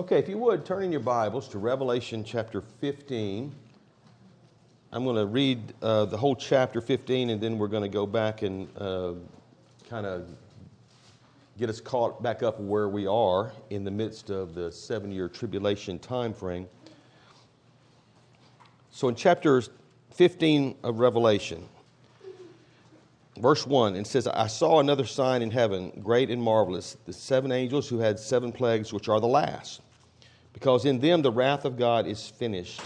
Okay, 0.00 0.18
if 0.18 0.30
you 0.30 0.38
would, 0.38 0.64
turn 0.64 0.82
in 0.82 0.90
your 0.90 1.02
Bibles 1.02 1.46
to 1.48 1.58
Revelation 1.58 2.24
chapter 2.24 2.62
15. 2.62 3.54
I'm 4.92 5.04
going 5.04 5.16
to 5.16 5.26
read 5.26 5.74
uh, 5.82 6.06
the 6.06 6.16
whole 6.16 6.34
chapter 6.34 6.80
15, 6.80 7.28
and 7.28 7.38
then 7.38 7.58
we're 7.58 7.68
going 7.68 7.82
to 7.82 7.88
go 7.90 8.06
back 8.06 8.40
and 8.40 8.66
uh, 8.78 9.12
kind 9.90 10.06
of 10.06 10.26
get 11.58 11.68
us 11.68 11.82
caught 11.82 12.22
back 12.22 12.42
up 12.42 12.58
where 12.58 12.88
we 12.88 13.06
are 13.06 13.52
in 13.68 13.84
the 13.84 13.90
midst 13.90 14.30
of 14.30 14.54
the 14.54 14.72
seven 14.72 15.12
year 15.12 15.28
tribulation 15.28 15.98
time 15.98 16.32
frame. 16.32 16.66
So, 18.90 19.08
in 19.08 19.14
chapter 19.14 19.62
15 20.14 20.76
of 20.82 20.98
Revelation, 20.98 21.68
verse 23.36 23.66
1, 23.66 23.96
it 23.96 24.06
says, 24.06 24.26
I 24.26 24.46
saw 24.46 24.80
another 24.80 25.04
sign 25.04 25.42
in 25.42 25.50
heaven, 25.50 25.92
great 26.02 26.30
and 26.30 26.42
marvelous, 26.42 26.96
the 27.04 27.12
seven 27.12 27.52
angels 27.52 27.86
who 27.86 27.98
had 27.98 28.18
seven 28.18 28.50
plagues, 28.50 28.94
which 28.94 29.10
are 29.10 29.20
the 29.20 29.28
last, 29.28 29.82
because 30.52 30.84
in 30.84 31.00
them 31.00 31.22
the 31.22 31.32
wrath 31.32 31.64
of 31.64 31.76
God 31.76 32.06
is 32.06 32.28
finished. 32.28 32.80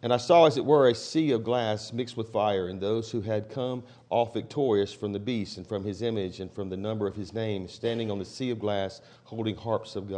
And 0.00 0.12
I 0.12 0.16
saw, 0.16 0.46
as 0.46 0.56
it 0.56 0.64
were, 0.64 0.88
a 0.88 0.94
sea 0.94 1.32
of 1.32 1.42
glass 1.42 1.92
mixed 1.92 2.16
with 2.16 2.32
fire, 2.32 2.68
and 2.68 2.80
those 2.80 3.10
who 3.10 3.20
had 3.20 3.50
come 3.50 3.82
off 4.10 4.32
victorious 4.32 4.92
from 4.92 5.12
the 5.12 5.18
beast 5.18 5.56
and 5.58 5.66
from 5.66 5.82
his 5.82 6.02
image 6.02 6.38
and 6.38 6.52
from 6.52 6.68
the 6.68 6.76
number 6.76 7.06
of 7.08 7.16
his 7.16 7.32
name, 7.32 7.66
standing 7.66 8.10
on 8.10 8.18
the 8.18 8.24
sea 8.24 8.50
of 8.50 8.60
glass, 8.60 9.00
holding 9.24 9.56
harps 9.56 9.96
of 9.96 10.08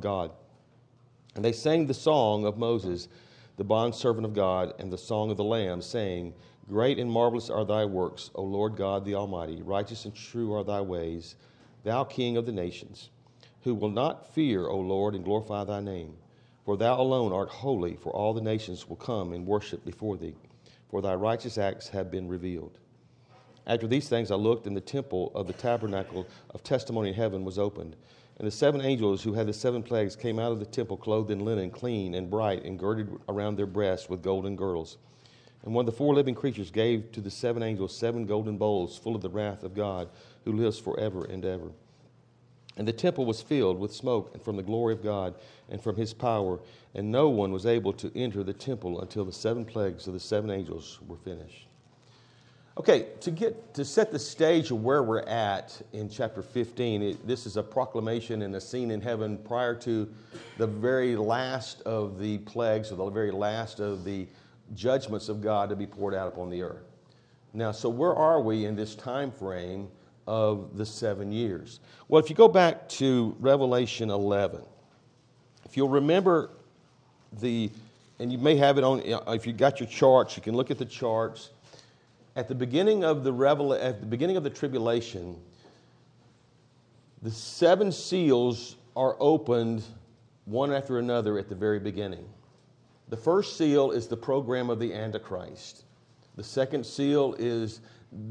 God. 0.00 0.30
And 1.34 1.44
they 1.44 1.52
sang 1.52 1.86
the 1.86 1.94
song 1.94 2.46
of 2.46 2.58
Moses, 2.58 3.08
the 3.56 3.64
bondservant 3.64 4.24
of 4.24 4.34
God, 4.34 4.72
and 4.78 4.92
the 4.92 4.98
song 4.98 5.32
of 5.32 5.36
the 5.36 5.44
Lamb, 5.44 5.82
saying, 5.82 6.32
Great 6.68 6.98
and 6.98 7.10
marvelous 7.10 7.50
are 7.50 7.64
thy 7.64 7.84
works, 7.84 8.30
O 8.36 8.42
Lord 8.42 8.76
God 8.76 9.04
the 9.04 9.16
Almighty. 9.16 9.62
Righteous 9.62 10.04
and 10.04 10.14
true 10.14 10.54
are 10.54 10.64
thy 10.64 10.80
ways, 10.80 11.34
thou 11.82 12.04
King 12.04 12.36
of 12.36 12.46
the 12.46 12.52
nations, 12.52 13.10
who 13.64 13.74
will 13.74 13.90
not 13.90 14.32
fear, 14.34 14.68
O 14.68 14.78
Lord, 14.78 15.14
and 15.14 15.24
glorify 15.24 15.64
thy 15.64 15.80
name. 15.80 16.14
For 16.64 16.76
thou 16.76 17.00
alone 17.00 17.32
art 17.32 17.48
holy, 17.48 17.96
for 17.96 18.10
all 18.10 18.34
the 18.34 18.40
nations 18.40 18.88
will 18.88 18.96
come 18.96 19.32
and 19.32 19.46
worship 19.46 19.84
before 19.84 20.16
thee, 20.18 20.34
for 20.90 21.02
thy 21.02 21.14
righteous 21.14 21.58
acts 21.58 21.88
have 21.88 22.10
been 22.10 22.28
revealed. 22.28 22.78
After 23.66 23.86
these 23.86 24.08
things 24.08 24.30
I 24.30 24.34
looked, 24.34 24.66
and 24.66 24.76
the 24.76 24.82
temple 24.82 25.32
of 25.34 25.46
the 25.46 25.54
tabernacle 25.54 26.26
of 26.50 26.62
testimony 26.62 27.08
in 27.08 27.14
heaven 27.14 27.44
was 27.44 27.58
opened. 27.58 27.96
And 28.36 28.46
the 28.46 28.50
seven 28.50 28.82
angels 28.82 29.22
who 29.22 29.32
had 29.32 29.46
the 29.46 29.52
seven 29.52 29.82
plagues 29.82 30.16
came 30.16 30.38
out 30.38 30.52
of 30.52 30.58
the 30.58 30.66
temple 30.66 30.98
clothed 30.98 31.30
in 31.30 31.44
linen, 31.44 31.70
clean 31.70 32.14
and 32.14 32.28
bright, 32.28 32.64
and 32.64 32.78
girded 32.78 33.08
around 33.28 33.56
their 33.56 33.66
breasts 33.66 34.10
with 34.10 34.22
golden 34.22 34.56
girdles. 34.56 34.98
And 35.62 35.72
one 35.72 35.84
of 35.84 35.86
the 35.86 35.96
four 35.96 36.14
living 36.14 36.34
creatures 36.34 36.70
gave 36.70 37.12
to 37.12 37.22
the 37.22 37.30
seven 37.30 37.62
angels 37.62 37.96
seven 37.96 38.26
golden 38.26 38.58
bowls 38.58 38.98
full 38.98 39.16
of 39.16 39.22
the 39.22 39.30
wrath 39.30 39.62
of 39.62 39.72
God, 39.72 40.10
who 40.44 40.52
lives 40.52 40.78
forever 40.78 41.24
and 41.24 41.42
ever. 41.44 41.70
And 42.76 42.88
the 42.88 42.92
temple 42.92 43.24
was 43.24 43.40
filled 43.40 43.78
with 43.78 43.94
smoke 43.94 44.30
and 44.34 44.42
from 44.42 44.56
the 44.56 44.62
glory 44.62 44.94
of 44.94 45.02
God 45.02 45.34
and 45.68 45.80
from 45.80 45.96
his 45.96 46.12
power, 46.12 46.58
and 46.94 47.10
no 47.10 47.28
one 47.28 47.52
was 47.52 47.66
able 47.66 47.92
to 47.94 48.10
enter 48.18 48.42
the 48.42 48.52
temple 48.52 49.00
until 49.00 49.24
the 49.24 49.32
seven 49.32 49.64
plagues 49.64 50.06
of 50.06 50.14
the 50.14 50.20
seven 50.20 50.50
angels 50.50 50.98
were 51.06 51.16
finished. 51.16 51.68
Okay, 52.76 53.06
to 53.20 53.30
get 53.30 53.72
to 53.74 53.84
set 53.84 54.10
the 54.10 54.18
stage 54.18 54.72
of 54.72 54.82
where 54.82 55.04
we're 55.04 55.20
at 55.20 55.80
in 55.92 56.08
chapter 56.08 56.42
15, 56.42 57.02
it, 57.02 57.26
this 57.26 57.46
is 57.46 57.56
a 57.56 57.62
proclamation 57.62 58.42
and 58.42 58.56
a 58.56 58.60
scene 58.60 58.90
in 58.90 59.00
heaven 59.00 59.38
prior 59.38 59.76
to 59.76 60.12
the 60.58 60.66
very 60.66 61.14
last 61.14 61.82
of 61.82 62.18
the 62.18 62.38
plagues 62.38 62.90
or 62.90 62.96
the 62.96 63.08
very 63.10 63.30
last 63.30 63.78
of 63.78 64.04
the 64.04 64.26
judgments 64.74 65.28
of 65.28 65.40
God 65.40 65.68
to 65.68 65.76
be 65.76 65.86
poured 65.86 66.14
out 66.14 66.26
upon 66.26 66.50
the 66.50 66.62
earth. 66.62 66.90
Now, 67.52 67.70
so 67.70 67.88
where 67.88 68.14
are 68.14 68.40
we 68.40 68.64
in 68.64 68.74
this 68.74 68.96
time 68.96 69.30
frame 69.30 69.88
of 70.26 70.76
the 70.76 70.86
seven 70.86 71.32
years? 71.32 71.80
Well, 72.08 72.22
if 72.22 72.30
you 72.30 72.36
go 72.36 72.48
back 72.48 72.88
to 72.90 73.36
Revelation 73.40 74.10
11, 74.10 74.62
if 75.64 75.76
you'll 75.76 75.88
remember 75.88 76.50
the, 77.40 77.70
and 78.18 78.30
you 78.32 78.38
may 78.38 78.56
have 78.56 78.78
it 78.78 78.84
on, 78.84 79.00
uh, 79.12 79.32
if 79.32 79.46
you 79.46 79.52
got 79.52 79.80
your 79.80 79.88
charts, 79.88 80.36
you 80.36 80.42
can 80.42 80.54
look 80.54 80.70
at 80.70 80.78
the 80.78 80.84
charts. 80.84 81.50
At 82.36 82.48
the 82.48 82.54
beginning 82.54 83.04
of 83.04 83.24
the 83.24 83.32
revel, 83.32 83.72
at 83.74 84.00
the 84.00 84.06
beginning 84.06 84.36
of 84.36 84.44
the 84.44 84.50
tribulation, 84.50 85.36
the 87.22 87.30
seven 87.30 87.90
seals 87.92 88.76
are 88.96 89.16
opened 89.18 89.82
one 90.44 90.72
after 90.72 90.98
another 90.98 91.38
at 91.38 91.48
the 91.48 91.54
very 91.54 91.78
beginning. 91.78 92.28
The 93.08 93.16
first 93.16 93.56
seal 93.56 93.90
is 93.92 94.08
the 94.08 94.16
program 94.16 94.70
of 94.70 94.78
the 94.78 94.92
Antichrist. 94.92 95.84
The 96.36 96.44
second 96.44 96.84
seal 96.84 97.34
is 97.38 97.80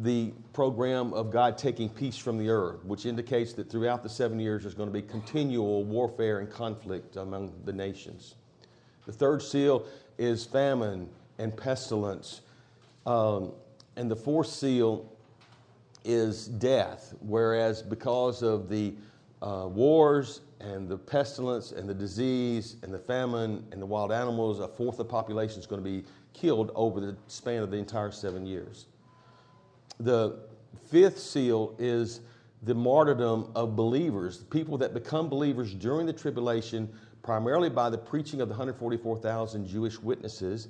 the 0.01 0.31
program 0.53 1.13
of 1.13 1.31
God 1.31 1.57
taking 1.57 1.89
peace 1.89 2.17
from 2.17 2.37
the 2.37 2.49
earth, 2.49 2.83
which 2.85 3.05
indicates 3.05 3.53
that 3.53 3.69
throughout 3.69 4.03
the 4.03 4.09
seven 4.09 4.39
years 4.39 4.63
there's 4.63 4.73
going 4.73 4.89
to 4.89 4.93
be 4.93 5.01
continual 5.01 5.83
warfare 5.83 6.39
and 6.39 6.49
conflict 6.49 7.17
among 7.17 7.53
the 7.65 7.73
nations. 7.73 8.35
The 9.05 9.11
third 9.11 9.41
seal 9.41 9.85
is 10.17 10.45
famine 10.45 11.09
and 11.37 11.55
pestilence. 11.55 12.41
Um, 13.05 13.51
and 13.95 14.09
the 14.09 14.15
fourth 14.15 14.47
seal 14.47 15.11
is 16.05 16.47
death, 16.47 17.13
whereas 17.19 17.81
because 17.81 18.41
of 18.41 18.69
the 18.69 18.93
uh, 19.41 19.67
wars 19.67 20.41
and 20.61 20.87
the 20.87 20.97
pestilence 20.97 21.73
and 21.73 21.87
the 21.89 21.93
disease 21.93 22.77
and 22.83 22.93
the 22.93 22.99
famine 22.99 23.65
and 23.71 23.81
the 23.81 23.85
wild 23.85 24.11
animals, 24.11 24.59
a 24.59 24.67
fourth 24.67 24.93
of 24.93 24.97
the 24.99 25.11
population 25.11 25.59
is 25.59 25.67
going 25.67 25.83
to 25.83 25.89
be 25.89 26.05
killed 26.33 26.71
over 26.75 26.99
the 27.01 27.15
span 27.27 27.61
of 27.61 27.71
the 27.71 27.77
entire 27.77 28.11
seven 28.11 28.45
years. 28.45 28.87
The 29.99 30.39
fifth 30.89 31.19
seal 31.19 31.75
is 31.79 32.21
the 32.63 32.75
martyrdom 32.75 33.51
of 33.55 33.75
believers, 33.75 34.43
people 34.49 34.77
that 34.77 34.93
become 34.93 35.29
believers 35.29 35.73
during 35.73 36.05
the 36.05 36.13
tribulation, 36.13 36.89
primarily 37.21 37.69
by 37.69 37.89
the 37.89 37.97
preaching 37.97 38.41
of 38.41 38.47
the 38.47 38.53
144,000 38.53 39.67
Jewish 39.67 39.99
witnesses 39.99 40.69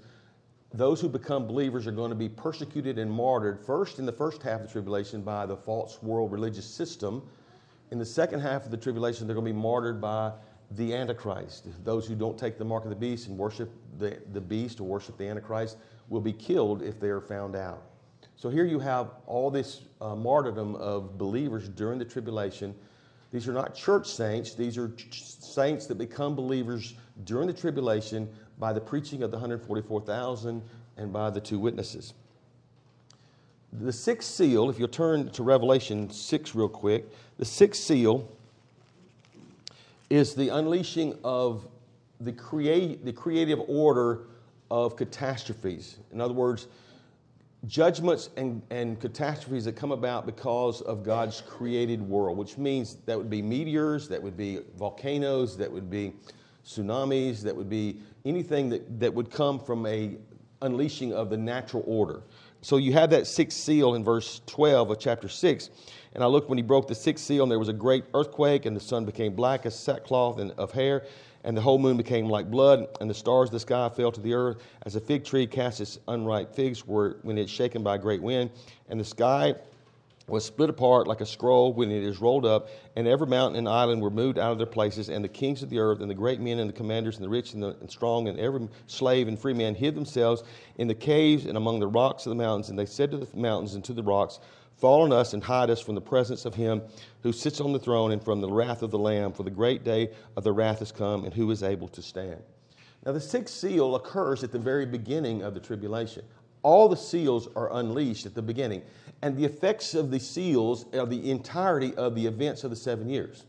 those 0.73 1.00
who 1.00 1.07
become 1.07 1.45
believers 1.45 1.85
are 1.85 1.91
going 1.91 2.09
to 2.09 2.16
be 2.16 2.28
persecuted 2.28 2.97
and 2.97 3.12
martyred 3.12 3.59
first 3.59 4.00
in 4.00 4.06
the 4.06 4.12
first 4.12 4.41
half 4.41 4.62
of 4.62 4.67
the 4.67 4.72
tribulation 4.72 5.22
by 5.22 5.45
the 5.45 5.56
false 5.56 6.01
world 6.01 6.31
religious 6.31 6.66
system. 6.66 7.22
In 7.91 8.00
the 8.00 8.06
second 8.06 8.39
half 8.39 8.66
of 8.66 8.72
the 8.72 8.78
tribulation, 8.78 9.28
they're 9.28 9.35
going 9.35 9.45
to 9.45 9.53
be 9.53 9.59
martyred 9.59 10.01
by 10.01 10.31
the 10.72 10.95
Antichrist. 10.95 11.67
Those 11.83 12.07
who 12.07 12.16
don't 12.16 12.39
take 12.39 12.57
the 12.57 12.66
mark 12.66 12.85
of 12.85 12.89
the 12.89 12.95
beast 12.95 13.28
and 13.28 13.38
worship 13.38 13.72
the, 14.00 14.19
the 14.31 14.41
beast 14.41 14.79
or 14.79 14.85
worship 14.85 15.16
the 15.17 15.28
Antichrist 15.28 15.78
will 16.09 16.22
be 16.22 16.33
killed 16.33 16.81
if 16.81 17.00
they 17.00 17.09
are 17.09 17.22
found 17.22 17.56
out. 17.56 17.83
So 18.35 18.49
here 18.49 18.66
you 18.66 18.79
have 18.79 19.11
all 19.25 19.49
this 19.49 19.81
uh, 20.01 20.16
martyrdom 20.16 20.75
of 20.75 21.17
believers 21.17 21.69
during 21.69 21.99
the 21.99 22.05
tribulation. 22.05 22.75
These 23.31 23.47
are 23.47 23.53
not 23.53 23.73
church 23.73 24.07
saints, 24.07 24.53
these 24.53 24.77
are 24.77 24.89
ch- 24.89 25.23
saints 25.23 25.88
that 25.88 25.95
become 25.95 26.35
believers 26.35 26.95
during 27.23 27.47
the 27.47 27.53
tribulation 27.53 28.29
by 28.59 28.73
the 28.73 28.81
preaching 28.81 29.23
of 29.23 29.31
the 29.31 29.38
144,000 29.38 30.61
and 30.97 31.13
by 31.13 31.29
the 31.29 31.41
two 31.41 31.57
witnesses. 31.57 32.13
The 33.71 33.91
sixth 33.91 34.29
seal, 34.29 34.69
if 34.69 34.77
you'll 34.77 34.88
turn 34.88 35.29
to 35.31 35.41
Revelation 35.41 36.09
6 36.09 36.53
real 36.53 36.69
quick, 36.69 37.09
the 37.38 37.45
sixth 37.45 37.81
seal 37.81 38.29
is 40.11 40.35
the 40.35 40.50
unleashing 40.50 41.17
of 41.23 41.67
the, 42.19 42.31
create, 42.31 43.03
the 43.03 43.13
creative 43.13 43.59
order 43.67 44.25
of 44.69 44.95
catastrophes. 44.95 45.97
In 46.11 46.21
other 46.21 46.35
words, 46.35 46.67
judgments 47.68 48.29
and, 48.35 48.62
and 48.69 49.00
catastrophes 49.00 49.66
that 49.66 49.75
come 49.75 49.91
about 49.91 50.25
because 50.25 50.81
of 50.81 51.03
God's 51.03 51.41
created 51.41 52.01
world, 52.01 52.38
which 52.38 52.57
means 52.57 52.97
that 53.06 53.18
would 53.18 53.29
be 53.29 53.41
meteors, 53.41 54.07
that 54.09 54.22
would 54.22 54.35
be 54.35 54.59
volcanoes, 54.78 55.57
that 55.57 55.72
would 55.72 55.90
be 55.90 56.13
tsunamis, 56.66 57.41
that 57.41 57.56
would 57.56 57.69
be 57.69 58.00
anything 58.25 58.69
that, 58.69 59.00
that 59.00 59.13
would 59.13 59.31
come 59.31 59.59
from 59.59 59.85
a 59.85 60.18
unleashing 60.62 61.13
of 61.13 61.29
the 61.29 61.38
natural 61.38 61.84
order. 61.85 62.24
So 62.62 62.78
you 62.78 62.94
have 62.94 63.09
that 63.09 63.28
sixth 63.28 63.57
seal 63.57 63.95
in 63.95 64.03
verse 64.03 64.41
12 64.45 64.91
of 64.91 65.00
chapter 65.00 65.28
6. 65.28 65.69
And 66.13 66.24
I 66.24 66.28
looked 66.28 66.47
when 66.47 66.57
he 66.57 66.62
broke 66.62 66.88
the 66.88 66.95
sixth 66.95 67.25
seal, 67.25 67.44
and 67.44 67.51
there 67.51 67.59
was 67.59 67.69
a 67.69 67.74
great 67.74 68.06
earthquake, 68.13 68.66
and 68.66 68.75
the 68.75 68.80
sun 68.81 69.03
became 69.03 69.35
black 69.35 69.66
as 69.66 69.78
sackcloth 69.78 70.40
and 70.40 70.51
of 70.51 70.72
hair, 70.72 71.06
and 71.44 71.56
the 71.56 71.62
whole 71.62 71.78
moon 71.78 71.98
became 71.98 72.30
like 72.30 72.50
blood, 72.50 72.88
and 73.01 73.10
the 73.10 73.13
stars 73.13 73.50
of 73.50 73.54
the 73.54 73.60
sky 73.60 73.90
fell 73.90 74.12
to 74.12 74.22
the 74.22 74.34
earth, 74.34 74.57
as 74.86 74.95
a 74.95 75.01
fig 75.01 75.25
tree 75.25 75.48
casts 75.48 75.80
its 75.81 76.00
unripe 76.07 76.56
figs 76.56 76.86
when 76.86 77.38
it's 77.38 77.51
shaken 77.51 77.84
by 77.84 77.95
a 77.95 78.00
great 78.00 78.22
wind. 78.22 78.50
And 78.90 79.00
the 79.00 79.06
sky 79.06 79.56
was 80.28 80.45
split 80.45 80.69
apart 80.69 81.06
like 81.06 81.19
a 81.19 81.25
scroll 81.25 81.74
when 81.74 81.92
it 81.92 82.01
is 82.01 82.22
rolled 82.22 82.45
up, 82.45 82.69
and 82.95 83.07
every 83.07 83.28
mountain 83.28 83.57
and 83.57 83.68
island 83.68 84.01
were 84.01 84.10
moved 84.10 84.40
out 84.40 84.54
of 84.54 84.57
their 84.57 84.66
places, 84.66 85.10
and 85.10 85.24
the 85.24 85.30
kings 85.30 85.63
of 85.63 85.69
the 85.69 85.80
earth, 85.80 86.00
and 86.00 86.10
the 86.10 86.16
great 86.16 86.40
men, 86.40 86.60
and 86.60 86.69
the 86.69 86.74
commanders, 86.74 87.18
and 87.18 87.25
the 87.25 87.30
rich, 87.30 87.54
and 87.54 87.62
the 87.62 87.75
and 87.81 87.92
strong, 87.92 88.30
and 88.30 88.39
every 88.39 88.69
slave 88.88 89.28
and 89.28 89.38
free 89.38 89.54
man 89.54 89.75
hid 89.75 89.96
themselves 89.96 90.44
in 90.78 90.88
the 90.88 90.96
caves 90.96 91.46
and 91.46 91.57
among 91.57 91.80
the 91.80 91.88
rocks 91.88 92.25
of 92.25 92.30
the 92.30 92.36
mountains. 92.36 92.69
And 92.69 92.80
they 92.80 92.86
said 92.86 93.12
to 93.12 93.18
the 93.18 93.28
mountains 93.36 93.75
and 93.75 93.84
to 93.84 93.94
the 93.94 94.04
rocks, 94.04 94.39
Fall 94.78 95.04
on 95.04 95.14
us 95.14 95.34
and 95.34 95.44
hide 95.44 95.70
us 95.70 95.80
from 95.80 95.96
the 95.96 96.02
presence 96.02 96.46
of 96.46 96.56
him 96.56 96.81
who 97.22 97.31
sits 97.31 97.62
on 97.62 97.72
the 97.72 97.80
throne 97.80 98.12
and 98.12 98.24
from 98.24 98.42
the 98.42 98.50
wrath 98.50 98.81
of 98.81 98.92
the 98.92 99.00
Lamb, 99.00 99.31
for 99.31 99.44
the 99.44 99.52
great 99.52 99.84
day 99.84 100.12
of 100.36 100.44
the 100.44 100.52
wrath 100.52 100.80
has 100.80 100.92
come, 100.92 101.24
and 101.24 101.34
who 101.34 101.50
is 101.52 101.64
able 101.64 101.88
to 101.90 102.02
stand? 102.02 102.42
Now, 103.06 103.12
the 103.12 103.22
sixth 103.22 103.56
seal 103.56 103.96
occurs 103.96 104.44
at 104.44 104.52
the 104.52 104.60
very 104.60 104.86
beginning 104.86 105.42
of 105.42 105.54
the 105.54 105.60
tribulation. 105.60 106.24
All 106.64 106.88
the 106.88 106.98
seals 106.98 107.50
are 107.56 107.74
unleashed 107.74 108.25
at 108.25 108.34
the 108.34 108.42
beginning 108.42 108.81
and 109.24 109.38
the 109.38 109.46
effects 109.46 109.96
of 109.96 110.12
the 110.12 110.20
seals 110.20 110.86
are 110.94 111.06
the 111.06 111.31
entirety 111.31 111.96
of 111.96 112.14
the 112.14 112.25
events 112.25 112.66
of 112.66 112.70
the 112.70 112.75
seven 112.75 113.08
years. 113.08 113.46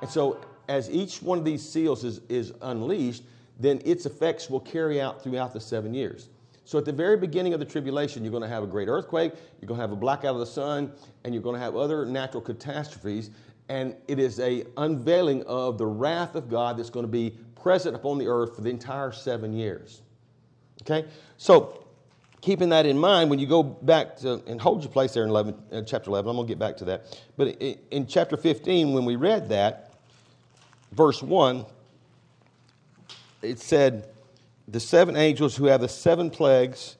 And 0.00 0.08
so, 0.08 0.40
as 0.68 0.88
each 0.88 1.20
one 1.20 1.36
of 1.36 1.44
these 1.44 1.68
seals 1.68 2.04
is, 2.04 2.20
is 2.28 2.52
unleashed, 2.62 3.24
then 3.58 3.82
its 3.84 4.06
effects 4.06 4.48
will 4.48 4.60
carry 4.60 5.00
out 5.00 5.20
throughout 5.20 5.52
the 5.52 5.58
seven 5.58 5.94
years. 5.94 6.28
So 6.70 6.78
at 6.78 6.84
the 6.84 6.92
very 6.92 7.16
beginning 7.16 7.52
of 7.52 7.58
the 7.58 7.66
tribulation, 7.66 8.22
you're 8.22 8.30
going 8.30 8.44
to 8.44 8.48
have 8.48 8.62
a 8.62 8.66
great 8.68 8.86
earthquake, 8.86 9.32
you're 9.60 9.66
going 9.66 9.78
to 9.78 9.82
have 9.82 9.90
a 9.90 9.96
blackout 9.96 10.34
of 10.34 10.38
the 10.38 10.46
sun, 10.46 10.92
and 11.24 11.34
you're 11.34 11.42
going 11.42 11.56
to 11.56 11.60
have 11.60 11.74
other 11.74 12.06
natural 12.06 12.40
catastrophes. 12.40 13.30
And 13.68 13.96
it 14.06 14.20
is 14.20 14.38
a 14.38 14.64
unveiling 14.76 15.42
of 15.48 15.78
the 15.78 15.86
wrath 15.86 16.36
of 16.36 16.48
God 16.48 16.78
that's 16.78 16.88
going 16.88 17.02
to 17.02 17.10
be 17.10 17.36
present 17.60 17.96
upon 17.96 18.18
the 18.18 18.28
earth 18.28 18.54
for 18.54 18.60
the 18.60 18.70
entire 18.70 19.10
seven 19.10 19.52
years. 19.52 20.02
Okay? 20.82 21.08
So 21.38 21.88
keeping 22.40 22.68
that 22.68 22.86
in 22.86 22.96
mind, 22.96 23.30
when 23.30 23.40
you 23.40 23.48
go 23.48 23.64
back 23.64 24.16
to, 24.18 24.40
and 24.46 24.60
hold 24.60 24.84
your 24.84 24.92
place 24.92 25.12
there 25.12 25.24
in 25.24 25.30
11, 25.30 25.56
uh, 25.72 25.82
chapter 25.82 26.08
11, 26.08 26.30
I'm 26.30 26.36
going 26.36 26.46
to 26.46 26.52
get 26.52 26.60
back 26.60 26.76
to 26.76 26.84
that. 26.84 27.20
But 27.36 27.48
in, 27.60 27.78
in 27.90 28.06
chapter 28.06 28.36
15, 28.36 28.92
when 28.92 29.04
we 29.04 29.16
read 29.16 29.48
that, 29.48 29.94
verse 30.92 31.20
1, 31.20 31.66
it 33.42 33.58
said, 33.58 34.09
The 34.70 34.80
seven 34.80 35.16
angels 35.16 35.56
who 35.56 35.66
have 35.66 35.80
the 35.80 35.88
seven 35.88 36.30
plagues, 36.30 36.96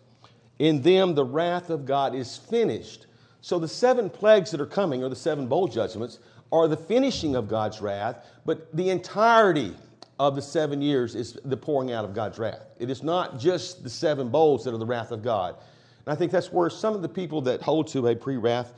in 0.58 0.82
them 0.82 1.14
the 1.14 1.24
wrath 1.24 1.70
of 1.70 1.86
God 1.86 2.14
is 2.14 2.36
finished. 2.36 3.06
So 3.42 3.58
the 3.58 3.68
seven 3.68 4.10
plagues 4.10 4.50
that 4.50 4.60
are 4.60 4.66
coming, 4.66 5.04
or 5.04 5.08
the 5.08 5.16
seven 5.16 5.46
bowl 5.46 5.68
judgments, 5.68 6.18
are 6.52 6.66
the 6.66 6.76
finishing 6.76 7.36
of 7.36 7.48
God's 7.48 7.80
wrath, 7.80 8.26
but 8.44 8.74
the 8.76 8.90
entirety 8.90 9.74
of 10.18 10.34
the 10.34 10.42
seven 10.42 10.82
years 10.82 11.14
is 11.14 11.38
the 11.44 11.56
pouring 11.56 11.92
out 11.92 12.04
of 12.04 12.12
God's 12.12 12.38
wrath. 12.38 12.66
It 12.78 12.90
is 12.90 13.02
not 13.02 13.38
just 13.38 13.82
the 13.84 13.90
seven 13.90 14.28
bowls 14.28 14.64
that 14.64 14.74
are 14.74 14.78
the 14.78 14.86
wrath 14.86 15.12
of 15.12 15.22
God. 15.22 15.56
And 16.04 16.12
I 16.12 16.16
think 16.16 16.32
that's 16.32 16.52
where 16.52 16.68
some 16.68 16.94
of 16.94 17.02
the 17.02 17.08
people 17.08 17.40
that 17.42 17.62
hold 17.62 17.86
to 17.88 18.08
a 18.08 18.16
pre 18.16 18.36
wrath 18.36 18.74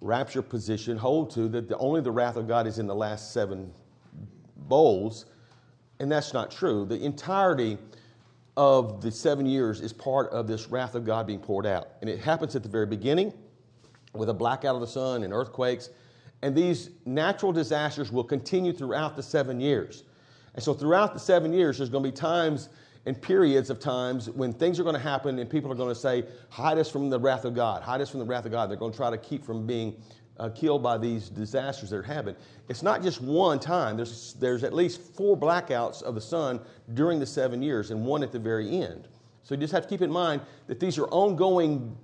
rapture 0.00 0.42
position 0.42 0.96
hold 0.96 1.30
to 1.30 1.48
that 1.48 1.68
the, 1.68 1.76
only 1.78 2.00
the 2.00 2.10
wrath 2.10 2.36
of 2.36 2.46
God 2.46 2.66
is 2.66 2.78
in 2.78 2.86
the 2.86 2.94
last 2.94 3.32
seven 3.32 3.72
bowls. 4.56 5.26
And 5.98 6.10
that's 6.10 6.32
not 6.32 6.50
true. 6.50 6.84
The 6.84 7.02
entirety 7.02 7.78
of 8.60 9.00
the 9.00 9.10
seven 9.10 9.46
years 9.46 9.80
is 9.80 9.90
part 9.90 10.28
of 10.32 10.46
this 10.46 10.68
wrath 10.68 10.94
of 10.94 11.06
God 11.06 11.26
being 11.26 11.38
poured 11.38 11.64
out. 11.64 11.92
And 12.02 12.10
it 12.10 12.20
happens 12.20 12.54
at 12.54 12.62
the 12.62 12.68
very 12.68 12.84
beginning 12.84 13.32
with 14.12 14.28
a 14.28 14.34
blackout 14.34 14.74
of 14.74 14.82
the 14.82 14.86
sun 14.86 15.22
and 15.22 15.32
earthquakes. 15.32 15.88
And 16.42 16.54
these 16.54 16.90
natural 17.06 17.52
disasters 17.52 18.12
will 18.12 18.22
continue 18.22 18.74
throughout 18.74 19.16
the 19.16 19.22
seven 19.22 19.60
years. 19.60 20.04
And 20.52 20.62
so 20.62 20.74
throughout 20.74 21.14
the 21.14 21.20
seven 21.20 21.54
years, 21.54 21.78
there's 21.78 21.88
going 21.88 22.04
to 22.04 22.10
be 22.10 22.14
times 22.14 22.68
and 23.06 23.20
periods 23.22 23.70
of 23.70 23.80
times 23.80 24.28
when 24.28 24.52
things 24.52 24.78
are 24.78 24.82
going 24.82 24.94
to 24.94 25.00
happen 25.00 25.38
and 25.38 25.48
people 25.48 25.72
are 25.72 25.74
going 25.74 25.88
to 25.88 25.98
say, 25.98 26.26
hide 26.50 26.76
us 26.76 26.90
from 26.90 27.08
the 27.08 27.18
wrath 27.18 27.46
of 27.46 27.54
God, 27.54 27.82
hide 27.82 28.02
us 28.02 28.10
from 28.10 28.20
the 28.20 28.26
wrath 28.26 28.44
of 28.44 28.52
God. 28.52 28.68
They're 28.68 28.76
going 28.76 28.92
to 28.92 28.96
try 28.96 29.08
to 29.08 29.16
keep 29.16 29.42
from 29.42 29.66
being 29.66 29.96
uh, 30.40 30.48
killed 30.48 30.82
by 30.82 30.96
these 30.96 31.28
disasters 31.28 31.90
that 31.90 31.96
are 31.96 32.02
happening. 32.02 32.34
It's 32.68 32.82
not 32.82 33.02
just 33.02 33.20
one 33.20 33.60
time. 33.60 33.96
There's, 33.96 34.34
there's 34.40 34.64
at 34.64 34.72
least 34.72 35.00
four 35.14 35.36
blackouts 35.36 36.02
of 36.02 36.14
the 36.14 36.20
sun 36.20 36.60
during 36.94 37.20
the 37.20 37.26
seven 37.26 37.62
years 37.62 37.90
and 37.90 38.04
one 38.06 38.22
at 38.22 38.32
the 38.32 38.38
very 38.38 38.80
end. 38.80 39.06
So 39.42 39.54
you 39.54 39.60
just 39.60 39.72
have 39.72 39.82
to 39.82 39.88
keep 39.88 40.00
in 40.00 40.10
mind 40.10 40.40
that 40.66 40.80
these 40.80 40.96
are 40.96 41.06
ongoing 41.08 41.94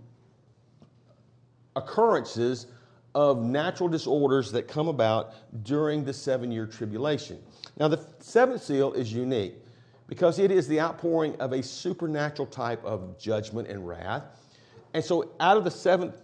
occurrences 1.77 2.67
of 3.15 3.43
natural 3.43 3.89
disorders 3.89 4.53
that 4.53 4.69
come 4.69 4.89
about 4.89 5.33
during 5.65 6.05
the 6.05 6.13
seven 6.13 6.53
year 6.53 6.67
tribulation. 6.67 7.39
Now, 7.79 7.89
the 7.89 8.07
seventh 8.19 8.63
seal 8.63 8.93
is 8.93 9.11
unique 9.13 9.55
because 10.09 10.39
it 10.39 10.51
is 10.51 10.69
the 10.69 10.81
outpouring 10.81 11.37
of 11.37 11.53
a 11.53 11.63
supernatural 11.63 12.47
type 12.47 12.85
of 12.85 13.19
judgment 13.19 13.69
and 13.69 13.87
wrath. 13.87 14.25
And 14.93 15.03
so, 15.03 15.33
out 15.41 15.57
of 15.57 15.65
the 15.65 15.71
seventh 15.71 16.17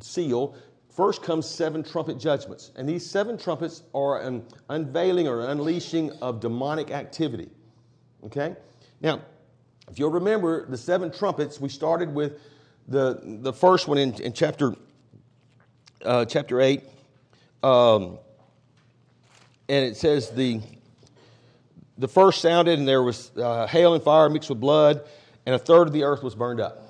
seal, 0.00 0.54
first 0.98 1.22
comes 1.22 1.46
seven 1.46 1.84
trumpet 1.84 2.18
judgments. 2.18 2.72
And 2.74 2.88
these 2.88 3.08
seven 3.08 3.38
trumpets 3.38 3.84
are 3.94 4.20
an 4.20 4.44
unveiling 4.68 5.28
or 5.28 5.42
an 5.42 5.50
unleashing 5.50 6.10
of 6.20 6.40
demonic 6.40 6.90
activity. 6.90 7.50
Okay? 8.24 8.56
Now, 9.00 9.20
if 9.88 10.00
you'll 10.00 10.10
remember 10.10 10.66
the 10.66 10.76
seven 10.76 11.12
trumpets, 11.12 11.60
we 11.60 11.68
started 11.68 12.12
with 12.12 12.40
the, 12.88 13.20
the 13.22 13.52
first 13.52 13.86
one 13.86 13.96
in, 13.96 14.12
in 14.14 14.32
chapter, 14.32 14.74
uh, 16.04 16.24
chapter 16.24 16.60
8. 16.60 16.82
Um, 17.62 18.18
and 19.68 19.84
it 19.84 19.96
says 19.96 20.30
the 20.30 20.60
the 21.96 22.08
first 22.08 22.40
sounded, 22.40 22.78
and 22.78 22.86
there 22.86 23.02
was 23.02 23.30
uh, 23.36 23.66
hail 23.68 23.94
and 23.94 24.02
fire 24.02 24.28
mixed 24.28 24.48
with 24.48 24.60
blood, 24.60 25.02
and 25.46 25.54
a 25.54 25.58
third 25.58 25.86
of 25.86 25.92
the 25.92 26.02
earth 26.04 26.24
was 26.24 26.34
burned 26.34 26.60
up. 26.60 26.87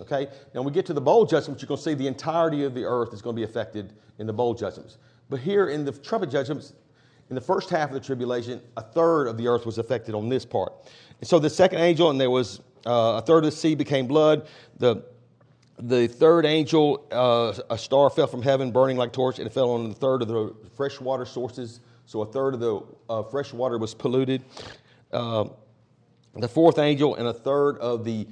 Okay? 0.00 0.26
Now, 0.54 0.60
when 0.60 0.64
we 0.64 0.72
get 0.72 0.86
to 0.86 0.92
the 0.92 1.00
bowl 1.00 1.24
judgments, 1.24 1.62
you're 1.62 1.68
going 1.68 1.78
to 1.78 1.82
see 1.82 1.94
the 1.94 2.06
entirety 2.06 2.64
of 2.64 2.74
the 2.74 2.84
earth 2.84 3.12
is 3.12 3.22
going 3.22 3.34
to 3.34 3.40
be 3.40 3.44
affected 3.44 3.92
in 4.18 4.26
the 4.26 4.32
bowl 4.32 4.54
judgments. 4.54 4.98
But 5.28 5.40
here 5.40 5.68
in 5.68 5.84
the 5.84 5.92
trumpet 5.92 6.30
judgments, 6.30 6.74
in 7.28 7.34
the 7.34 7.40
first 7.40 7.70
half 7.70 7.90
of 7.90 7.94
the 7.94 8.00
tribulation, 8.00 8.60
a 8.76 8.82
third 8.82 9.26
of 9.26 9.36
the 9.36 9.48
earth 9.48 9.66
was 9.66 9.78
affected 9.78 10.14
on 10.14 10.28
this 10.28 10.44
part. 10.44 10.72
And 11.20 11.28
so 11.28 11.38
the 11.38 11.50
second 11.50 11.80
angel, 11.80 12.10
and 12.10 12.20
there 12.20 12.30
was 12.30 12.60
uh, 12.86 13.20
a 13.20 13.22
third 13.22 13.38
of 13.38 13.50
the 13.50 13.56
sea 13.56 13.74
became 13.74 14.06
blood. 14.06 14.46
The 14.78 15.04
the 15.78 16.06
third 16.06 16.46
angel, 16.46 17.06
uh, 17.12 17.52
a 17.68 17.76
star 17.76 18.08
fell 18.08 18.26
from 18.26 18.40
heaven, 18.40 18.70
burning 18.72 18.96
like 18.96 19.12
torch, 19.12 19.38
and 19.38 19.46
it 19.46 19.52
fell 19.52 19.72
on 19.72 19.90
the 19.90 19.94
third 19.94 20.22
of 20.22 20.28
the 20.28 20.54
freshwater 20.74 21.26
sources 21.26 21.80
so 22.06 22.22
a 22.22 22.26
third 22.26 22.54
of 22.54 22.60
the 22.60 22.80
uh, 23.10 23.22
fresh 23.24 23.52
water 23.52 23.78
was 23.78 23.92
polluted. 23.92 24.42
Uh, 25.12 25.46
the 26.36 26.48
fourth 26.48 26.78
angel 26.78 27.16
and 27.16 27.26
a 27.26 27.32
third 27.32 27.78
of 27.78 28.04
the 28.04 28.28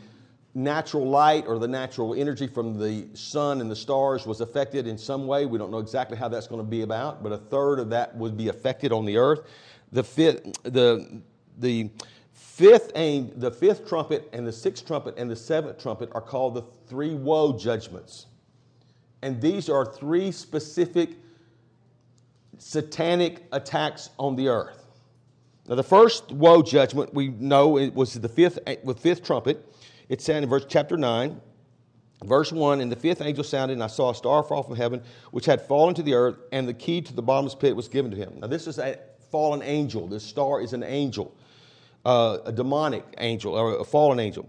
natural 0.54 1.08
light 1.08 1.46
or 1.46 1.58
the 1.58 1.68
natural 1.68 2.14
energy 2.14 2.46
from 2.46 2.78
the 2.78 3.06
sun 3.14 3.60
and 3.60 3.70
the 3.70 3.76
stars 3.76 4.24
was 4.24 4.40
affected 4.40 4.86
in 4.86 4.96
some 4.96 5.26
way. 5.26 5.46
We 5.46 5.58
don't 5.58 5.70
know 5.70 5.78
exactly 5.78 6.16
how 6.16 6.28
that's 6.28 6.46
going 6.46 6.60
to 6.60 6.68
be 6.68 6.82
about, 6.82 7.22
but 7.22 7.32
a 7.32 7.38
third 7.38 7.80
of 7.80 7.90
that 7.90 8.16
would 8.16 8.36
be 8.36 8.48
affected 8.48 8.92
on 8.92 9.04
the 9.04 9.16
earth. 9.16 9.40
The 9.90 10.04
fifth, 10.04 10.62
the, 10.62 11.22
the 11.58 11.90
fifth, 12.32 12.92
the 12.94 13.50
fifth 13.50 13.88
trumpet 13.88 14.28
and 14.32 14.46
the 14.46 14.52
sixth 14.52 14.86
trumpet 14.86 15.16
and 15.18 15.28
the 15.28 15.36
seventh 15.36 15.82
trumpet 15.82 16.10
are 16.12 16.20
called 16.20 16.54
the 16.54 16.62
three 16.88 17.14
woe 17.14 17.58
judgments. 17.58 18.26
And 19.22 19.40
these 19.40 19.68
are 19.68 19.84
three 19.84 20.30
specific 20.30 21.10
satanic 22.58 23.42
attacks 23.52 24.10
on 24.18 24.36
the 24.36 24.48
earth. 24.48 24.84
Now, 25.66 25.76
the 25.76 25.82
first 25.82 26.30
woe 26.30 26.62
judgment 26.62 27.14
we 27.14 27.28
know 27.28 27.78
it 27.78 27.94
was 27.94 28.14
the 28.14 28.28
fifth 28.28 28.58
with 28.84 29.00
fifth 29.00 29.24
trumpet. 29.24 29.66
It's 30.08 30.24
said 30.24 30.42
in 30.42 30.48
verse 30.48 30.66
chapter 30.68 30.96
nine, 30.96 31.40
verse 32.24 32.52
one. 32.52 32.80
And 32.80 32.90
the 32.90 32.96
fifth 32.96 33.20
angel 33.20 33.44
sounded, 33.44 33.74
and 33.74 33.82
I 33.82 33.88
saw 33.88 34.10
a 34.10 34.14
star 34.14 34.42
fall 34.42 34.62
from 34.62 34.76
heaven, 34.76 35.02
which 35.30 35.46
had 35.46 35.62
fallen 35.62 35.94
to 35.94 36.02
the 36.02 36.14
earth, 36.14 36.38
and 36.52 36.68
the 36.68 36.74
key 36.74 37.00
to 37.02 37.14
the 37.14 37.22
bottomless 37.22 37.54
pit 37.54 37.74
was 37.74 37.88
given 37.88 38.10
to 38.10 38.16
him. 38.16 38.40
Now, 38.40 38.46
this 38.46 38.66
is 38.66 38.78
a 38.78 38.98
fallen 39.30 39.62
angel. 39.62 40.06
This 40.06 40.22
star 40.22 40.60
is 40.60 40.72
an 40.72 40.82
angel, 40.82 41.34
uh, 42.04 42.38
a 42.44 42.52
demonic 42.52 43.04
angel 43.18 43.54
or 43.54 43.78
a 43.78 43.84
fallen 43.84 44.20
angel. 44.20 44.48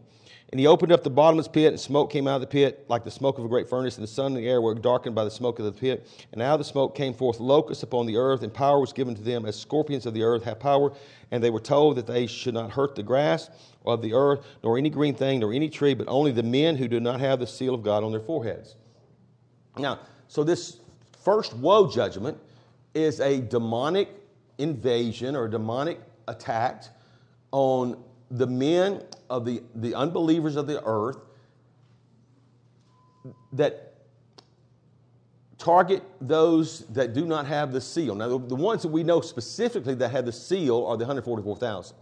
And 0.51 0.59
he 0.59 0.67
opened 0.67 0.91
up 0.91 1.03
the 1.03 1.09
bottomless 1.09 1.47
pit, 1.47 1.73
and 1.73 1.79
smoke 1.79 2.11
came 2.11 2.27
out 2.27 2.35
of 2.35 2.41
the 2.41 2.47
pit 2.47 2.85
like 2.87 3.03
the 3.03 3.11
smoke 3.11 3.39
of 3.39 3.45
a 3.45 3.47
great 3.47 3.67
furnace, 3.67 3.97
and 3.97 4.03
the 4.03 4.07
sun 4.07 4.27
and 4.27 4.37
the 4.37 4.47
air 4.47 4.61
were 4.61 4.75
darkened 4.75 5.15
by 5.15 5.23
the 5.23 5.31
smoke 5.31 5.57
of 5.59 5.65
the 5.65 5.71
pit. 5.71 6.07
And 6.31 6.41
out 6.41 6.53
of 6.53 6.59
the 6.59 6.65
smoke 6.65 6.95
came 6.95 7.13
forth 7.13 7.39
locusts 7.39 7.83
upon 7.83 8.05
the 8.05 8.17
earth, 8.17 8.43
and 8.43 8.53
power 8.53 8.79
was 8.79 8.93
given 8.93 9.15
to 9.15 9.21
them 9.21 9.45
as 9.45 9.59
scorpions 9.59 10.05
of 10.05 10.13
the 10.13 10.23
earth 10.23 10.43
have 10.43 10.59
power. 10.59 10.93
And 11.31 11.43
they 11.43 11.49
were 11.49 11.59
told 11.59 11.97
that 11.97 12.07
they 12.07 12.27
should 12.27 12.53
not 12.53 12.71
hurt 12.71 12.95
the 12.95 13.03
grass 13.03 13.49
of 13.85 14.01
the 14.01 14.13
earth, 14.13 14.45
nor 14.63 14.77
any 14.77 14.89
green 14.89 15.15
thing, 15.15 15.39
nor 15.39 15.51
any 15.51 15.69
tree, 15.69 15.93
but 15.95 16.07
only 16.07 16.31
the 16.31 16.43
men 16.43 16.75
who 16.75 16.87
do 16.87 16.99
not 16.99 17.19
have 17.19 17.39
the 17.39 17.47
seal 17.47 17.73
of 17.73 17.81
God 17.83 18.03
on 18.03 18.11
their 18.11 18.21
foreheads. 18.21 18.75
Now, 19.77 19.99
so 20.27 20.43
this 20.43 20.77
first 21.23 21.55
woe 21.55 21.89
judgment 21.89 22.37
is 22.93 23.19
a 23.19 23.41
demonic 23.41 24.09
invasion 24.57 25.35
or 25.35 25.47
demonic 25.47 25.99
attack 26.27 26.83
on 27.51 28.01
the 28.31 28.47
men 28.47 29.03
of 29.29 29.45
the, 29.45 29.63
the 29.75 29.95
unbelievers 29.95 30.55
of 30.55 30.67
the 30.67 30.83
earth 30.85 31.17
that 33.53 33.93
target 35.57 36.03
those 36.21 36.85
that 36.87 37.13
do 37.13 37.25
not 37.25 37.45
have 37.45 37.71
the 37.71 37.81
seal. 37.81 38.15
Now, 38.15 38.27
the, 38.27 38.39
the 38.39 38.55
ones 38.55 38.81
that 38.83 38.89
we 38.89 39.03
know 39.03 39.21
specifically 39.21 39.95
that 39.95 40.11
have 40.11 40.25
the 40.25 40.31
seal 40.31 40.85
are 40.85 40.97
the 40.97 41.05
144,000. 41.05 41.95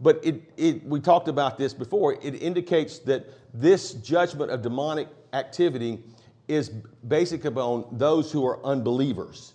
But 0.00 0.24
it, 0.24 0.50
it, 0.56 0.84
we 0.84 0.98
talked 0.98 1.28
about 1.28 1.58
this 1.58 1.74
before. 1.74 2.14
It 2.22 2.42
indicates 2.42 2.98
that 3.00 3.26
this 3.52 3.92
judgment 3.92 4.50
of 4.50 4.62
demonic 4.62 5.08
activity 5.32 6.02
is 6.48 6.70
basically 7.06 7.48
upon 7.48 7.86
those 7.92 8.32
who 8.32 8.44
are 8.46 8.64
unbelievers. 8.64 9.54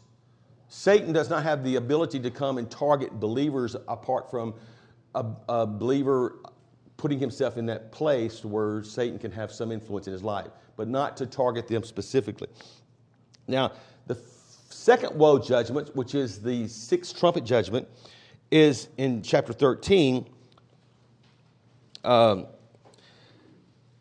Satan 0.69 1.13
does 1.13 1.29
not 1.29 1.43
have 1.43 1.63
the 1.63 1.75
ability 1.75 2.19
to 2.19 2.31
come 2.31 2.57
and 2.57 2.69
target 2.69 3.19
believers 3.19 3.75
apart 3.87 4.29
from 4.29 4.53
a, 5.15 5.25
a 5.49 5.65
believer 5.65 6.37
putting 6.97 7.19
himself 7.19 7.57
in 7.57 7.65
that 7.65 7.91
place 7.91 8.45
where 8.45 8.83
Satan 8.83 9.17
can 9.17 9.31
have 9.31 9.51
some 9.51 9.71
influence 9.71 10.07
in 10.07 10.13
his 10.13 10.23
life, 10.23 10.51
but 10.75 10.87
not 10.87 11.17
to 11.17 11.25
target 11.25 11.67
them 11.67 11.83
specifically. 11.83 12.47
Now, 13.47 13.71
the 14.07 14.15
second 14.69 15.17
woe 15.17 15.39
judgment, 15.39 15.95
which 15.95 16.15
is 16.15 16.41
the 16.41 16.67
sixth 16.67 17.17
trumpet 17.17 17.43
judgment, 17.43 17.87
is 18.51 18.87
in 18.97 19.21
chapter 19.21 19.53
13. 19.53 20.25
Um, 22.03 22.47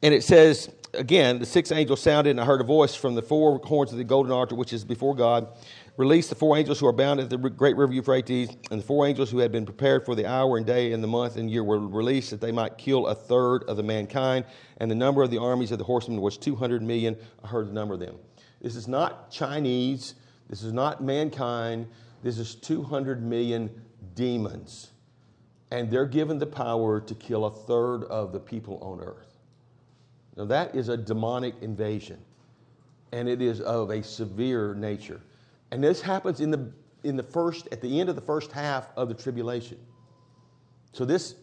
and 0.03 0.13
it 0.13 0.23
says, 0.23 0.71
again, 0.93 1.39
the 1.39 1.47
sixth 1.47 1.73
angel 1.73 1.97
sounded, 1.97 2.31
and 2.31 2.41
I 2.41 2.45
heard 2.45 2.61
a 2.61 2.65
voice 2.65 2.95
from 2.95 3.15
the 3.15 3.23
four 3.23 3.59
horns 3.65 3.93
of 3.93 3.99
the 3.99 4.05
golden 4.05 4.33
altar, 4.33 4.55
which 4.55 4.73
is 4.73 4.85
before 4.85 5.15
God, 5.15 5.49
released 5.97 6.29
the 6.29 6.35
four 6.35 6.57
angels 6.57 6.81
who 6.81 6.87
are 6.87 6.93
bound 6.93 7.21
at 7.21 7.31
the 7.31 7.37
great 7.37 7.77
river 7.77 7.93
Euphrates, 7.93 8.51
and 8.71 8.81
the 8.81 8.85
four 8.85 9.07
angels 9.07 9.31
who 9.31 9.39
had 9.39 9.53
been 9.53 9.65
prepared 9.65 10.05
for 10.05 10.15
the 10.15 10.27
hour 10.27 10.57
and 10.57 10.67
day 10.67 10.93
and 10.93 11.03
the 11.03 11.09
month 11.09 11.37
and 11.37 11.51
year 11.51 11.63
were 11.63 11.79
released 11.79 12.31
that 12.31 12.41
they 12.41 12.51
might 12.51 12.77
kill 12.79 13.07
a 13.07 13.15
third 13.15 13.63
of 13.65 13.77
the 13.77 13.83
mankind. 13.83 14.45
And 14.79 14.91
the 14.91 14.97
number 14.97 15.23
of 15.23 15.31
the 15.31 15.39
armies 15.39 15.71
of 15.71 15.79
the 15.79 15.85
horsemen 15.85 16.21
was 16.21 16.37
200 16.37 16.83
million. 16.83 17.17
I 17.45 17.49
heard 17.49 17.69
the 17.69 17.73
number 17.73 17.95
of 17.95 18.01
them. 18.01 18.17
This 18.61 18.75
is 18.75 18.89
not 18.89 19.31
Chinese. 19.31 20.15
This 20.49 20.63
is 20.63 20.73
not 20.73 21.03
mankind. 21.03 21.87
This 22.23 22.39
is 22.39 22.55
200 22.57 23.23
million 23.23 23.71
demons. 24.15 24.91
And 25.71 25.91
they're 25.91 26.07
given 26.07 26.39
the 26.39 26.47
power 26.47 27.01
to 27.01 27.15
kill 27.15 27.47
a 27.47 27.51
third 27.51 28.05
of 28.05 28.33
the 28.33 28.41
people 28.41 28.79
on 28.83 29.01
earth. 29.01 29.39
Now, 30.37 30.45
that 30.47 30.75
is 30.75 30.89
a 30.89 30.97
demonic 30.97 31.55
invasion, 31.63 32.19
and 33.13 33.29
it 33.29 33.41
is 33.41 33.61
of 33.61 33.91
a 33.91 34.03
severe 34.03 34.75
nature. 34.75 35.21
And 35.75 35.83
this 35.83 36.01
happens 36.01 36.41
in 36.41 36.53
the, 36.53 36.71
in 37.03 37.17
the 37.17 37.23
first, 37.25 37.67
at 37.73 37.81
the 37.81 37.99
end 37.99 38.09
of 38.09 38.15
the 38.15 38.23
first 38.23 38.53
half 38.53 38.91
of 38.97 39.09
the 39.09 39.15
tribulation. 39.15 39.77
So, 40.93 41.05
this, 41.05 41.35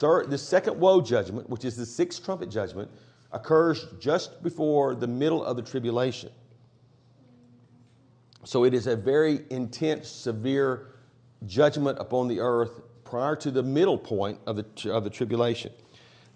third, 0.00 0.32
this 0.32 0.42
second 0.42 0.80
woe 0.80 1.00
judgment, 1.00 1.48
which 1.48 1.64
is 1.64 1.76
the 1.76 1.86
sixth 1.86 2.24
trumpet 2.24 2.50
judgment, 2.50 2.90
occurs 3.30 3.86
just 4.00 4.42
before 4.42 4.96
the 4.96 5.06
middle 5.06 5.44
of 5.44 5.54
the 5.54 5.62
tribulation. 5.62 6.30
So, 8.42 8.64
it 8.64 8.74
is 8.74 8.88
a 8.88 8.96
very 8.96 9.42
intense, 9.50 10.08
severe 10.08 10.88
judgment 11.46 12.00
upon 12.00 12.26
the 12.26 12.40
earth 12.40 12.80
prior 13.04 13.36
to 13.36 13.52
the 13.52 13.62
middle 13.62 13.96
point 13.96 14.40
of 14.48 14.56
the, 14.56 14.92
of 14.92 15.04
the 15.04 15.10
tribulation. 15.10 15.72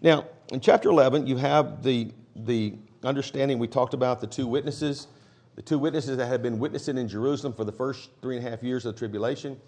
Now, 0.00 0.26
in 0.52 0.61
chapter 0.61 0.88
11, 0.90 1.26
you 1.26 1.38
have 1.38 1.83
the, 1.83 2.12
the 2.37 2.76
understanding 3.02 3.59
we 3.59 3.67
talked 3.67 3.95
about 3.95 4.21
the 4.21 4.29
two 4.29 4.47
witnesses, 4.47 5.09
the 5.61 5.67
two 5.67 5.79
witnesses 5.79 6.17
that 6.17 6.26
had 6.26 6.43
been 6.43 6.59
witnessing 6.59 6.97
in 6.97 7.07
Jerusalem 7.07 7.52
for 7.52 7.64
the 7.64 7.73
first 7.73 8.09
three 8.23 8.38
and 8.38 8.47
a 8.47 8.50
half 8.50 8.62
years 8.62 8.87
of 8.87 8.95
the 8.95 8.99
tribulation. 8.99 9.61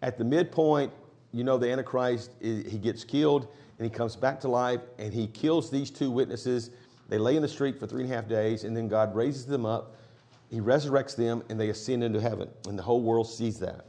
At 0.00 0.16
the 0.16 0.24
midpoint, 0.24 0.90
you 1.30 1.44
know, 1.44 1.58
the 1.58 1.70
Antichrist, 1.70 2.30
he 2.40 2.78
gets 2.78 3.04
killed 3.04 3.46
and 3.78 3.84
he 3.84 3.90
comes 3.90 4.16
back 4.16 4.40
to 4.40 4.48
life 4.48 4.80
and 4.98 5.12
he 5.12 5.26
kills 5.26 5.70
these 5.70 5.90
two 5.90 6.10
witnesses. 6.10 6.70
They 7.10 7.18
lay 7.18 7.36
in 7.36 7.42
the 7.42 7.48
street 7.48 7.78
for 7.78 7.86
three 7.86 8.04
and 8.04 8.10
a 8.10 8.16
half 8.16 8.26
days 8.26 8.64
and 8.64 8.74
then 8.74 8.88
God 8.88 9.14
raises 9.14 9.44
them 9.44 9.66
up. 9.66 9.96
He 10.48 10.60
resurrects 10.60 11.14
them 11.14 11.42
and 11.50 11.60
they 11.60 11.68
ascend 11.68 12.02
into 12.02 12.18
heaven. 12.18 12.48
And 12.66 12.78
the 12.78 12.82
whole 12.82 13.02
world 13.02 13.28
sees 13.28 13.58
that. 13.58 13.84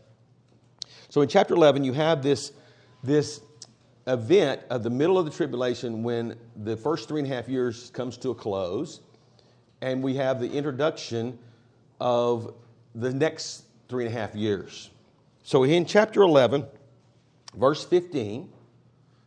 So 1.07 1.21
in 1.21 1.29
chapter 1.29 1.53
11, 1.53 1.85
you 1.85 1.93
have 1.93 2.21
this, 2.21 2.51
this 3.03 3.39
event 4.05 4.63
of 4.69 4.83
the 4.83 4.89
middle 4.89 5.17
of 5.17 5.23
the 5.23 5.31
tribulation 5.31 6.03
when 6.03 6.35
the 6.57 6.75
first 6.75 7.07
three 7.07 7.21
and 7.21 7.31
a 7.31 7.33
half 7.33 7.47
years 7.47 7.89
comes 7.91 8.17
to 8.17 8.31
a 8.31 8.35
close, 8.35 8.99
and 9.81 10.01
we 10.01 10.15
have 10.15 10.39
the 10.39 10.51
introduction 10.51 11.37
of 11.99 12.53
the 12.95 13.13
next 13.13 13.65
three 13.89 14.05
and 14.05 14.15
a 14.15 14.19
half 14.19 14.35
years. 14.35 14.89
So 15.43 15.63
in 15.63 15.85
chapter 15.85 16.21
11, 16.21 16.65
verse 17.55 17.83
15, 17.85 18.49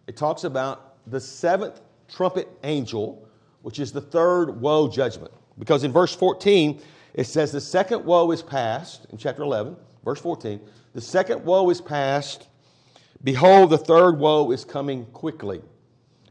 it 0.07 0.16
talks 0.16 0.45
about 0.45 0.97
the 1.07 1.21
seventh 1.21 1.80
trumpet 2.09 2.49
angel, 2.64 3.26
which 3.62 3.78
is 3.78 3.92
the 3.92 4.00
third 4.00 4.61
woe 4.61 4.88
judgment. 4.88 5.33
Because 5.59 5.85
in 5.85 5.92
verse 5.92 6.14
14, 6.14 6.80
it 7.14 7.25
says 7.25 7.52
the 7.52 7.61
second 7.61 8.04
woe 8.04 8.30
is 8.30 8.42
past, 8.42 9.07
in 9.11 9.19
chapter 9.19 9.42
11, 9.42 9.76
verse 10.04 10.21
14, 10.21 10.61
the 10.95 11.00
second 11.00 11.45
woe 11.45 11.71
is 11.71 11.80
past 11.80 12.49
Behold, 13.23 13.71
the 13.71 13.78
third 13.78 14.19
woe 14.19 14.50
is 14.50 14.64
coming 14.64 15.04
quickly. 15.07 15.61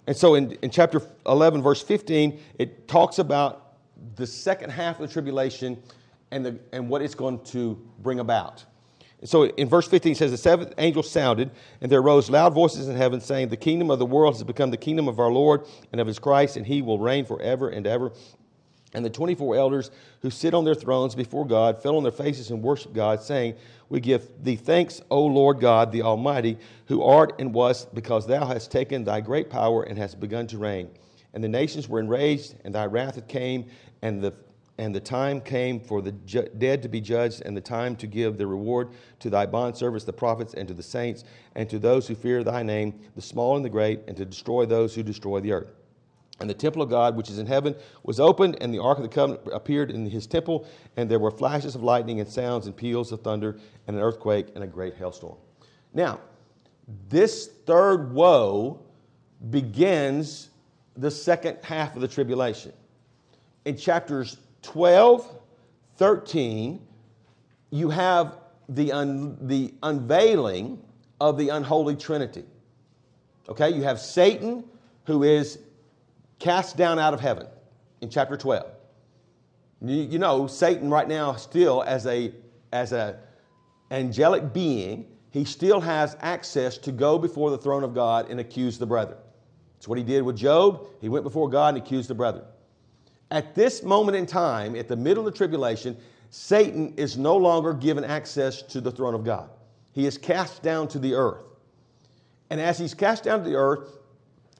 And 0.08 0.18
so 0.18 0.36
in, 0.36 0.54
in 0.64 0.72
chapter 0.72 1.02
11, 1.28 1.62
verse 1.62 1.84
15, 1.84 2.40
it 2.58 2.88
talks 2.88 3.20
about 3.20 3.69
the 4.16 4.28
second 4.28 4.70
half 4.70 5.00
of 5.00 5.08
the 5.08 5.14
tribulation 5.14 5.82
and, 6.32 6.46
the, 6.46 6.60
and 6.72 6.90
what 6.90 7.02
it's 7.02 7.16
going 7.16 7.44
to 7.46 7.80
bring 8.00 8.20
about. 8.20 8.66
So 9.26 9.44
in 9.44 9.68
verse 9.68 9.88
15 9.88 10.14
it 10.14 10.18
says, 10.18 10.32
The 10.32 10.38
seventh 10.38 10.74
angel 10.78 11.04
sounded, 11.04 11.52
and 11.82 11.92
there 11.92 12.00
arose 12.00 12.30
loud 12.30 12.54
voices 12.54 12.88
in 12.88 12.96
heaven, 12.96 13.20
saying, 13.20 13.50
The 13.50 13.58
kingdom 13.58 13.92
of 13.92 14.00
the 14.00 14.06
world 14.06 14.36
has 14.36 14.44
become 14.44 14.72
the 14.72 14.78
kingdom 14.78 15.08
of 15.08 15.20
our 15.20 15.32
Lord 15.32 15.66
and 15.92 16.00
of 16.00 16.08
his 16.08 16.20
Christ, 16.20 16.56
and 16.56 16.66
he 16.66 16.82
will 16.82 17.00
reign 17.00 17.26
forever 17.26 17.70
and 17.70 17.86
ever. 17.86 18.14
And 18.94 19.06
the 19.06 19.10
24 19.10 19.56
elders 19.56 19.92
who 20.22 20.30
sit 20.30 20.54
on 20.54 20.66
their 20.66 20.74
thrones 20.74 21.14
before 21.14 21.46
God 21.46 21.84
fell 21.84 21.98
on 21.98 22.04
their 22.04 22.12
faces 22.12 22.50
and 22.50 22.64
worshiped 22.64 22.96
God, 22.96 23.22
saying, 23.22 23.56
We 23.90 24.00
give 24.00 24.28
thee 24.42 24.56
thanks, 24.56 25.02
O 25.12 25.26
Lord 25.26 25.60
God, 25.60 25.92
the 25.92 26.02
Almighty, 26.02 26.58
who 26.88 27.04
art 27.04 27.34
and 27.40 27.54
was, 27.54 27.86
because 27.88 28.26
thou 28.26 28.46
hast 28.46 28.72
taken 28.72 29.04
thy 29.04 29.22
great 29.22 29.50
power 29.50 29.84
and 29.84 29.98
hast 29.98 30.20
begun 30.20 30.48
to 30.48 30.58
reign. 30.58 30.90
And 31.34 31.44
the 31.44 31.50
nations 31.50 31.88
were 31.88 32.00
enraged, 32.00 32.56
and 32.64 32.74
thy 32.74 32.88
wrath 32.88 33.28
came, 33.28 33.66
and 34.02 34.22
the 34.22 34.34
and 34.80 34.96
the 34.96 35.02
time 35.02 35.42
came 35.42 35.78
for 35.78 36.02
the 36.02 36.14
ju- 36.26 36.48
dead 36.58 36.82
to 36.84 36.88
be 36.88 37.02
judged, 37.02 37.42
and 37.46 37.56
the 37.56 37.62
time 37.62 37.98
to 37.98 38.08
give 38.08 38.38
the 38.38 38.48
reward 38.48 38.92
to 39.20 39.30
thy 39.30 39.46
bond 39.46 39.76
bondservants, 39.76 40.06
the 40.06 40.14
prophets, 40.14 40.54
and 40.54 40.70
to 40.70 40.74
the 40.74 40.82
saints, 40.82 41.26
and 41.56 41.70
to 41.70 41.78
those 41.78 42.08
who 42.08 42.16
fear 42.16 42.46
thy 42.46 42.64
name, 42.64 42.98
the 43.14 43.22
small 43.22 43.58
and 43.58 43.66
the 43.66 43.70
great, 43.70 44.00
and 44.08 44.16
to 44.16 44.24
destroy 44.24 44.66
those 44.66 44.96
who 44.96 45.04
destroy 45.04 45.42
the 45.42 45.52
earth. 45.52 45.74
And 46.40 46.50
the 46.50 46.54
temple 46.54 46.82
of 46.82 46.90
God, 46.90 47.18
which 47.18 47.30
is 47.30 47.40
in 47.40 47.46
heaven, 47.46 47.76
was 48.04 48.22
opened, 48.22 48.58
and 48.62 48.74
the 48.74 48.80
ark 48.80 48.98
of 48.98 49.04
the 49.04 49.10
covenant 49.10 49.42
appeared 49.52 49.92
in 49.92 50.10
his 50.10 50.26
temple, 50.26 50.66
and 50.96 51.12
there 51.12 51.20
were 51.20 51.32
flashes 51.32 51.76
of 51.76 51.84
lightning, 51.84 52.22
and 52.22 52.30
sounds, 52.30 52.66
and 52.66 52.76
peals 52.76 53.12
of 53.12 53.22
thunder, 53.22 53.60
and 53.88 53.98
an 53.98 54.02
earthquake, 54.02 54.48
and 54.56 54.64
a 54.64 54.68
great 54.68 54.96
hailstorm. 54.96 55.36
Now, 55.94 56.22
this 57.10 57.48
third 57.66 58.14
woe 58.14 58.80
begins 59.50 60.52
the 60.96 61.12
second 61.12 61.58
half 61.64 61.96
of 61.96 62.02
the 62.02 62.08
tribulation. 62.08 62.72
In 63.66 63.78
chapters 63.78 64.38
12, 64.62 65.40
13, 65.98 66.82
you 67.72 67.90
have 67.90 68.38
the, 68.70 68.92
un, 68.92 69.38
the 69.42 69.74
unveiling 69.84 70.82
of 71.20 71.38
the 71.38 71.50
unholy 71.50 71.96
trinity. 71.96 72.46
Okay, 73.50 73.70
you 73.70 73.84
have 73.84 74.00
Satan, 74.00 74.64
who 75.06 75.24
is 75.24 75.60
cast 76.40 76.78
down 76.78 77.00
out 77.00 77.14
of 77.14 77.20
heaven 77.20 77.48
in 78.02 78.10
chapter 78.10 78.38
12. 78.38 78.66
You, 79.82 79.96
you 79.96 80.20
know, 80.20 80.48
Satan 80.48 80.90
right 80.90 81.08
now 81.08 81.34
still 81.34 81.84
as 81.84 82.06
a 82.06 82.34
as 82.72 82.92
a 82.92 83.20
angelic 83.92 84.54
being, 84.54 85.06
he 85.32 85.44
still 85.44 85.80
has 85.82 86.16
access 86.22 86.78
to 86.80 86.92
go 86.92 87.18
before 87.18 87.50
the 87.50 87.58
throne 87.58 87.84
of 87.84 87.94
God 87.96 88.30
and 88.30 88.40
accuse 88.40 88.78
the 88.78 88.86
brethren. 88.86 89.18
That's 89.76 89.88
what 89.88 89.98
he 89.98 90.04
did 90.04 90.22
with 90.24 90.36
Job. 90.36 90.86
He 91.02 91.10
went 91.10 91.24
before 91.24 91.50
God 91.50 91.76
and 91.76 91.84
accused 91.84 92.10
the 92.10 92.16
brethren. 92.16 92.46
At 93.32 93.56
this 93.56 93.84
moment 93.84 94.18
in 94.18 94.26
time, 94.26 94.76
at 94.76 94.88
the 94.88 94.96
middle 94.96 95.28
of 95.28 95.34
the 95.34 95.38
tribulation, 95.38 95.98
Satan 96.32 96.94
is 96.98 97.18
no 97.18 97.38
longer 97.38 97.74
given 97.74 98.04
access 98.04 98.62
to 98.64 98.82
the 98.82 98.92
throne 98.92 99.14
of 99.14 99.24
God. 99.24 99.50
He 99.94 100.06
is 100.06 100.18
cast 100.18 100.62
down 100.62 100.88
to 100.90 101.00
the 101.00 101.14
earth. 101.14 101.44
And 102.50 102.60
as 102.60 102.78
he's 102.78 102.94
cast 102.94 103.24
down 103.24 103.44
to 103.44 103.50
the 103.50 103.56
earth, 103.56 103.98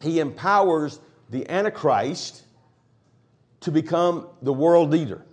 he 0.02 0.20
empowers 0.20 1.00
the 1.30 1.50
Antichrist 1.50 2.44
to 3.62 3.72
become 3.72 4.28
the 4.42 4.54
world 4.54 4.90
leader. 4.92 5.26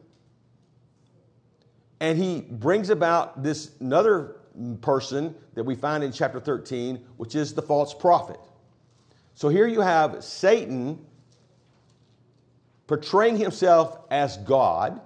And 2.00 2.18
he 2.18 2.40
brings 2.40 2.90
about 2.90 3.42
this 3.42 3.70
another 3.80 4.36
person 4.80 5.34
that 5.54 5.64
we 5.64 5.74
find 5.74 6.02
in 6.02 6.12
chapter 6.12 6.40
13, 6.40 7.04
which 7.16 7.34
is 7.34 7.54
the 7.54 7.62
false 7.62 7.94
prophet. 7.94 8.40
So 9.34 9.48
here 9.48 9.66
you 9.66 9.80
have 9.80 10.22
Satan 10.24 11.05
portraying 12.86 13.36
himself 13.36 13.98
as 14.10 14.36
God. 14.38 15.00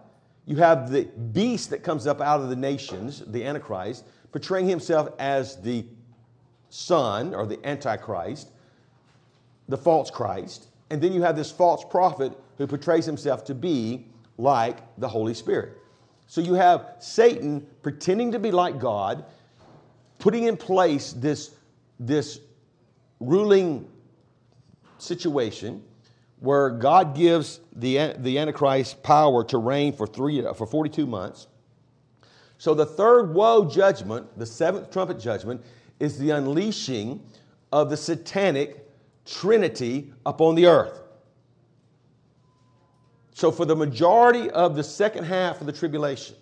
You 0.46 0.56
have 0.56 0.90
the 0.90 1.04
beast 1.04 1.70
that 1.70 1.82
comes 1.82 2.06
up 2.06 2.20
out 2.20 2.40
of 2.40 2.48
the 2.48 2.56
nations, 2.56 3.22
the 3.26 3.44
Antichrist, 3.44 4.04
portraying 4.32 4.68
himself 4.68 5.10
as 5.18 5.60
the 5.60 5.84
Son 6.68 7.34
or 7.34 7.46
the 7.46 7.64
Antichrist, 7.66 8.50
the 9.68 9.76
false 9.76 10.10
Christ. 10.10 10.68
And 10.90 11.00
then 11.00 11.12
you 11.12 11.22
have 11.22 11.36
this 11.36 11.50
false 11.50 11.84
prophet 11.84 12.32
who 12.58 12.66
portrays 12.66 13.06
himself 13.06 13.44
to 13.44 13.54
be 13.54 14.06
like 14.38 14.78
the 14.98 15.08
Holy 15.08 15.34
Spirit. 15.34 15.76
So 16.26 16.40
you 16.40 16.54
have 16.54 16.94
Satan 16.98 17.66
pretending 17.82 18.32
to 18.32 18.38
be 18.38 18.50
like 18.50 18.78
God, 18.78 19.24
putting 20.18 20.44
in 20.44 20.56
place 20.56 21.12
this, 21.12 21.54
this 21.98 22.40
ruling 23.18 23.88
situation 24.98 25.82
where 26.40 26.70
God 26.70 27.14
gives 27.14 27.60
the, 27.74 28.14
the 28.18 28.38
Antichrist 28.38 29.02
power 29.02 29.44
to 29.44 29.58
reign 29.58 29.92
for, 29.92 30.06
three, 30.06 30.44
uh, 30.44 30.52
for 30.54 30.66
42 30.66 31.06
months. 31.06 31.46
So 32.58 32.74
the 32.74 32.86
third 32.86 33.34
woe 33.34 33.66
judgment, 33.66 34.38
the 34.38 34.46
seventh 34.46 34.90
trumpet 34.90 35.20
judgment, 35.20 35.62
is 35.98 36.18
the 36.18 36.30
unleashing 36.30 37.22
of 37.72 37.90
the 37.90 37.96
satanic 37.96 38.86
Trinity 39.26 40.12
upon 40.26 40.54
the 40.54 40.66
earth. 40.66 41.02
So, 43.32 43.50
for 43.50 43.64
the 43.64 43.76
majority 43.76 44.50
of 44.50 44.74
the 44.74 44.82
second 44.82 45.24
half 45.24 45.60
of 45.60 45.66
the 45.66 45.72
tribulation, 45.72 46.36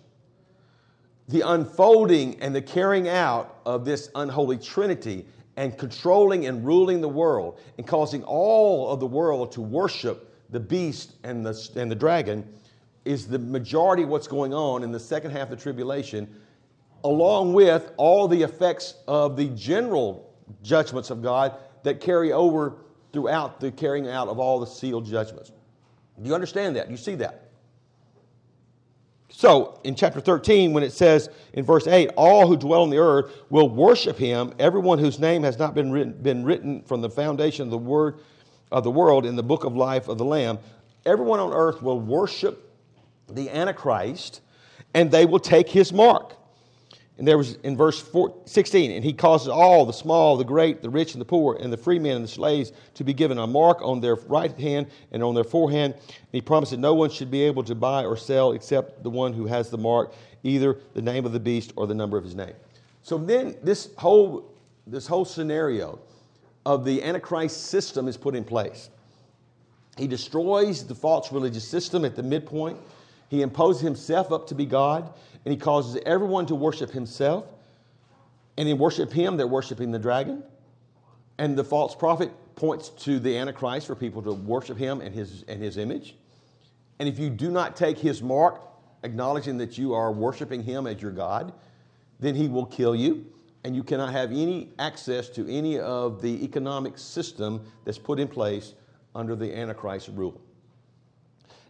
the 1.27 1.41
unfolding 1.41 2.41
and 2.41 2.53
the 2.53 2.61
carrying 2.61 3.07
out 3.07 3.59
of 3.65 3.85
this 3.85 4.09
unholy 4.15 4.57
Trinity 4.57 5.25
and 5.59 5.77
controlling 5.77 6.45
and 6.45 6.65
ruling 6.65 7.01
the 7.01 7.09
world 7.09 7.59
and 7.77 7.85
causing 7.85 8.23
all 8.23 8.89
of 8.93 9.01
the 9.01 9.05
world 9.05 9.51
to 9.51 9.59
worship 9.59 10.33
the 10.51 10.59
beast 10.59 11.15
and 11.25 11.45
the, 11.45 11.69
and 11.75 11.91
the 11.91 11.95
dragon 11.95 12.47
is 13.03 13.27
the 13.27 13.37
majority 13.37 14.03
of 14.03 14.09
what's 14.09 14.25
going 14.25 14.53
on 14.53 14.83
in 14.83 14.93
the 14.93 14.99
second 14.99 15.31
half 15.31 15.51
of 15.51 15.57
the 15.57 15.61
tribulation, 15.61 16.33
along 17.03 17.53
with 17.53 17.91
all 17.97 18.25
the 18.29 18.41
effects 18.41 18.93
of 19.05 19.35
the 19.35 19.47
general 19.49 20.33
judgments 20.63 21.09
of 21.09 21.21
God 21.21 21.53
that 21.83 21.99
carry 21.99 22.31
over 22.31 22.77
throughout 23.11 23.59
the 23.59 23.69
carrying 23.69 24.07
out 24.07 24.29
of 24.29 24.39
all 24.39 24.61
the 24.61 24.65
sealed 24.65 25.05
judgments. 25.05 25.51
Do 26.21 26.25
you 26.25 26.35
understand 26.35 26.77
that? 26.77 26.85
Do 26.85 26.91
you 26.91 26.97
see 26.97 27.15
that? 27.15 27.48
So, 29.31 29.79
in 29.83 29.95
chapter 29.95 30.19
13, 30.19 30.73
when 30.73 30.83
it 30.83 30.91
says 30.91 31.29
in 31.53 31.63
verse 31.63 31.87
8, 31.87 32.09
all 32.17 32.47
who 32.47 32.57
dwell 32.57 32.81
on 32.81 32.89
the 32.89 32.97
earth 32.97 33.31
will 33.49 33.69
worship 33.69 34.17
him, 34.17 34.53
everyone 34.57 34.97
whose 34.97 35.19
name 35.19 35.43
has 35.43 35.59
not 35.59 35.75
been 35.75 35.91
written, 35.91 36.13
been 36.13 36.43
written 36.43 36.81
from 36.81 37.01
the 37.01 37.09
foundation 37.09 37.63
of 37.63 37.69
the 37.69 37.77
word 37.77 38.19
of 38.71 38.83
the 38.83 38.91
world 38.91 39.25
in 39.25 39.35
the 39.35 39.43
book 39.43 39.63
of 39.63 39.75
life 39.75 40.07
of 40.07 40.17
the 40.17 40.25
Lamb, 40.25 40.59
everyone 41.05 41.39
on 41.39 41.53
earth 41.53 41.81
will 41.81 41.99
worship 41.99 42.75
the 43.29 43.49
Antichrist 43.49 44.41
and 44.93 45.11
they 45.11 45.25
will 45.25 45.39
take 45.39 45.69
his 45.69 45.93
mark. 45.93 46.35
And 47.19 47.27
there 47.27 47.37
was 47.37 47.55
in 47.63 47.75
verse 47.75 47.99
4, 47.99 48.33
16, 48.45 48.91
and 48.91 49.03
he 49.03 49.11
causes 49.11 49.49
all, 49.49 49.85
the 49.85 49.91
small, 49.91 50.37
the 50.37 50.45
great, 50.45 50.81
the 50.81 50.89
rich, 50.89 51.15
and 51.15 51.19
the 51.19 51.25
poor, 51.25 51.57
and 51.59 51.71
the 51.71 51.75
free 51.75 51.99
men 51.99 52.15
and 52.15 52.23
the 52.23 52.29
slaves 52.29 52.71
to 52.93 53.03
be 53.03 53.13
given 53.13 53.37
a 53.37 53.45
mark 53.45 53.81
on 53.81 53.99
their 53.99 54.15
right 54.15 54.57
hand 54.57 54.87
and 55.11 55.21
on 55.21 55.35
their 55.35 55.43
forehand. 55.43 55.95
And 55.95 56.31
he 56.31 56.39
promised 56.39 56.71
that 56.71 56.79
no 56.79 56.93
one 56.93 57.09
should 57.09 57.29
be 57.29 57.41
able 57.41 57.61
to 57.63 57.75
buy 57.75 58.05
or 58.05 58.15
sell 58.15 58.53
except 58.53 59.03
the 59.03 59.09
one 59.09 59.33
who 59.33 59.45
has 59.47 59.69
the 59.69 59.77
mark, 59.77 60.13
either 60.43 60.77
the 60.93 61.01
name 61.01 61.25
of 61.25 61.33
the 61.33 61.41
beast 61.41 61.73
or 61.75 61.87
the 61.87 61.93
number 61.93 62.17
of 62.17 62.23
his 62.23 62.35
name. 62.35 62.53
So 63.03 63.17
then 63.17 63.57
this 63.61 63.89
whole, 63.97 64.49
this 64.87 65.05
whole 65.05 65.25
scenario 65.25 65.99
of 66.65 66.85
the 66.85 67.03
Antichrist 67.03 67.65
system 67.65 68.07
is 68.07 68.15
put 68.15 68.33
in 68.33 68.45
place. 68.45 68.89
He 69.97 70.07
destroys 70.07 70.85
the 70.85 70.95
false 70.95 71.33
religious 71.33 71.67
system 71.67 72.05
at 72.05 72.15
the 72.15 72.23
midpoint. 72.23 72.77
He 73.29 73.41
imposes 73.41 73.81
himself 73.81 74.31
up 74.31 74.47
to 74.47 74.55
be 74.55 74.65
God 74.65 75.13
and 75.45 75.53
he 75.53 75.57
causes 75.57 76.01
everyone 76.05 76.45
to 76.47 76.55
worship 76.55 76.91
himself. 76.91 77.45
And 78.57 78.67
in 78.67 78.77
worship 78.77 79.13
him, 79.13 79.37
they're 79.37 79.47
worshiping 79.47 79.91
the 79.91 79.99
dragon. 79.99 80.43
And 81.37 81.57
the 81.57 81.63
false 81.63 81.95
prophet 81.95 82.31
points 82.55 82.89
to 82.89 83.19
the 83.19 83.37
Antichrist 83.37 83.87
for 83.87 83.95
people 83.95 84.21
to 84.23 84.33
worship 84.33 84.77
him 84.77 84.99
and 84.99 85.15
his, 85.15 85.45
and 85.47 85.63
his 85.63 85.77
image. 85.77 86.15
And 86.99 87.07
if 87.07 87.17
you 87.17 87.29
do 87.29 87.49
not 87.49 87.77
take 87.77 87.97
his 87.97 88.21
mark, 88.21 88.61
acknowledging 89.03 89.57
that 89.59 89.77
you 89.77 89.93
are 89.93 90.11
worshiping 90.11 90.61
him 90.61 90.85
as 90.85 91.01
your 91.01 91.11
God, 91.11 91.53
then 92.19 92.35
he 92.35 92.49
will 92.49 92.65
kill 92.65 92.93
you, 92.93 93.25
and 93.63 93.73
you 93.73 93.83
cannot 93.83 94.11
have 94.11 94.31
any 94.31 94.73
access 94.77 95.29
to 95.29 95.49
any 95.49 95.79
of 95.79 96.21
the 96.21 96.43
economic 96.43 96.97
system 96.97 97.61
that's 97.85 97.97
put 97.97 98.19
in 98.19 98.27
place 98.27 98.73
under 99.15 99.37
the 99.37 99.55
Antichrist 99.57 100.09
rule. 100.13 100.41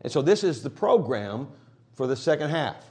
And 0.01 0.11
so, 0.11 0.21
this 0.21 0.43
is 0.43 0.63
the 0.63 0.69
program 0.69 1.47
for 1.93 2.07
the 2.07 2.15
second 2.15 2.49
half 2.49 2.89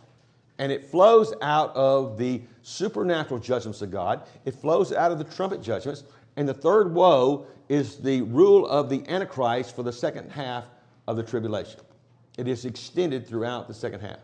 and 0.58 0.72
it 0.72 0.84
flows 0.84 1.32
out 1.40 1.74
of 1.76 2.18
the 2.18 2.42
supernatural 2.62 3.38
judgments 3.38 3.80
of 3.80 3.90
God. 3.90 4.22
It 4.44 4.54
flows 4.54 4.92
out 4.92 5.12
of 5.12 5.18
the 5.18 5.24
trumpet 5.24 5.62
judgments. 5.62 6.04
And 6.36 6.48
the 6.48 6.54
third 6.54 6.92
woe 6.92 7.46
is 7.68 7.96
the 7.96 8.22
rule 8.22 8.66
of 8.66 8.90
the 8.90 9.08
Antichrist 9.08 9.74
for 9.74 9.82
the 9.82 9.92
second 9.92 10.30
half 10.30 10.64
of 11.06 11.16
the 11.16 11.22
tribulation. 11.22 11.80
It 12.36 12.48
is 12.48 12.64
extended 12.64 13.26
throughout 13.26 13.68
the 13.68 13.74
second 13.74 14.00
half. 14.00 14.18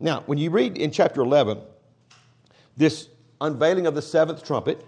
Now, 0.00 0.22
when 0.26 0.38
you 0.38 0.50
read 0.50 0.76
in 0.76 0.90
chapter 0.90 1.20
11, 1.20 1.60
this 2.76 3.08
unveiling 3.40 3.86
of 3.86 3.94
the 3.94 4.02
seventh 4.02 4.44
trumpet, 4.44 4.84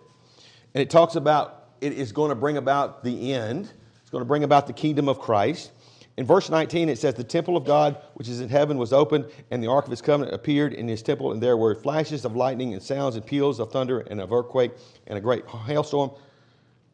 and 0.74 0.82
it 0.82 0.90
talks 0.90 1.14
about 1.14 1.68
it 1.80 1.92
is 1.92 2.12
going 2.12 2.30
to 2.30 2.34
bring 2.34 2.56
about 2.56 3.04
the 3.04 3.32
end, 3.32 3.72
it's 4.00 4.10
going 4.10 4.22
to 4.22 4.26
bring 4.26 4.42
about 4.42 4.66
the 4.66 4.72
kingdom 4.72 5.08
of 5.08 5.20
Christ. 5.20 5.70
In 6.16 6.26
verse 6.26 6.48
19, 6.48 6.88
it 6.88 6.98
says, 6.98 7.14
The 7.14 7.24
temple 7.24 7.56
of 7.56 7.64
God, 7.64 7.98
which 8.14 8.28
is 8.28 8.40
in 8.40 8.48
heaven, 8.48 8.78
was 8.78 8.92
opened, 8.92 9.26
and 9.50 9.62
the 9.62 9.68
ark 9.68 9.86
of 9.86 9.90
his 9.90 10.00
covenant 10.00 10.34
appeared 10.34 10.72
in 10.72 10.86
his 10.86 11.02
temple, 11.02 11.32
and 11.32 11.42
there 11.42 11.56
were 11.56 11.74
flashes 11.74 12.24
of 12.24 12.36
lightning, 12.36 12.72
and 12.72 12.82
sounds, 12.82 13.16
and 13.16 13.26
peals 13.26 13.58
of 13.58 13.72
thunder, 13.72 14.00
and 14.00 14.20
of 14.20 14.32
earthquake, 14.32 14.72
and 15.08 15.18
a 15.18 15.20
great 15.20 15.44
hailstorm. 15.48 16.12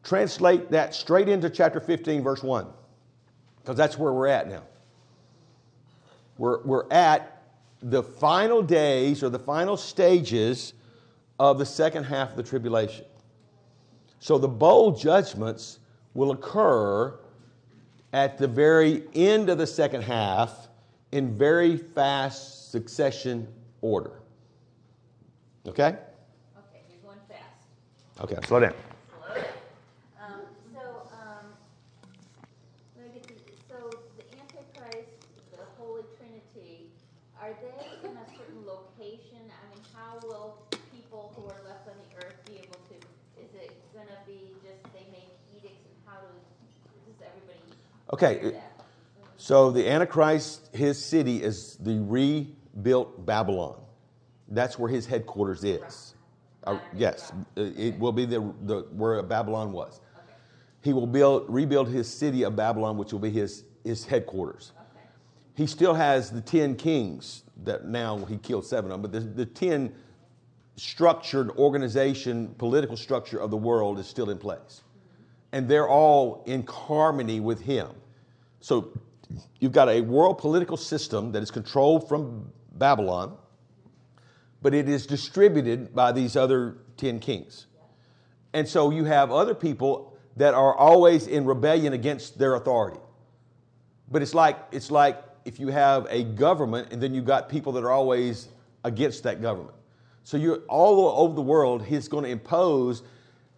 Translate 0.03 0.71
that 0.71 0.95
straight 0.95 1.29
into 1.29 1.49
chapter 1.51 1.79
15, 1.79 2.23
verse 2.23 2.41
1, 2.41 2.65
because 3.61 3.77
that's 3.77 3.97
where 3.97 4.11
we're 4.11 4.27
at 4.27 4.49
now. 4.49 4.63
We're, 6.39 6.63
we're 6.63 6.91
at 6.91 7.43
the 7.83 8.01
final 8.01 8.63
days 8.63 9.21
or 9.21 9.29
the 9.29 9.39
final 9.39 9.77
stages 9.77 10.73
of 11.39 11.59
the 11.59 11.65
second 11.65 12.05
half 12.05 12.31
of 12.31 12.37
the 12.37 12.43
tribulation. 12.43 13.05
So 14.19 14.39
the 14.39 14.47
bowl 14.47 14.91
judgments 14.91 15.79
will 16.15 16.31
occur 16.31 17.19
at 18.13 18.37
the 18.37 18.47
very 18.47 19.03
end 19.15 19.49
of 19.49 19.57
the 19.57 19.67
second 19.67 20.01
half 20.01 20.67
in 21.11 21.37
very 21.37 21.77
fast 21.77 22.71
succession 22.71 23.47
order. 23.81 24.19
Okay? 25.67 25.95
Okay, 26.57 26.81
you're 26.89 27.03
going 27.03 27.19
fast. 27.29 27.67
Okay, 28.21 28.35
slow 28.47 28.59
down. 28.59 28.73
Slow 29.09 29.35
down. 29.35 29.45
Um, 30.19 30.41
so, 30.73 30.81
um, 31.13 31.45
let 32.97 33.13
me 33.13 33.21
get 33.21 33.27
to, 33.27 33.33
so 33.69 33.89
the 34.17 34.25
Antichrist, 34.39 35.09
the 35.51 35.63
Holy 35.77 36.03
Trinity, 36.17 36.87
are 37.41 37.53
they 37.61 38.07
in 38.07 38.15
a 38.15 38.27
certain 38.35 38.65
location? 38.65 39.43
I 39.47 39.63
mean, 39.71 39.83
how 39.95 40.19
will 40.27 40.57
people 40.91 41.31
who 41.35 41.43
are 41.47 41.61
left 41.67 41.87
on 41.87 41.95
the 41.95 42.25
earth 42.25 42.39
be 42.47 42.59
able 42.59 42.79
to, 42.91 42.95
is 43.39 43.51
it 43.55 43.71
gonna 43.93 44.19
be 44.27 44.51
just 44.63 44.83
they 44.93 45.07
make 45.11 45.31
edicts 45.55 45.83
and 45.83 45.97
how 46.05 46.19
does, 46.19 46.43
does 47.07 47.19
everybody 47.19 47.61
Okay, 48.13 48.59
so 49.37 49.71
the 49.71 49.87
Antichrist, 49.87 50.69
his 50.75 51.03
city 51.03 51.41
is 51.41 51.77
the 51.77 51.99
rebuilt 52.01 53.25
Babylon. 53.25 53.79
That's 54.49 54.77
where 54.77 54.89
his 54.89 55.05
headquarters 55.05 55.63
is. 55.63 56.15
Uh, 56.65 56.77
yes, 56.93 57.31
it 57.55 57.97
will 57.97 58.11
be 58.11 58.25
the, 58.25 58.53
the 58.63 58.85
where 58.91 59.23
Babylon 59.23 59.71
was. 59.71 60.01
Okay, 60.15 60.33
He 60.83 60.93
will 60.93 61.07
build, 61.07 61.45
rebuild 61.47 61.87
his 61.87 62.11
city 62.11 62.43
of 62.43 62.55
Babylon, 62.55 62.97
which 62.97 63.13
will 63.13 63.19
be 63.19 63.31
his, 63.31 63.63
his 63.85 64.05
headquarters. 64.05 64.73
okay, 64.77 65.07
He 65.55 65.65
still 65.65 65.93
has 65.93 66.29
the 66.29 66.41
10 66.41 66.75
kings 66.75 67.43
that 67.63 67.85
now 67.85 68.17
he 68.25 68.37
killed 68.37 68.65
seven 68.65 68.91
of 68.91 69.01
them, 69.01 69.09
but 69.09 69.11
the, 69.13 69.21
the 69.21 69.45
10 69.45 69.95
structured 70.75 71.49
organization, 71.51 72.53
political 72.57 72.97
structure 72.97 73.39
of 73.39 73.51
the 73.51 73.57
world 73.57 73.99
is 73.99 74.05
still 74.05 74.29
in 74.29 74.37
place. 74.37 74.81
And 75.51 75.67
they're 75.67 75.87
all 75.87 76.43
in 76.45 76.65
harmony 76.65 77.39
with 77.39 77.61
him. 77.61 77.89
So 78.61 78.97
you've 79.59 79.71
got 79.71 79.89
a 79.89 80.01
world 80.01 80.37
political 80.37 80.77
system 80.77 81.31
that 81.33 81.43
is 81.43 81.51
controlled 81.51 82.07
from 82.07 82.51
Babylon, 82.73 83.37
but 84.61 84.73
it 84.73 84.87
is 84.87 85.05
distributed 85.05 85.93
by 85.93 86.11
these 86.11 86.35
other 86.35 86.77
10 86.97 87.19
kings. 87.19 87.67
And 88.53 88.67
so 88.67 88.89
you 88.91 89.05
have 89.05 89.31
other 89.31 89.55
people 89.55 90.17
that 90.37 90.53
are 90.53 90.75
always 90.75 91.27
in 91.27 91.45
rebellion 91.45 91.93
against 91.93 92.37
their 92.37 92.55
authority. 92.55 92.99
But 94.09 94.21
it's 94.21 94.33
like 94.33 94.57
it's 94.71 94.91
like 94.91 95.23
if 95.45 95.59
you 95.59 95.69
have 95.69 96.07
a 96.09 96.23
government 96.23 96.91
and 96.91 97.01
then 97.01 97.13
you've 97.13 97.25
got 97.25 97.49
people 97.49 97.73
that 97.73 97.83
are 97.83 97.91
always 97.91 98.49
against 98.83 99.23
that 99.23 99.41
government. 99.41 99.75
So 100.23 100.37
you're 100.37 100.59
all 100.67 101.09
over 101.19 101.33
the 101.33 101.41
world, 101.41 101.83
he's 101.83 102.07
going 102.07 102.25
to 102.25 102.29
impose 102.29 103.03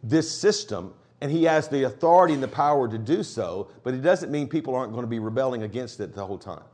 this 0.01 0.31
system, 0.31 0.93
and 1.23 1.31
he 1.31 1.45
has 1.45 1.69
the 1.69 1.83
authority 1.83 2.33
and 2.33 2.43
the 2.43 2.49
power 2.49 2.85
to 2.85 2.97
do 2.97 3.23
so, 3.23 3.69
but 3.83 3.93
it 3.93 4.01
doesn't 4.01 4.29
mean 4.29 4.45
people 4.45 4.75
aren't 4.75 4.91
going 4.91 5.05
to 5.05 5.09
be 5.09 5.19
rebelling 5.19 5.63
against 5.63 6.01
it 6.01 6.13
the 6.13 6.25
whole 6.25 6.37
time. 6.37 6.65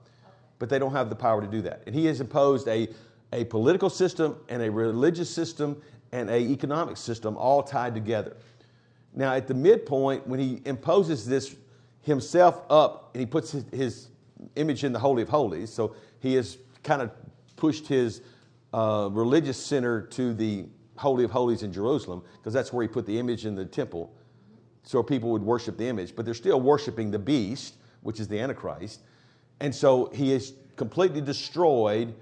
But 0.57 0.69
they 0.69 0.79
don't 0.79 0.91
have 0.91 1.07
the 1.07 1.15
power 1.15 1.39
to 1.39 1.45
do 1.45 1.61
that. 1.61 1.83
And 1.85 1.93
he 1.93 2.07
has 2.07 2.19
imposed 2.19 2.67
a, 2.67 2.87
a 3.31 3.45
political 3.45 3.91
system 3.91 4.37
and 4.49 4.63
a 4.63 4.71
religious 4.71 5.29
system 5.29 5.79
and 6.11 6.31
a 6.31 6.39
economic 6.39 6.97
system 6.97 7.37
all 7.37 7.61
tied 7.61 7.93
together. 7.93 8.37
Now, 9.13 9.35
at 9.35 9.47
the 9.47 9.53
midpoint, 9.53 10.25
when 10.25 10.39
he 10.39 10.63
imposes 10.65 11.27
this 11.27 11.55
himself 12.01 12.63
up 12.71 13.11
and 13.13 13.19
he 13.19 13.27
puts 13.27 13.51
his, 13.51 13.65
his 13.71 14.07
image 14.55 14.83
in 14.83 14.93
the 14.93 14.99
Holy 14.99 15.21
of 15.21 15.29
Holies, 15.29 15.71
so 15.71 15.93
he 16.21 16.33
has 16.33 16.57
kind 16.81 17.03
of 17.03 17.11
pushed 17.55 17.85
his 17.85 18.21
uh, 18.73 19.09
religious 19.11 19.63
center 19.63 20.01
to 20.07 20.33
the 20.33 20.65
Holy 20.95 21.23
of 21.23 21.29
Holies 21.29 21.61
in 21.61 21.71
Jerusalem, 21.71 22.23
because 22.37 22.51
that's 22.51 22.73
where 22.73 22.81
he 22.81 22.87
put 22.87 23.05
the 23.05 23.19
image 23.19 23.45
in 23.45 23.53
the 23.53 23.63
temple, 23.63 24.11
so 24.89 25.03
people 25.03 25.29
would 25.29 25.43
worship 25.43 25.77
the 25.77 25.85
image, 25.85 26.15
but 26.15 26.25
they're 26.25 26.33
still 26.33 26.59
worshiping 26.59 27.11
the 27.11 27.19
beast, 27.19 27.75
which 28.01 28.19
is 28.19 28.27
the 28.27 28.39
Antichrist. 28.39 29.01
And 29.59 29.73
so 29.73 30.09
he 30.15 30.31
has 30.31 30.53
completely 30.77 31.21
destroyed 31.21 32.15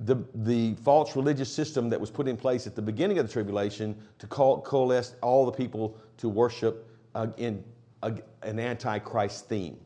the, 0.00 0.16
the 0.34 0.74
false 0.82 1.14
religious 1.14 1.48
system 1.48 1.88
that 1.90 2.00
was 2.00 2.10
put 2.10 2.26
in 2.26 2.36
place 2.36 2.66
at 2.66 2.74
the 2.74 2.82
beginning 2.82 3.20
of 3.20 3.26
the 3.28 3.32
tribulation 3.32 3.96
to 4.18 4.26
co- 4.26 4.60
coalesce 4.62 5.14
all 5.22 5.46
the 5.46 5.52
people 5.52 5.96
to 6.16 6.28
worship 6.28 6.90
uh, 7.14 7.28
in 7.36 7.62
a, 8.02 8.12
an 8.42 8.58
antichrist 8.58 9.48
theme. 9.48 9.78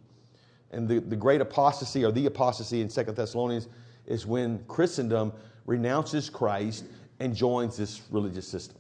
And 0.71 0.89
the, 0.89 1.01
the 1.01 1.17
great 1.17 1.43
apostasy 1.43 2.03
or 2.03 2.13
the 2.13 2.25
apostasy 2.25 2.81
in 2.81 2.89
Second 2.89 3.15
Thessalonians 3.15 3.69
is 4.07 4.25
when 4.25 4.65
Christendom 4.69 5.35
renounces 5.67 6.31
Christ 6.31 6.87
and 7.21 7.37
joins 7.37 7.77
this 7.77 8.01
religious 8.11 8.49
system. 8.49 8.79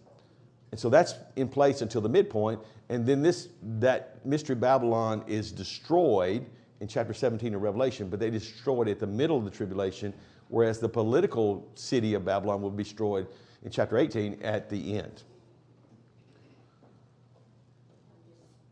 And 0.71 0.81
so 0.81 0.89
that's 0.89 1.17
in 1.37 1.49
place 1.49 1.83
until 1.83 2.01
the 2.01 2.09
midpoint, 2.09 2.59
and 2.93 3.07
then 3.07 3.23
this 3.23 3.49
that 3.79 4.25
mystery 4.27 4.55
Babylon 4.55 5.25
is 5.27 5.51
destroyed 5.51 6.45
in 6.81 6.89
chapter 6.89 7.15
17 7.15 7.55
of 7.55 7.63
Revelation, 7.63 8.09
but 8.11 8.21
they 8.21 8.29
destroyed 8.29 8.87
it 8.89 8.93
at 8.93 8.99
the 8.99 9.07
middle 9.07 9.39
of 9.39 9.45
the 9.45 9.51
tribulation, 9.51 10.13
whereas 10.49 10.79
the 10.79 10.89
political 10.89 11.67
city 11.75 12.13
of 12.13 12.25
Babylon 12.25 12.61
will 12.61 12.71
be 12.71 12.83
destroyed 12.83 13.29
in 13.65 13.71
chapter 13.71 13.97
18 13.97 14.43
at 14.43 14.69
the 14.69 14.99
end. 14.99 15.23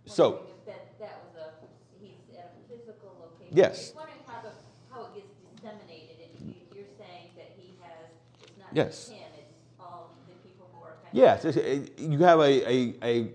So- 0.04 0.42
that, 0.66 0.98
that 0.98 1.22
was 1.32 1.40
a, 1.42 2.04
he's 2.04 2.36
at 2.36 2.52
a 2.58 2.68
physical 2.68 3.16
location. 3.20 3.56
Yes. 3.56 3.78
Just 3.78 3.96
wondering 3.96 4.18
how 4.26 4.42
the, 4.42 4.50
how 4.92 5.02
it 5.06 5.14
gets 5.14 5.32
disseminated, 5.56 6.16
and 6.36 6.48
you, 6.48 6.54
you're 6.74 6.84
saying 6.98 7.30
that 7.36 7.52
he 7.56 7.72
has, 7.80 8.10
it's 8.42 8.58
not 8.58 8.68
Yes. 8.74 8.86
just 9.06 9.12
him, 9.12 9.28
it's 9.38 9.54
all 9.78 10.12
the 10.28 10.34
people 10.46 10.68
who 10.74 10.82
are. 10.84 10.94
Yes, 11.12 11.44
it- 11.44 11.98
you 11.98 12.18
have 12.18 12.40
a, 12.40 12.68
a, 12.70 12.94
a, 13.02 13.30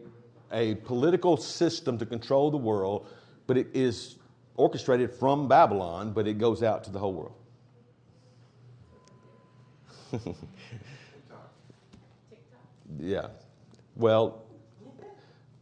a 0.55 0.75
political 0.75 1.37
system 1.37 1.99
to 1.99 2.05
control 2.05 2.49
the 2.49 2.57
world, 2.57 3.07
but 3.45 3.57
it 3.57 3.67
is 3.75 4.15
orchestrated 4.55 5.11
from 5.11 5.47
Babylon, 5.47 6.13
but 6.13 6.27
it 6.27 6.39
goes 6.39 6.63
out 6.63 6.83
to 6.85 6.89
the 6.89 6.97
whole 6.97 7.13
world. 7.13 7.35
Yeah. 12.99 13.27
Well, 13.95 14.43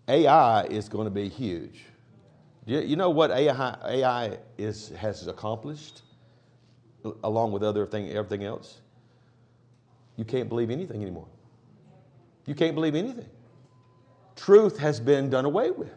AI 0.08 0.64
is 0.66 0.90
going 0.90 1.06
to 1.06 1.12
be 1.12 1.30
huge. 1.30 1.86
You, 2.66 2.96
know 2.96 3.10
what 3.10 3.32
AI, 3.32 3.78
AI 3.86 4.38
is, 4.58 4.90
has 4.90 5.28
accomplished 5.28 6.02
along 7.24 7.52
with 7.52 7.64
other 7.64 7.86
thing, 7.86 8.10
everything 8.12 8.46
else? 8.46 8.80
You 10.16 10.24
can't 10.24 10.48
believe 10.48 10.70
anything 10.70 11.02
anymore. 11.02 11.28
You 12.46 12.56
can't 12.56 12.76
believe 12.76 12.96
anything. 12.96 13.30
Truth 14.36 14.78
has 14.80 15.00
been 15.00 15.30
done 15.30 15.46
away 15.46 15.72
with. 15.72 15.94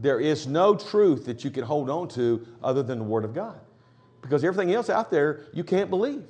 There 0.00 0.20
is 0.20 0.46
no 0.46 0.74
truth 0.74 1.24
that 1.26 1.44
you 1.44 1.50
can 1.50 1.64
hold 1.64 1.88
on 1.88 2.08
to 2.08 2.46
other 2.62 2.82
than 2.82 2.98
the 2.98 3.04
Word 3.04 3.24
of 3.24 3.34
God. 3.34 3.58
Because 4.22 4.42
everything 4.42 4.74
else 4.74 4.90
out 4.90 5.10
there, 5.10 5.42
you 5.52 5.62
can't 5.64 5.90
believe. 5.90 6.24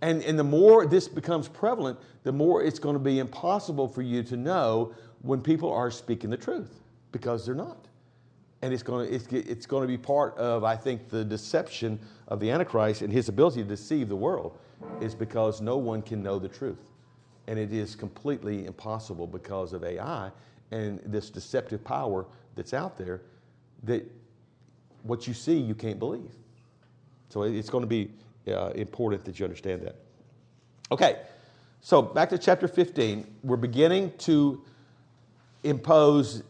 And, 0.00 0.22
and 0.22 0.38
the 0.38 0.44
more 0.44 0.86
this 0.86 1.08
becomes 1.08 1.48
prevalent, 1.48 1.98
the 2.22 2.32
more 2.32 2.62
it's 2.62 2.78
going 2.78 2.94
to 2.94 3.00
be 3.00 3.18
impossible 3.18 3.88
for 3.88 4.02
you 4.02 4.22
to 4.24 4.36
know 4.36 4.94
when 5.22 5.42
people 5.42 5.70
are 5.72 5.90
speaking 5.90 6.30
the 6.30 6.36
truth 6.36 6.80
because 7.12 7.44
they're 7.44 7.54
not. 7.54 7.86
And 8.62 8.72
it's 8.72 8.82
going 8.82 9.06
to, 9.06 9.14
it's, 9.14 9.26
it's 9.32 9.66
going 9.66 9.82
to 9.82 9.88
be 9.88 9.98
part 9.98 10.36
of, 10.36 10.64
I 10.64 10.76
think, 10.76 11.08
the 11.08 11.24
deception 11.24 11.98
of 12.28 12.40
the 12.40 12.50
Antichrist 12.50 13.02
and 13.02 13.12
his 13.12 13.28
ability 13.28 13.62
to 13.62 13.68
deceive 13.68 14.08
the 14.08 14.16
world 14.16 14.58
is 15.00 15.14
because 15.14 15.60
no 15.60 15.76
one 15.76 16.02
can 16.02 16.22
know 16.22 16.38
the 16.38 16.48
truth. 16.48 16.78
And 17.50 17.58
it 17.58 17.72
is 17.72 17.96
completely 17.96 18.64
impossible 18.64 19.26
because 19.26 19.72
of 19.72 19.82
AI 19.82 20.30
and 20.70 21.00
this 21.04 21.30
deceptive 21.30 21.82
power 21.82 22.24
that's 22.54 22.72
out 22.72 22.96
there 22.96 23.22
that 23.82 24.08
what 25.02 25.26
you 25.26 25.34
see, 25.34 25.58
you 25.58 25.74
can't 25.74 25.98
believe. 25.98 26.30
So 27.28 27.42
it's 27.42 27.68
going 27.68 27.82
to 27.82 27.88
be 27.88 28.12
uh, 28.46 28.68
important 28.76 29.24
that 29.24 29.40
you 29.40 29.44
understand 29.44 29.82
that. 29.82 29.96
Okay, 30.92 31.18
so 31.80 32.00
back 32.00 32.30
to 32.30 32.38
chapter 32.38 32.68
15. 32.68 33.26
We're 33.42 33.56
beginning 33.56 34.12
to 34.18 34.62
impose 35.64 36.44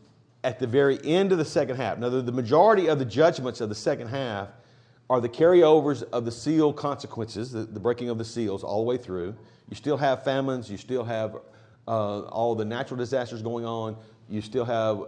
at 0.45 0.59
the 0.59 0.67
very 0.67 0.99
end 1.03 1.33
of 1.33 1.39
the 1.39 1.47
second 1.47 1.77
half. 1.77 1.97
Now, 1.97 2.11
the 2.11 2.21
the 2.21 2.33
majority 2.33 2.89
of 2.89 2.99
the 2.99 3.07
judgments 3.07 3.63
of 3.63 3.71
the 3.71 3.75
second 3.75 4.09
half 4.09 4.49
are 5.11 5.21
the 5.21 5.29
carryovers 5.29 6.05
of 6.13 6.25
the 6.25 6.31
seal 6.31 6.73
consequences, 6.73 7.51
the, 7.51 7.65
the 7.65 7.81
breaking 7.81 8.09
of 8.09 8.17
the 8.17 8.25
seals 8.25 8.63
all 8.63 8.79
the 8.79 8.89
way 8.89 8.97
through. 8.97 9.35
You 9.69 9.75
still 9.75 9.97
have 9.97 10.23
famines, 10.23 10.71
you 10.71 10.77
still 10.77 11.03
have 11.03 11.35
uh, 11.89 12.21
all 12.21 12.55
the 12.55 12.65
natural 12.65 12.97
disasters 12.97 13.43
going 13.43 13.65
on, 13.65 13.97
you 14.29 14.41
still 14.41 14.65
have 14.65 15.03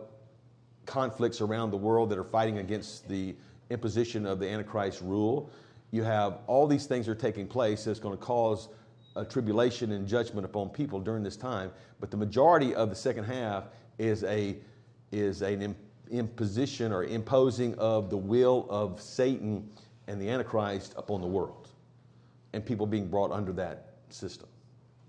conflicts 0.86 1.40
around 1.40 1.70
the 1.70 1.76
world 1.76 2.10
that 2.10 2.18
are 2.18 2.24
fighting 2.24 2.58
against 2.58 3.08
the 3.08 3.36
imposition 3.70 4.26
of 4.26 4.40
the 4.40 4.48
Antichrist 4.48 5.00
rule. 5.02 5.48
You 5.92 6.02
have 6.02 6.38
all 6.48 6.66
these 6.66 6.86
things 6.86 7.06
are 7.08 7.14
taking 7.14 7.46
place 7.46 7.84
that's 7.84 8.00
going 8.00 8.18
to 8.18 8.22
cause 8.22 8.70
a 9.14 9.24
tribulation 9.24 9.92
and 9.92 10.08
judgment 10.08 10.44
upon 10.44 10.70
people 10.70 10.98
during 10.98 11.22
this 11.22 11.36
time. 11.36 11.70
But 12.00 12.10
the 12.10 12.16
majority 12.16 12.74
of 12.74 12.90
the 12.90 12.96
second 12.96 13.24
half 13.24 13.66
is 13.98 14.24
a 14.24 14.56
is 15.12 15.42
an 15.42 15.76
imposition 16.10 16.90
or 16.90 17.04
imposing 17.04 17.74
of 17.76 18.10
the 18.10 18.16
will 18.16 18.66
of 18.68 19.00
Satan 19.00 19.68
and 20.08 20.20
the 20.20 20.28
Antichrist 20.28 20.94
upon 20.96 21.20
the 21.20 21.26
world, 21.26 21.68
and 22.52 22.64
people 22.64 22.86
being 22.86 23.08
brought 23.08 23.30
under 23.30 23.52
that 23.52 23.94
system. 24.10 24.48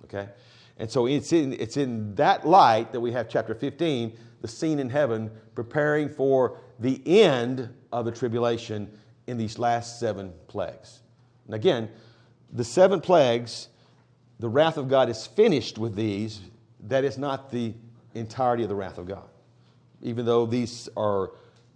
Okay? 0.06 0.30
And 0.78 0.90
so 0.90 1.06
it's 1.06 1.34
in, 1.34 1.54
it's 1.54 1.78
in 1.78 2.16
that 2.16 2.48
light 2.48 2.92
that 2.94 3.00
we 3.00 3.12
have 3.12 3.30
chapter 3.30 3.54
15, 3.54 4.18
the 4.42 4.48
scene 4.48 4.80
in 4.80 4.90
heaven, 4.90 5.32
preparing 5.56 6.10
for 6.10 6.60
the 6.80 7.02
end 7.06 7.70
of 7.92 8.06
the 8.06 8.12
tribulation 8.12 8.92
in 9.28 9.38
these 9.38 9.60
last 9.60 10.00
seven 10.00 10.34
plagues. 10.48 11.02
And 11.46 11.56
again, 11.56 11.90
the 12.52 12.64
seven 12.64 13.02
plagues, 13.02 13.70
the 14.40 14.50
wrath 14.50 14.78
of 14.78 14.88
God 14.88 15.10
is 15.10 15.26
finished 15.26 15.78
with 15.78 15.96
these. 15.96 16.42
That 16.82 17.04
is 17.04 17.18
not 17.18 17.52
the 17.52 17.74
entirety 18.14 18.64
of 18.64 18.70
the 18.70 18.76
wrath 18.76 18.98
of 18.98 19.08
God, 19.08 19.30
even 20.02 20.26
though 20.26 20.46
these 20.46 20.90
are 20.98 21.32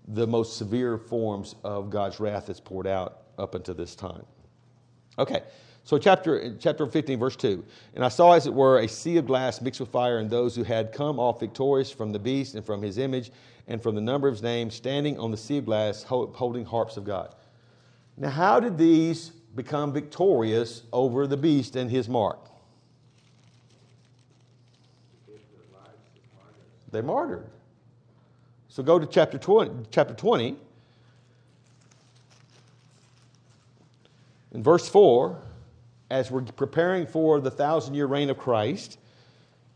the 0.08 0.26
most 0.26 0.58
severe 0.58 0.98
forms 0.98 1.56
of 1.64 1.90
God's 1.90 2.20
wrath 2.20 2.48
that's 2.48 2.60
poured 2.60 2.88
out 2.88 3.24
up 3.38 3.56
until 3.56 3.76
this 3.76 3.96
time. 3.96 4.26
Okay, 5.20 5.44
so 5.84 5.98
chapter, 5.98 6.56
chapter 6.60 6.86
15, 6.86 7.20
verse 7.20 7.36
2. 7.36 7.64
And 7.96 8.06
I 8.06 8.10
saw, 8.10 8.34
as 8.34 8.46
it 8.46 8.54
were, 8.54 8.80
a 8.80 8.88
sea 8.88 9.18
of 9.18 9.26
glass 9.26 9.62
mixed 9.62 9.80
with 9.80 9.90
fire, 9.90 10.20
and 10.20 10.30
those 10.30 10.56
who 10.56 10.64
had 10.64 10.92
come 10.92 11.20
off 11.20 11.40
victorious 11.40 11.92
from 11.92 12.12
the 12.12 12.20
beast 12.20 12.56
and 12.56 12.66
from 12.66 12.82
his 12.82 12.98
image 12.98 13.32
and 13.68 13.82
from 13.82 13.96
the 13.96 14.02
number 14.02 14.28
of 14.28 14.36
his 14.36 14.44
name, 14.44 14.70
standing 14.70 15.20
on 15.20 15.32
the 15.32 15.38
sea 15.38 15.58
of 15.58 15.66
glass, 15.66 16.04
holding 16.04 16.66
harps 16.66 16.98
of 16.98 17.04
God. 17.04 17.36
Now, 18.16 18.30
how 18.30 18.60
did 18.60 18.78
these 18.78 19.30
become 19.56 19.92
victorious 19.92 20.84
over 20.94 21.28
the 21.28 21.38
beast 21.38 21.76
and 21.76 21.90
his 21.90 22.08
mark? 22.08 22.40
They 26.92 27.02
martyred. 27.02 27.50
So 28.78 28.84
go 28.84 29.00
to 29.00 29.08
chapter 29.08 29.40
20. 29.40 29.88
Chapter 29.90 30.14
20 30.14 30.56
In 34.52 34.62
verse 34.62 34.88
4, 34.88 35.36
as 36.12 36.30
we're 36.30 36.44
preparing 36.44 37.08
for 37.08 37.40
the 37.40 37.50
thousand 37.50 37.96
year 37.96 38.06
reign 38.06 38.30
of 38.30 38.38
Christ, 38.38 39.00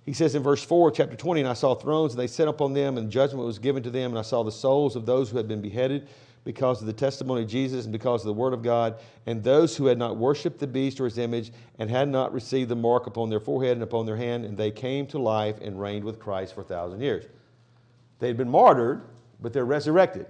he 0.06 0.14
says 0.14 0.36
in 0.36 0.44
verse 0.44 0.64
4, 0.64 0.92
chapter 0.92 1.16
20, 1.16 1.42
and 1.42 1.50
I 1.50 1.54
saw 1.54 1.74
thrones, 1.74 2.14
and 2.14 2.20
they 2.20 2.28
sat 2.28 2.48
upon 2.48 2.74
them, 2.74 3.00
and 3.00 3.10
judgment 3.10 3.44
was 3.44 3.58
given 3.58 3.82
to 3.82 3.90
them, 3.90 4.12
and 4.12 4.20
I 4.20 4.22
saw 4.22 4.44
the 4.44 4.52
souls 4.52 4.96
of 4.96 5.08
those 5.08 5.32
who 5.32 5.38
had 5.38 5.48
been 5.48 5.64
beheaded 5.64 6.08
because 6.44 6.80
of 6.80 6.86
the 6.86 6.94
testimony 6.94 7.42
of 7.42 7.50
Jesus 7.50 7.86
and 7.86 7.92
because 7.92 8.22
of 8.22 8.28
the 8.28 8.34
word 8.34 8.54
of 8.54 8.62
God, 8.62 9.00
and 9.26 9.44
those 9.44 9.76
who 9.76 9.88
had 9.88 9.98
not 9.98 10.18
worshipped 10.18 10.60
the 10.60 10.68
beast 10.68 11.02
or 11.02 11.06
his 11.06 11.18
image, 11.18 11.52
and 11.80 11.90
had 11.90 12.08
not 12.08 12.32
received 12.34 12.70
the 12.70 12.76
mark 12.76 13.08
upon 13.08 13.32
their 13.32 13.40
forehead 13.40 13.78
and 13.78 13.84
upon 13.84 14.06
their 14.06 14.18
hand, 14.18 14.46
and 14.46 14.60
they 14.60 14.70
came 14.70 15.08
to 15.08 15.18
life 15.18 15.60
and 15.60 15.82
reigned 15.82 16.06
with 16.06 16.20
Christ 16.20 16.54
for 16.54 16.62
a 16.62 16.66
thousand 16.66 17.02
years. 17.02 17.26
They 18.22 18.28
had 18.28 18.38
been 18.38 18.50
martyred, 18.50 19.02
but 19.42 19.52
they're 19.52 19.66
resurrected 19.66 20.28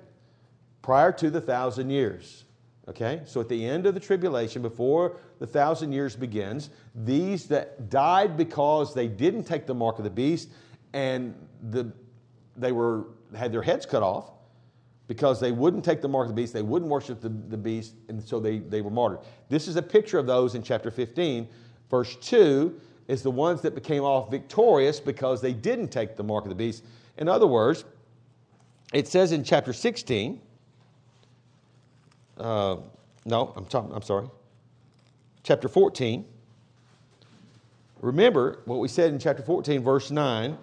prior 0.81 1.11
to 1.11 1.29
the 1.29 1.41
thousand 1.41 1.89
years. 1.89 2.45
Okay? 2.87 3.21
So 3.25 3.41
at 3.41 3.49
the 3.49 3.65
end 3.65 3.85
of 3.85 3.93
the 3.93 3.99
tribulation, 3.99 4.61
before 4.61 5.17
the 5.39 5.45
thousand 5.45 5.91
years 5.91 6.15
begins, 6.15 6.69
these 6.95 7.47
that 7.47 7.89
died 7.89 8.37
because 8.37 8.93
they 8.93 9.07
didn't 9.07 9.43
take 9.43 9.67
the 9.67 9.75
mark 9.75 9.97
of 9.97 10.05
the 10.05 10.09
beast 10.09 10.49
and 10.93 11.35
the, 11.69 11.91
they 12.55 12.71
were, 12.71 13.07
had 13.35 13.51
their 13.51 13.61
heads 13.61 13.85
cut 13.85 14.01
off 14.01 14.31
because 15.07 15.41
they 15.41 15.51
wouldn't 15.51 15.83
take 15.83 16.01
the 16.01 16.07
mark 16.07 16.29
of 16.29 16.35
the 16.35 16.41
beast, 16.41 16.53
they 16.53 16.61
wouldn't 16.61 16.89
worship 16.89 17.19
the, 17.19 17.27
the 17.27 17.57
beast, 17.57 17.95
and 18.07 18.23
so 18.23 18.39
they, 18.39 18.59
they 18.59 18.79
were 18.79 18.89
martyred. 18.89 19.19
This 19.49 19.67
is 19.67 19.75
a 19.75 19.81
picture 19.81 20.17
of 20.17 20.25
those 20.25 20.55
in 20.55 20.63
chapter 20.63 20.89
15. 20.89 21.49
Verse 21.89 22.15
2 22.21 22.79
is 23.09 23.21
the 23.21 23.31
ones 23.31 23.59
that 23.61 23.75
became 23.75 24.03
off 24.03 24.31
victorious 24.31 25.01
because 25.01 25.41
they 25.41 25.51
didn't 25.51 25.89
take 25.89 26.15
the 26.15 26.23
mark 26.23 26.45
of 26.45 26.49
the 26.49 26.55
beast. 26.55 26.85
In 27.17 27.27
other 27.27 27.47
words, 27.47 27.85
it 28.93 29.07
says 29.07 29.31
in 29.31 29.43
chapter 29.43 29.73
16, 29.73 30.41
uh, 32.37 32.77
no, 33.25 33.53
I'm, 33.55 33.67
I'm 33.91 34.01
sorry. 34.01 34.27
Chapter 35.43 35.67
14. 35.67 36.25
Remember 38.01 38.59
what 38.65 38.79
we 38.79 38.87
said 38.87 39.13
in 39.13 39.19
chapter 39.19 39.43
14, 39.43 39.83
verse 39.83 40.09
9. 40.09 40.57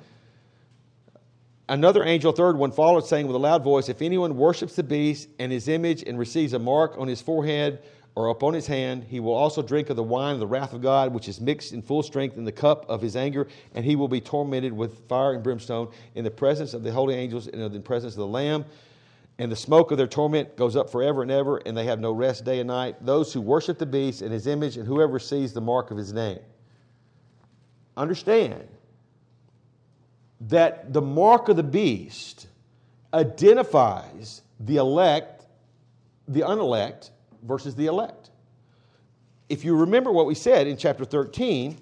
Another 1.69 2.03
angel, 2.03 2.33
third 2.33 2.57
one, 2.57 2.73
followed, 2.73 3.07
saying 3.07 3.27
with 3.27 3.37
a 3.37 3.39
loud 3.39 3.63
voice 3.63 3.89
If 3.89 4.03
anyone 4.03 4.37
worships 4.37 4.75
the 4.75 4.83
beast 4.83 5.29
and 5.39 5.53
his 5.53 5.69
image 5.69 6.03
and 6.03 6.19
receives 6.19 6.55
a 6.55 6.59
mark 6.59 6.97
on 6.99 7.07
his 7.07 7.21
forehead 7.21 7.83
or 8.15 8.29
upon 8.29 8.55
his 8.55 8.67
hand, 8.67 9.05
he 9.05 9.21
will 9.21 9.35
also 9.35 9.63
drink 9.63 9.91
of 9.91 9.97
the 9.97 10.03
wine 10.03 10.35
of 10.35 10.41
the 10.41 10.47
wrath 10.47 10.73
of 10.73 10.83
God, 10.83 11.15
which 11.15 11.29
is 11.29 11.41
mixed 11.41 11.73
in 11.73 11.83
full 11.83 12.03
strength 12.03 12.37
in 12.37 12.45
the 12.45 12.53
cup 12.53 12.85
of 12.89 13.01
his 13.01 13.15
anger, 13.17 13.47
and 13.75 13.85
he 13.85 13.97
will 13.97 14.09
be 14.09 14.21
tormented 14.21 14.73
with 14.73 15.07
fire 15.09 15.35
and 15.35 15.43
brimstone 15.43 15.89
in 16.15 16.25
the 16.25 16.31
presence 16.31 16.75
of 16.75 16.83
the 16.83 16.93
holy 16.93 17.15
angels 17.15 17.47
and 17.47 17.63
in 17.63 17.73
the 17.73 17.81
presence 17.81 18.15
of 18.15 18.19
the 18.19 18.27
Lamb. 18.27 18.65
And 19.39 19.53
the 19.53 19.57
smoke 19.57 19.93
of 19.93 19.99
their 19.99 20.09
torment 20.09 20.57
goes 20.57 20.75
up 20.75 20.91
forever 20.91 21.23
and 21.23 21.31
ever, 21.31 21.59
and 21.59 21.77
they 21.77 21.85
have 21.85 22.01
no 22.01 22.11
rest 22.11 22.45
day 22.45 22.59
and 22.59 22.67
night. 22.67 22.97
Those 23.07 23.33
who 23.33 23.41
worship 23.41 23.79
the 23.79 23.87
beast 23.87 24.21
and 24.21 24.33
his 24.33 24.49
image, 24.49 24.77
and 24.77 24.87
whoever 24.87 25.21
sees 25.21 25.53
the 25.53 25.61
mark 25.61 25.93
of 25.93 25.97
his 25.97 26.13
name. 26.13 26.41
Understand 27.97 28.67
that 30.41 30.93
the 30.93 31.03
mark 31.03 31.49
of 31.49 31.57
the 31.57 31.63
beast 31.63 32.49
identifies 33.13 34.43
the 34.59 34.77
elect 34.77 35.39
the 36.29 36.43
unelect 36.43 37.11
versus 37.43 37.75
the 37.75 37.87
elect. 37.87 38.31
If 39.49 39.65
you 39.65 39.77
remember 39.77 40.13
what 40.13 40.27
we 40.27 40.35
said 40.35 40.67
in 40.67 40.77
chapter 40.77 41.05
13, 41.05 41.79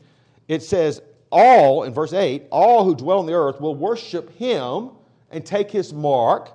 it 0.48 0.62
says, 0.62 1.02
All, 1.30 1.82
in 1.82 1.92
verse 1.92 2.12
8, 2.12 2.44
all 2.50 2.84
who 2.84 2.94
dwell 2.94 3.18
on 3.18 3.26
the 3.26 3.34
earth 3.34 3.60
will 3.60 3.74
worship 3.74 4.36
him 4.36 4.90
and 5.30 5.44
take 5.44 5.70
his 5.70 5.92
mark. 5.92 6.52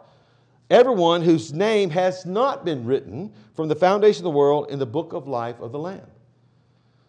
Everyone 0.70 1.22
whose 1.22 1.52
name 1.52 1.90
has 1.90 2.26
not 2.26 2.64
been 2.64 2.86
written 2.86 3.34
from 3.56 3.68
the 3.68 3.76
foundation 3.76 4.22
of 4.22 4.32
the 4.32 4.38
world 4.38 4.72
in 4.72 4.80
the 4.80 4.86
book 4.86 5.12
of 5.12 5.28
life 5.28 5.60
of 5.60 5.74
the 5.74 5.80
Lamb. 5.80 6.08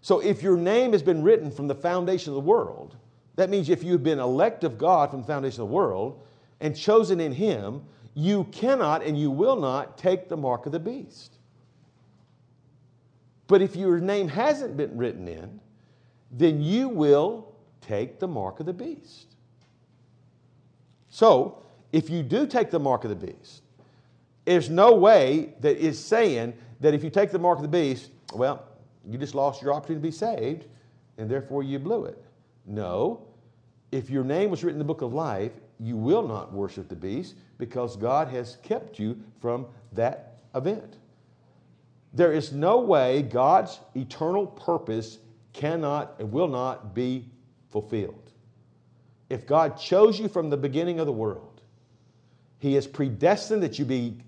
So 0.00 0.18
if 0.18 0.42
your 0.42 0.56
name 0.56 0.92
has 0.92 1.02
been 1.02 1.22
written 1.22 1.50
from 1.50 1.68
the 1.68 1.74
foundation 1.76 2.32
of 2.32 2.34
the 2.34 2.40
world, 2.40 2.96
that 3.36 3.50
means 3.50 3.70
if 3.70 3.84
you've 3.84 4.02
been 4.02 4.18
elect 4.18 4.64
of 4.64 4.76
God 4.76 5.10
from 5.10 5.20
the 5.20 5.26
foundation 5.26 5.62
of 5.62 5.68
the 5.68 5.74
world 5.74 6.26
and 6.60 6.76
chosen 6.76 7.20
in 7.20 7.32
him, 7.32 7.82
you 8.14 8.44
cannot 8.52 9.04
and 9.04 9.18
you 9.18 9.30
will 9.30 9.56
not 9.56 9.96
take 9.96 10.28
the 10.28 10.36
mark 10.36 10.66
of 10.66 10.72
the 10.72 10.80
beast. 10.80 11.38
But 13.46 13.62
if 13.62 13.76
your 13.76 13.98
name 13.98 14.28
hasn't 14.28 14.76
been 14.76 14.96
written 14.96 15.28
in, 15.28 15.60
then 16.30 16.62
you 16.62 16.88
will 16.88 17.52
take 17.80 18.18
the 18.18 18.28
mark 18.28 18.60
of 18.60 18.66
the 18.66 18.72
beast. 18.72 19.34
So, 21.08 21.62
if 21.92 22.08
you 22.08 22.22
do 22.22 22.46
take 22.46 22.70
the 22.70 22.78
mark 22.78 23.04
of 23.04 23.10
the 23.10 23.26
beast, 23.26 23.62
there's 24.44 24.70
no 24.70 24.94
way 24.94 25.54
that 25.60 25.76
is 25.76 26.02
saying 26.02 26.54
that 26.80 26.94
if 26.94 27.04
you 27.04 27.10
take 27.10 27.30
the 27.30 27.38
mark 27.38 27.58
of 27.58 27.62
the 27.62 27.68
beast, 27.68 28.10
well, 28.34 28.64
you 29.08 29.18
just 29.18 29.34
lost 29.34 29.62
your 29.62 29.74
opportunity 29.74 30.00
to 30.00 30.08
be 30.08 30.16
saved 30.16 30.66
and 31.18 31.30
therefore 31.30 31.62
you 31.62 31.78
blew 31.78 32.06
it. 32.06 32.22
No. 32.66 33.26
If 33.90 34.08
your 34.08 34.24
name 34.24 34.50
was 34.50 34.64
written 34.64 34.80
in 34.80 34.86
the 34.86 34.92
book 34.92 35.02
of 35.02 35.12
life, 35.12 35.52
you 35.78 35.96
will 35.96 36.26
not 36.26 36.52
worship 36.52 36.88
the 36.88 36.96
beast 36.96 37.34
because 37.58 37.96
God 37.96 38.28
has 38.28 38.56
kept 38.62 38.98
you 38.98 39.18
from 39.40 39.66
that 39.92 40.38
event. 40.54 40.96
There 42.12 42.32
is 42.32 42.52
no 42.52 42.80
way 42.80 43.22
God's 43.22 43.80
eternal 43.94 44.46
purpose 44.46 45.18
cannot 45.52 46.14
and 46.18 46.30
will 46.30 46.48
not 46.48 46.94
be 46.94 47.26
fulfilled. 47.70 48.30
If 49.30 49.46
God 49.46 49.78
chose 49.78 50.18
you 50.18 50.28
from 50.28 50.50
the 50.50 50.56
beginning 50.56 51.00
of 51.00 51.06
the 51.06 51.12
world, 51.12 51.62
He 52.58 52.74
has 52.74 52.86
predestined 52.86 53.62
that 53.62 53.78
you 53.78 53.84
be 53.84 54.18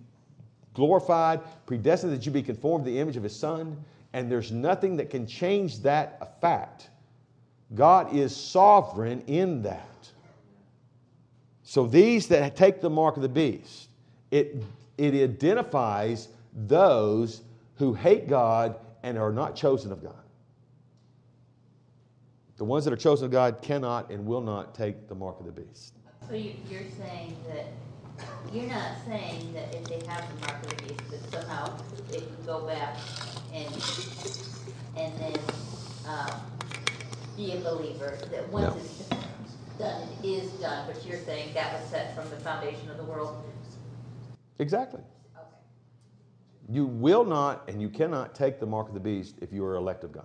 glorified, 0.72 1.40
predestined 1.66 2.12
that 2.12 2.24
you 2.24 2.32
be 2.32 2.42
conformed 2.42 2.84
to 2.86 2.90
the 2.90 2.98
image 2.98 3.16
of 3.16 3.22
His 3.22 3.36
Son, 3.36 3.76
and 4.14 4.30
there's 4.30 4.50
nothing 4.50 4.96
that 4.96 5.10
can 5.10 5.26
change 5.26 5.80
that 5.80 6.40
fact. 6.40 6.88
God 7.74 8.14
is 8.14 8.34
sovereign 8.34 9.22
in 9.26 9.62
that. 9.62 9.88
So 11.64 11.86
these 11.86 12.28
that 12.28 12.56
take 12.56 12.80
the 12.80 12.90
mark 12.90 13.16
of 13.16 13.22
the 13.22 13.28
beast, 13.28 13.88
it, 14.30 14.62
it 14.96 15.14
identifies 15.14 16.28
those 16.54 17.42
who 17.76 17.94
hate 17.94 18.28
God 18.28 18.76
and 19.02 19.18
are 19.18 19.32
not 19.32 19.56
chosen 19.56 19.92
of 19.92 20.02
God. 20.02 20.14
The 22.56 22.64
ones 22.64 22.84
that 22.84 22.92
are 22.92 22.96
chosen 22.96 23.26
of 23.26 23.32
God 23.32 23.62
cannot 23.62 24.10
and 24.10 24.24
will 24.26 24.40
not 24.40 24.74
take 24.74 25.08
the 25.08 25.14
mark 25.14 25.40
of 25.40 25.46
the 25.46 25.52
beast. 25.52 25.94
So 26.28 26.34
you, 26.34 26.54
you're 26.70 26.82
saying 26.98 27.36
that, 27.48 27.66
you're 28.52 28.68
not 28.68 28.92
saying 29.06 29.52
that 29.54 29.74
if 29.74 29.84
they 29.84 30.06
have 30.06 30.24
the 30.32 30.46
mark 30.46 30.62
of 30.62 30.76
the 30.76 30.84
beast, 30.84 31.10
that 31.10 31.32
somehow 31.42 31.76
they 32.10 32.18
can 32.18 32.36
go 32.46 32.66
back 32.66 32.96
and, 33.52 33.66
and 34.96 35.12
then, 35.18 35.36
um, 36.08 36.40
be 37.36 37.52
a 37.52 37.56
believer, 37.60 38.16
that 38.30 38.48
once 38.50 38.74
No. 38.74 38.80
it's 38.80 39.08
done, 39.78 40.08
it 40.22 40.26
is 40.26 40.50
done, 40.52 40.86
but 40.86 41.04
you're 41.04 41.18
saying 41.18 41.52
that 41.54 41.72
was 41.72 41.90
set 41.90 42.14
from 42.14 42.30
the 42.30 42.36
foundation 42.36 42.88
of 42.90 42.96
the 42.96 43.04
world? 43.04 43.42
Exactly. 44.60 45.00
You 46.70 46.86
will 46.86 47.24
not 47.24 47.68
and 47.68 47.80
you 47.80 47.88
cannot 47.88 48.34
take 48.34 48.58
the 48.58 48.66
mark 48.66 48.88
of 48.88 48.94
the 48.94 49.00
beast 49.00 49.36
if 49.40 49.52
you 49.52 49.64
are 49.64 49.76
elect 49.76 50.02
of 50.04 50.12
God. 50.12 50.24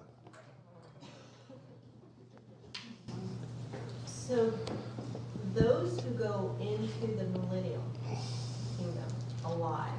So 4.06 4.54
those 5.54 5.99
who 5.99 6.12
go 6.12 6.56
into 6.62 7.08
the 7.17 7.25
millennial 7.39 7.84
kingdom 8.78 9.04
alive, 9.43 9.91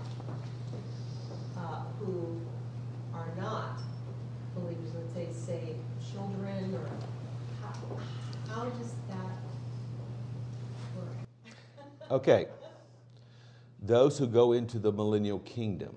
uh, 1.58 1.82
who 1.98 2.40
are 3.12 3.28
not 3.38 3.80
believers, 4.54 4.92
let's 5.16 5.36
say, 5.36 5.54
say 5.54 5.74
children, 6.12 6.74
or 6.74 6.88
how, 7.60 8.54
how 8.54 8.64
does 8.64 8.92
that 9.08 9.36
work? 10.96 11.52
Okay. 12.10 12.46
Those 13.82 14.16
who 14.16 14.26
go 14.26 14.52
into 14.52 14.78
the 14.78 14.92
millennial 14.92 15.40
kingdom 15.40 15.96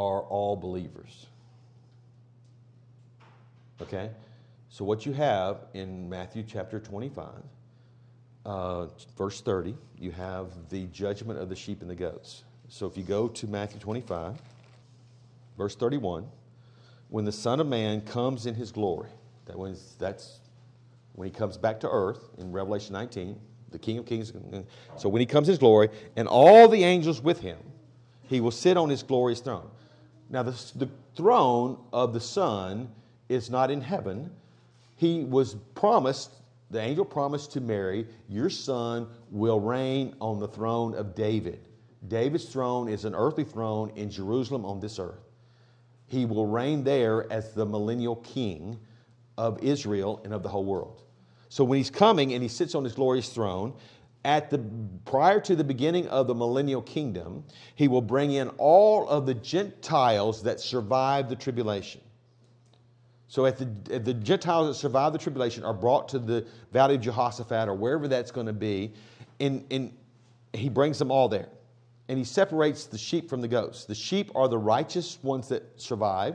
are 0.00 0.22
all 0.22 0.56
believers. 0.56 1.26
Okay? 3.82 4.10
So, 4.70 4.82
what 4.82 5.04
you 5.04 5.12
have 5.12 5.66
in 5.74 6.08
Matthew 6.08 6.42
chapter 6.42 6.80
25, 6.80 7.28
uh, 8.46 8.86
verse 9.18 9.42
30, 9.42 9.76
you 9.98 10.10
have 10.12 10.48
the 10.70 10.86
judgment 10.86 11.38
of 11.38 11.50
the 11.50 11.56
sheep 11.56 11.82
and 11.82 11.90
the 11.90 11.94
goats. 11.94 12.44
So, 12.68 12.86
if 12.86 12.96
you 12.96 13.02
go 13.02 13.28
to 13.28 13.46
Matthew 13.46 13.78
25, 13.78 14.40
verse 15.58 15.76
31, 15.76 16.26
when 17.10 17.26
the 17.26 17.32
Son 17.32 17.60
of 17.60 17.66
Man 17.66 18.00
comes 18.00 18.46
in 18.46 18.54
his 18.54 18.72
glory, 18.72 19.10
that 19.44 19.58
was, 19.58 19.96
that's 19.98 20.40
when 21.14 21.28
he 21.28 21.34
comes 21.34 21.58
back 21.58 21.78
to 21.80 21.90
earth 21.90 22.30
in 22.38 22.52
Revelation 22.52 22.94
19, 22.94 23.38
the 23.70 23.78
King 23.78 23.98
of 23.98 24.06
Kings. 24.06 24.32
So 24.96 25.10
when 25.10 25.20
he 25.20 25.26
comes 25.26 25.48
in 25.48 25.52
his 25.52 25.58
glory, 25.58 25.90
and 26.16 26.26
all 26.26 26.68
the 26.68 26.84
angels 26.84 27.20
with 27.20 27.40
him, 27.40 27.58
he 28.28 28.40
will 28.40 28.52
sit 28.52 28.78
on 28.78 28.88
his 28.88 29.02
glorious 29.02 29.40
throne. 29.40 29.68
Now, 30.30 30.44
the, 30.44 30.52
the 30.76 30.88
throne 31.16 31.76
of 31.92 32.14
the 32.14 32.20
Son 32.20 32.88
is 33.28 33.50
not 33.50 33.70
in 33.70 33.80
heaven. 33.80 34.30
He 34.96 35.24
was 35.24 35.54
promised, 35.74 36.30
the 36.70 36.80
angel 36.80 37.04
promised 37.04 37.52
to 37.52 37.60
Mary, 37.60 38.06
your 38.28 38.48
son 38.48 39.08
will 39.30 39.58
reign 39.60 40.14
on 40.20 40.38
the 40.38 40.48
throne 40.48 40.94
of 40.94 41.14
David. 41.14 41.60
David's 42.06 42.44
throne 42.44 42.88
is 42.88 43.04
an 43.04 43.14
earthly 43.14 43.44
throne 43.44 43.92
in 43.96 44.10
Jerusalem 44.10 44.64
on 44.64 44.80
this 44.80 44.98
earth. 44.98 45.30
He 46.06 46.24
will 46.26 46.46
reign 46.46 46.84
there 46.84 47.30
as 47.32 47.52
the 47.52 47.66
millennial 47.66 48.16
king 48.16 48.78
of 49.36 49.62
Israel 49.62 50.20
and 50.24 50.32
of 50.32 50.42
the 50.42 50.48
whole 50.48 50.64
world. 50.64 51.02
So 51.48 51.64
when 51.64 51.78
he's 51.78 51.90
coming 51.90 52.32
and 52.32 52.42
he 52.42 52.48
sits 52.48 52.74
on 52.74 52.84
his 52.84 52.94
glorious 52.94 53.28
throne, 53.28 53.74
at 54.24 54.50
the 54.50 54.58
prior 55.04 55.40
to 55.40 55.56
the 55.56 55.64
beginning 55.64 56.06
of 56.08 56.26
the 56.26 56.34
millennial 56.34 56.82
kingdom, 56.82 57.44
he 57.74 57.88
will 57.88 58.02
bring 58.02 58.32
in 58.32 58.48
all 58.58 59.08
of 59.08 59.26
the 59.26 59.34
Gentiles 59.34 60.42
that 60.42 60.60
survived 60.60 61.28
the 61.28 61.36
tribulation. 61.36 62.00
So 63.28 63.46
at 63.46 63.56
the, 63.56 63.94
at 63.94 64.04
the 64.04 64.12
Gentiles 64.12 64.68
that 64.68 64.74
survive 64.74 65.12
the 65.12 65.18
tribulation 65.18 65.64
are 65.64 65.72
brought 65.72 66.08
to 66.08 66.18
the 66.18 66.44
valley 66.72 66.96
of 66.96 67.00
Jehoshaphat 67.00 67.68
or 67.68 67.74
wherever 67.74 68.08
that's 68.08 68.30
going 68.30 68.48
to 68.48 68.52
be, 68.52 68.92
and, 69.38 69.64
and 69.70 69.96
he 70.52 70.68
brings 70.68 70.98
them 70.98 71.10
all 71.10 71.28
there. 71.28 71.48
And 72.08 72.18
he 72.18 72.24
separates 72.24 72.86
the 72.86 72.98
sheep 72.98 73.30
from 73.30 73.40
the 73.40 73.46
goats. 73.46 73.84
The 73.84 73.94
sheep 73.94 74.32
are 74.34 74.48
the 74.48 74.58
righteous 74.58 75.18
ones 75.22 75.48
that 75.48 75.80
survive. 75.80 76.34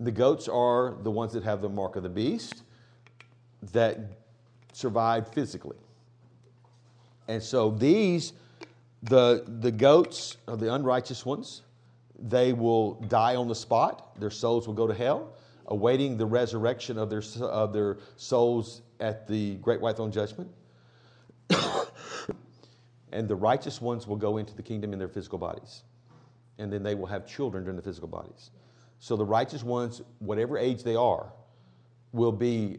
The 0.00 0.10
goats 0.10 0.48
are 0.48 0.96
the 1.02 1.10
ones 1.10 1.32
that 1.34 1.44
have 1.44 1.62
the 1.62 1.68
mark 1.68 1.94
of 1.94 2.02
the 2.02 2.08
beast 2.08 2.64
that 3.72 3.98
survived 4.72 5.32
physically. 5.32 5.76
And 7.28 7.42
so 7.42 7.70
these, 7.70 8.32
the, 9.02 9.44
the 9.46 9.70
goats 9.70 10.36
are 10.46 10.56
the 10.56 10.72
unrighteous 10.74 11.24
ones. 11.24 11.62
They 12.18 12.52
will 12.52 12.94
die 12.94 13.36
on 13.36 13.48
the 13.48 13.54
spot. 13.54 14.18
Their 14.20 14.30
souls 14.30 14.66
will 14.66 14.74
go 14.74 14.86
to 14.86 14.94
hell, 14.94 15.34
awaiting 15.66 16.16
the 16.16 16.26
resurrection 16.26 16.98
of 16.98 17.10
their, 17.10 17.22
of 17.40 17.72
their 17.72 17.98
souls 18.16 18.82
at 19.00 19.26
the 19.26 19.56
great 19.56 19.80
white 19.80 19.96
throne 19.96 20.12
judgment. 20.12 20.50
and 23.12 23.28
the 23.28 23.36
righteous 23.36 23.80
ones 23.80 24.06
will 24.06 24.16
go 24.16 24.36
into 24.36 24.54
the 24.54 24.62
kingdom 24.62 24.92
in 24.92 24.98
their 24.98 25.08
physical 25.08 25.38
bodies. 25.38 25.82
And 26.58 26.72
then 26.72 26.82
they 26.82 26.94
will 26.94 27.06
have 27.06 27.26
children 27.26 27.64
during 27.64 27.76
the 27.76 27.82
physical 27.82 28.08
bodies. 28.08 28.50
So 29.00 29.16
the 29.16 29.24
righteous 29.24 29.62
ones, 29.62 30.02
whatever 30.20 30.56
age 30.56 30.82
they 30.82 30.94
are, 30.94 31.32
will 32.12 32.32
be 32.32 32.78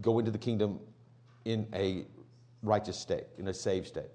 go 0.00 0.18
into 0.18 0.30
the 0.30 0.38
kingdom 0.38 0.80
in 1.44 1.66
a 1.74 2.04
righteous 2.62 2.98
state, 2.98 3.26
in 3.38 3.48
a 3.48 3.54
saved 3.54 3.88
state. 3.88 4.10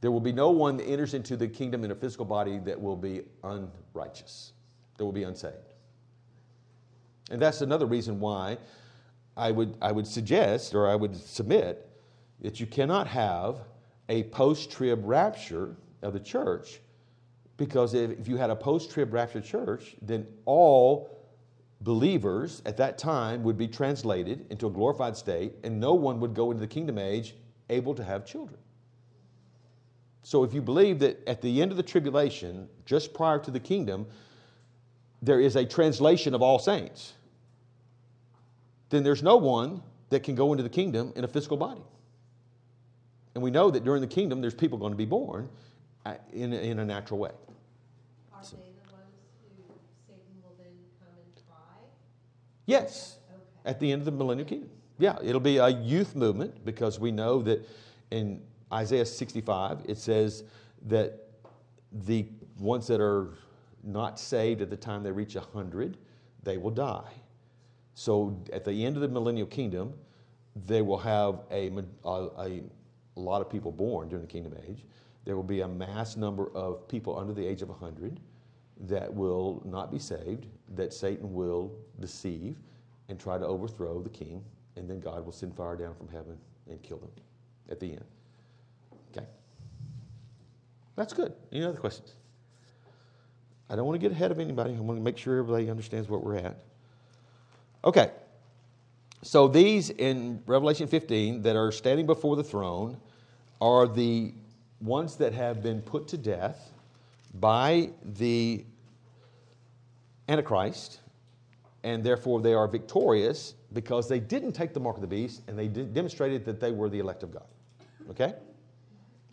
There 0.00 0.10
will 0.10 0.20
be 0.20 0.32
no 0.32 0.50
one 0.50 0.76
that 0.76 0.84
enters 0.84 1.14
into 1.14 1.36
the 1.36 1.48
kingdom 1.48 1.84
in 1.84 1.90
a 1.90 1.94
physical 1.94 2.24
body 2.24 2.58
that 2.60 2.80
will 2.80 2.96
be 2.96 3.22
unrighteous, 3.42 4.52
that 4.96 5.04
will 5.04 5.12
be 5.12 5.24
unsaved. 5.24 5.56
And 7.30 7.40
that's 7.40 7.60
another 7.60 7.86
reason 7.86 8.20
why 8.20 8.58
I 9.36 9.50
would, 9.50 9.76
I 9.80 9.92
would 9.92 10.06
suggest 10.06 10.74
or 10.74 10.88
I 10.88 10.94
would 10.94 11.16
submit 11.16 11.88
that 12.40 12.60
you 12.60 12.66
cannot 12.66 13.06
have 13.08 13.60
a 14.08 14.24
post 14.24 14.70
trib 14.70 15.00
rapture 15.04 15.76
of 16.02 16.12
the 16.12 16.20
church 16.20 16.80
because 17.56 17.94
if, 17.94 18.28
you 18.28 18.36
had 18.36 18.50
a 18.50 18.56
post 18.56 18.90
trib 18.90 19.12
rapture 19.12 19.40
church, 19.40 19.96
then 20.02 20.26
all 20.44 21.10
believers 21.80 22.62
at 22.66 22.76
that 22.76 22.98
time 22.98 23.42
would 23.42 23.56
be 23.56 23.66
translated 23.66 24.46
into 24.50 24.66
a 24.66 24.70
glorified 24.70 25.16
state, 25.16 25.54
and 25.64 25.78
no 25.78 25.94
one 25.94 26.20
would 26.20 26.34
go 26.34 26.50
into 26.50 26.60
the 26.60 26.66
kingdom 26.66 26.98
age 26.98 27.34
able 27.70 27.94
to 27.94 28.04
have 28.04 28.24
children. 28.24 28.58
So 30.22 30.42
if 30.42 30.52
you 30.52 30.60
believe 30.60 30.98
that 31.00 31.26
at 31.28 31.40
the 31.40 31.62
end 31.62 31.70
of 31.70 31.76
the 31.76 31.82
tribulation, 31.82 32.68
just 32.84 33.14
prior 33.14 33.38
to 33.38 33.50
the 33.50 33.60
kingdom, 33.60 34.06
there 35.22 35.40
is 35.40 35.56
a 35.56 35.64
translation 35.64 36.34
of 36.34 36.42
all 36.42 36.58
saints, 36.58 37.12
then 38.90 39.02
there's 39.02 39.22
no 39.22 39.36
one 39.36 39.82
that 40.10 40.22
can 40.22 40.34
go 40.34 40.52
into 40.52 40.62
the 40.62 40.68
kingdom 40.68 41.12
in 41.16 41.24
a 41.24 41.28
physical 41.28 41.56
body. 41.56 41.82
And 43.34 43.42
we 43.42 43.50
know 43.50 43.70
that 43.70 43.84
during 43.84 44.00
the 44.00 44.06
kingdom, 44.06 44.40
there's 44.40 44.54
people 44.54 44.78
going 44.78 44.92
to 44.92 44.96
be 44.96 45.04
born 45.04 45.48
uh, 46.04 46.14
in, 46.32 46.52
in 46.52 46.78
a 46.78 46.84
natural 46.84 47.20
way. 47.20 47.30
Are 48.32 48.42
they 48.42 48.50
the 48.50 48.92
ones 48.92 49.12
who 49.42 49.74
Satan 50.06 50.22
will 50.42 50.54
then 50.56 50.72
come 51.00 51.14
and 51.18 51.44
try? 51.46 51.84
Yes, 52.66 53.18
Okay. 53.28 53.70
at 53.70 53.80
the 53.80 53.92
end 53.92 54.02
of 54.02 54.06
the 54.06 54.12
millennial 54.12 54.48
kingdom. 54.48 54.70
Yeah, 54.98 55.16
it'll 55.22 55.40
be 55.40 55.58
a 55.58 55.68
youth 55.68 56.14
movement 56.14 56.64
because 56.64 56.98
we 56.98 57.10
know 57.10 57.42
that 57.42 57.68
in 58.10 58.40
Isaiah 58.72 59.04
65, 59.04 59.80
it 59.86 59.98
says 59.98 60.44
that 60.86 61.20
the 61.92 62.26
ones 62.58 62.86
that 62.86 63.00
are 63.00 63.34
not 63.82 64.18
saved 64.18 64.62
at 64.62 64.70
the 64.70 64.76
time 64.76 65.02
they 65.02 65.12
reach 65.12 65.34
100, 65.34 65.98
they 66.42 66.56
will 66.56 66.70
die. 66.70 67.12
So 67.94 68.42
at 68.52 68.64
the 68.64 68.84
end 68.84 68.96
of 68.96 69.02
the 69.02 69.08
millennial 69.08 69.46
kingdom, 69.46 69.94
they 70.66 70.82
will 70.82 70.98
have 70.98 71.40
a, 71.50 71.70
a, 72.04 72.10
a 72.38 72.62
lot 73.16 73.40
of 73.42 73.50
people 73.50 73.72
born 73.72 74.08
during 74.08 74.22
the 74.22 74.30
kingdom 74.30 74.54
age. 74.68 74.84
There 75.24 75.36
will 75.36 75.42
be 75.42 75.60
a 75.60 75.68
mass 75.68 76.16
number 76.16 76.50
of 76.54 76.88
people 76.88 77.18
under 77.18 77.32
the 77.32 77.46
age 77.46 77.62
of 77.62 77.68
100 77.68 78.20
that 78.88 79.12
will 79.12 79.62
not 79.64 79.90
be 79.90 79.98
saved, 79.98 80.46
that 80.74 80.92
Satan 80.92 81.34
will 81.34 81.72
deceive 82.00 82.56
and 83.08 83.18
try 83.18 83.38
to 83.38 83.46
overthrow 83.46 84.02
the 84.02 84.10
king, 84.10 84.44
and 84.76 84.88
then 84.88 85.00
God 85.00 85.24
will 85.24 85.32
send 85.32 85.56
fire 85.56 85.76
down 85.76 85.94
from 85.94 86.08
heaven 86.08 86.38
and 86.70 86.82
kill 86.82 86.98
them 86.98 87.10
at 87.70 87.80
the 87.80 87.92
end. 87.92 88.04
Okay. 89.10 89.26
That's 90.94 91.12
good. 91.12 91.32
Any 91.52 91.64
other 91.64 91.78
questions? 91.78 92.14
I 93.68 93.74
don't 93.74 93.86
want 93.86 94.00
to 94.00 94.08
get 94.08 94.12
ahead 94.12 94.30
of 94.30 94.38
anybody. 94.38 94.74
I 94.74 94.80
want 94.80 94.98
to 94.98 95.02
make 95.02 95.18
sure 95.18 95.38
everybody 95.38 95.68
understands 95.70 96.08
what 96.08 96.22
we're 96.22 96.36
at. 96.36 96.56
Okay. 97.84 98.10
So 99.22 99.48
these 99.48 99.90
in 99.90 100.42
Revelation 100.46 100.86
15 100.86 101.42
that 101.42 101.56
are 101.56 101.72
standing 101.72 102.06
before 102.06 102.36
the 102.36 102.44
throne 102.44 102.96
are 103.60 103.88
the 103.88 104.32
ones 104.80 105.16
that 105.16 105.32
have 105.32 105.62
been 105.62 105.80
put 105.82 106.06
to 106.08 106.18
death 106.18 106.70
by 107.34 107.90
the 108.04 108.64
Antichrist, 110.28 111.00
and 111.86 112.02
therefore 112.02 112.40
they 112.40 112.52
are 112.52 112.66
victorious 112.66 113.54
because 113.72 114.08
they 114.08 114.18
didn't 114.18 114.50
take 114.50 114.74
the 114.74 114.80
mark 114.80 114.96
of 114.96 115.02
the 115.02 115.06
beast 115.06 115.42
and 115.46 115.56
they 115.56 115.68
demonstrated 115.68 116.44
that 116.44 116.58
they 116.58 116.72
were 116.72 116.88
the 116.88 116.98
elect 116.98 117.22
of 117.22 117.32
God. 117.32 117.44
Okay? 118.10 118.34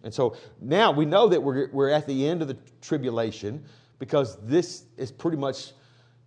And 0.03 0.13
so 0.13 0.37
now 0.61 0.91
we 0.91 1.03
know 1.03 1.27
that 1.27 1.41
we're, 1.41 1.71
we're 1.71 1.89
at 1.89 2.05
the 2.05 2.27
end 2.27 2.43
of 2.43 2.47
the 2.47 2.57
tribulation 2.79 3.65
because 3.97 4.37
this 4.43 4.83
is 4.97 5.11
pretty 5.11 5.35
much, 5.35 5.71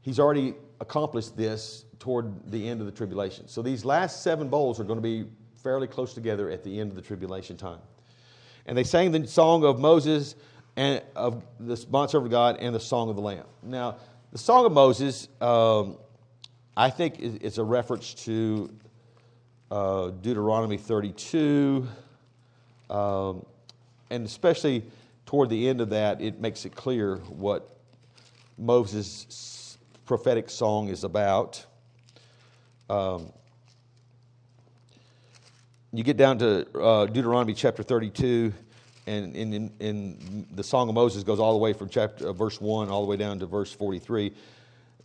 he's 0.01 0.19
already 0.19 0.57
accomplished 0.81 1.37
this 1.37 1.85
toward 2.01 2.51
the 2.51 2.69
end 2.69 2.81
of 2.81 2.87
the 2.87 2.93
tribulation. 2.93 3.47
So 3.47 3.63
these 3.63 3.85
last 3.85 4.25
seven 4.25 4.49
bowls 4.49 4.81
are 4.81 4.85
going 4.85 4.99
to 4.99 5.03
be 5.03 5.27
fairly 5.63 5.87
close 5.87 6.13
together 6.13 6.51
at 6.51 6.65
the 6.65 6.81
end 6.81 6.91
of 6.91 6.97
the 6.97 7.03
tribulation 7.03 7.57
time. 7.57 7.79
And 8.67 8.77
they 8.77 8.85
sang 8.85 9.13
the 9.13 9.29
song 9.29 9.65
of 9.65 9.79
Moses 9.79 10.35
and 10.75 11.05
of 11.15 11.45
the 11.61 11.77
bondservant 11.89 12.27
of 12.27 12.31
God 12.33 12.57
and 12.59 12.75
the 12.75 12.81
song 12.81 13.11
of 13.11 13.15
the 13.15 13.23
Lamb. 13.23 13.47
Now, 13.63 13.99
the 14.33 14.39
song 14.39 14.67
of 14.67 14.73
Moses, 14.73 15.29
um, 15.41 15.99
I 16.77 16.91
think, 16.91 17.19
is 17.21 17.57
a 17.57 17.65
reference 17.65 18.13
to 18.25 18.71
uh, 19.71 20.11
Deuteronomy 20.11 20.77
32. 20.77 21.89
Um, 22.91 23.47
and 24.11 24.27
especially 24.27 24.85
toward 25.25 25.49
the 25.49 25.69
end 25.69 25.81
of 25.81 25.91
that, 25.91 26.21
it 26.21 26.39
makes 26.39 26.67
it 26.67 26.75
clear 26.75 27.17
what 27.29 27.79
Moses' 28.59 29.79
prophetic 30.05 30.51
song 30.51 30.89
is 30.89 31.03
about. 31.03 31.65
Um, 32.91 33.33
you 35.93 36.05
get 36.05 36.19
down 36.19 36.39
to 36.39 36.79
uh, 36.79 37.07
Deuteronomy 37.07 37.55
chapter 37.55 37.83
32, 37.83 38.53
and 39.07 39.35
in, 39.35 39.53
in, 39.55 39.73
in 39.81 40.47
the 40.53 40.63
Song 40.63 40.91
of 40.91 40.95
Moses 40.95 41.23
goes 41.23 41.41
all 41.41 41.53
the 41.53 41.59
way 41.59 41.73
from 41.73 41.89
chapter 41.89 42.29
uh, 42.29 42.33
verse 42.33 42.61
1 42.61 42.91
all 42.91 43.03
the 43.03 43.09
way 43.09 43.17
down 43.17 43.39
to 43.39 43.47
verse 43.47 43.73
43. 43.73 44.33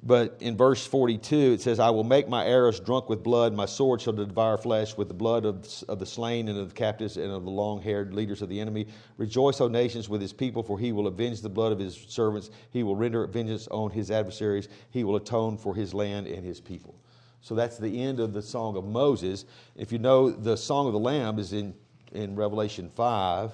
But 0.03 0.37
in 0.39 0.57
verse 0.57 0.85
42, 0.87 1.35
it 1.53 1.61
says, 1.61 1.79
I 1.79 1.91
will 1.91 2.03
make 2.03 2.27
my 2.27 2.43
arrows 2.43 2.79
drunk 2.79 3.07
with 3.07 3.21
blood, 3.21 3.53
my 3.53 3.67
sword 3.67 4.01
shall 4.01 4.13
devour 4.13 4.57
flesh 4.57 4.97
with 4.97 5.07
the 5.07 5.13
blood 5.13 5.45
of, 5.45 5.67
of 5.87 5.99
the 5.99 6.07
slain 6.07 6.47
and 6.47 6.57
of 6.57 6.69
the 6.69 6.75
captives 6.75 7.17
and 7.17 7.31
of 7.31 7.43
the 7.43 7.51
long 7.51 7.83
haired 7.83 8.11
leaders 8.11 8.41
of 8.41 8.49
the 8.49 8.59
enemy. 8.59 8.87
Rejoice, 9.17 9.61
O 9.61 9.67
nations, 9.67 10.09
with 10.09 10.19
his 10.19 10.33
people, 10.33 10.63
for 10.63 10.79
he 10.79 10.91
will 10.91 11.05
avenge 11.05 11.41
the 11.41 11.49
blood 11.49 11.71
of 11.71 11.77
his 11.77 11.95
servants. 11.95 12.49
He 12.71 12.81
will 12.81 12.95
render 12.95 13.27
vengeance 13.27 13.67
on 13.67 13.91
his 13.91 14.09
adversaries. 14.09 14.69
He 14.89 15.03
will 15.03 15.17
atone 15.17 15.55
for 15.55 15.75
his 15.75 15.93
land 15.93 16.25
and 16.25 16.43
his 16.43 16.59
people. 16.59 16.95
So 17.41 17.53
that's 17.53 17.77
the 17.77 18.01
end 18.01 18.19
of 18.19 18.33
the 18.33 18.41
Song 18.41 18.77
of 18.77 18.85
Moses. 18.85 19.45
If 19.75 19.91
you 19.91 19.99
know, 19.99 20.31
the 20.31 20.57
Song 20.57 20.87
of 20.87 20.93
the 20.93 20.99
Lamb 20.99 21.37
is 21.37 21.53
in, 21.53 21.75
in 22.11 22.35
Revelation 22.35 22.89
5 22.89 23.51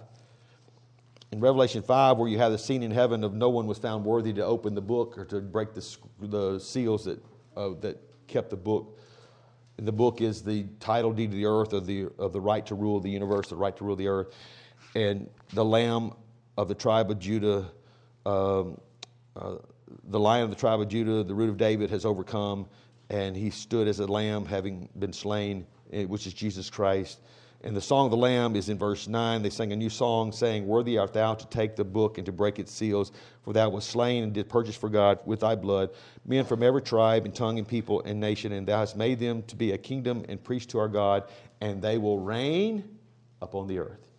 in 1.31 1.39
Revelation 1.39 1.81
5, 1.81 2.17
where 2.17 2.29
you 2.29 2.37
have 2.37 2.51
the 2.51 2.57
scene 2.57 2.83
in 2.83 2.91
heaven 2.91 3.23
of 3.23 3.33
no 3.33 3.49
one 3.49 3.67
was 3.67 3.77
found 3.77 4.05
worthy 4.05 4.31
to 4.33 4.45
open 4.45 4.73
the 4.75 4.81
book 4.81 5.17
or 5.17 5.25
to 5.25 5.41
break 5.41 5.73
the, 5.73 5.97
the 6.19 6.59
seals 6.59 7.05
that, 7.05 7.23
uh, 7.55 7.69
that 7.81 8.01
kept 8.27 8.49
the 8.49 8.57
book. 8.57 8.99
The 9.77 9.91
book 9.91 10.21
is 10.21 10.41
the 10.41 10.65
title 10.79 11.11
deed 11.11 11.29
of 11.29 11.35
the 11.35 11.45
earth, 11.45 11.73
of 11.73 11.85
the, 11.85 12.07
of 12.17 12.33
the 12.33 12.41
right 12.41 12.65
to 12.65 12.75
rule 12.75 12.99
the 12.99 13.09
universe, 13.09 13.49
the 13.49 13.55
right 13.55 13.75
to 13.77 13.83
rule 13.83 13.95
the 13.95 14.07
earth. 14.07 14.33
And 14.95 15.29
the 15.53 15.65
Lamb 15.65 16.13
of 16.57 16.67
the 16.67 16.75
tribe 16.75 17.11
of 17.11 17.19
Judah, 17.19 17.65
um, 18.25 18.79
uh, 19.35 19.57
the 20.05 20.19
Lion 20.19 20.45
of 20.45 20.49
the 20.49 20.55
tribe 20.55 20.79
of 20.79 20.87
Judah, 20.87 21.23
the 21.23 21.35
root 21.35 21.49
of 21.49 21.57
David, 21.57 21.89
has 21.91 22.05
overcome, 22.05 22.67
and 23.09 23.35
he 23.35 23.49
stood 23.49 23.87
as 23.87 23.99
a 23.99 24.07
lamb 24.07 24.45
having 24.45 24.89
been 24.97 25.13
slain, 25.13 25.65
eh, 25.93 26.05
which 26.05 26.25
is 26.25 26.33
Jesus 26.33 26.69
Christ. 26.69 27.19
And 27.63 27.76
the 27.76 27.82
song 27.82 28.06
of 28.06 28.12
the 28.12 28.17
Lamb 28.17 28.56
is 28.56 28.70
in 28.70 28.78
verse 28.78 29.08
9. 29.08 29.41
They 29.41 29.50
sang 29.50 29.72
a 29.72 29.76
new 29.76 29.89
song, 29.89 30.32
saying, 30.32 30.67
Worthy 30.67 30.98
art 30.98 31.13
thou 31.13 31.34
to 31.34 31.48
take 31.48 31.76
the 31.76 31.84
book 31.84 32.17
and 32.17 32.26
to 32.26 32.32
break 32.32 32.60
its 32.60 32.72
seals, 32.72 33.12
for 33.41 33.52
thou 33.52 33.70
wast 33.70 33.89
slain 33.89 34.24
and 34.24 34.32
did 34.32 34.48
purchase 34.48 34.76
for 34.76 34.89
God 34.89 35.20
with 35.26 35.39
thy 35.39 35.56
blood 35.56 35.89
men 36.28 36.43
from 36.43 36.62
every 36.62 36.82
tribe 36.82 37.26
and 37.26 37.34
tongue 37.34 37.58
and 37.58 37.67
people 37.67 38.02
and 38.04 38.20
nation, 38.20 38.52
and 38.52 38.67
thou 38.67 38.80
hast 38.80 38.98
made 38.98 39.17
them 39.20 39.41
to 39.43 39.56
be 39.56 39.72
a 39.72 39.78
kingdom 39.78 40.26
and 40.28 40.43
priests 40.43 40.67
to 40.67 40.78
our 40.78 40.89
God, 40.89 41.24
and 41.62 41.82
they 41.82 41.98
will 41.98 42.20
reign 42.20 42.84
upon 43.41 43.67
the 43.67 43.80
earth. 43.80 44.12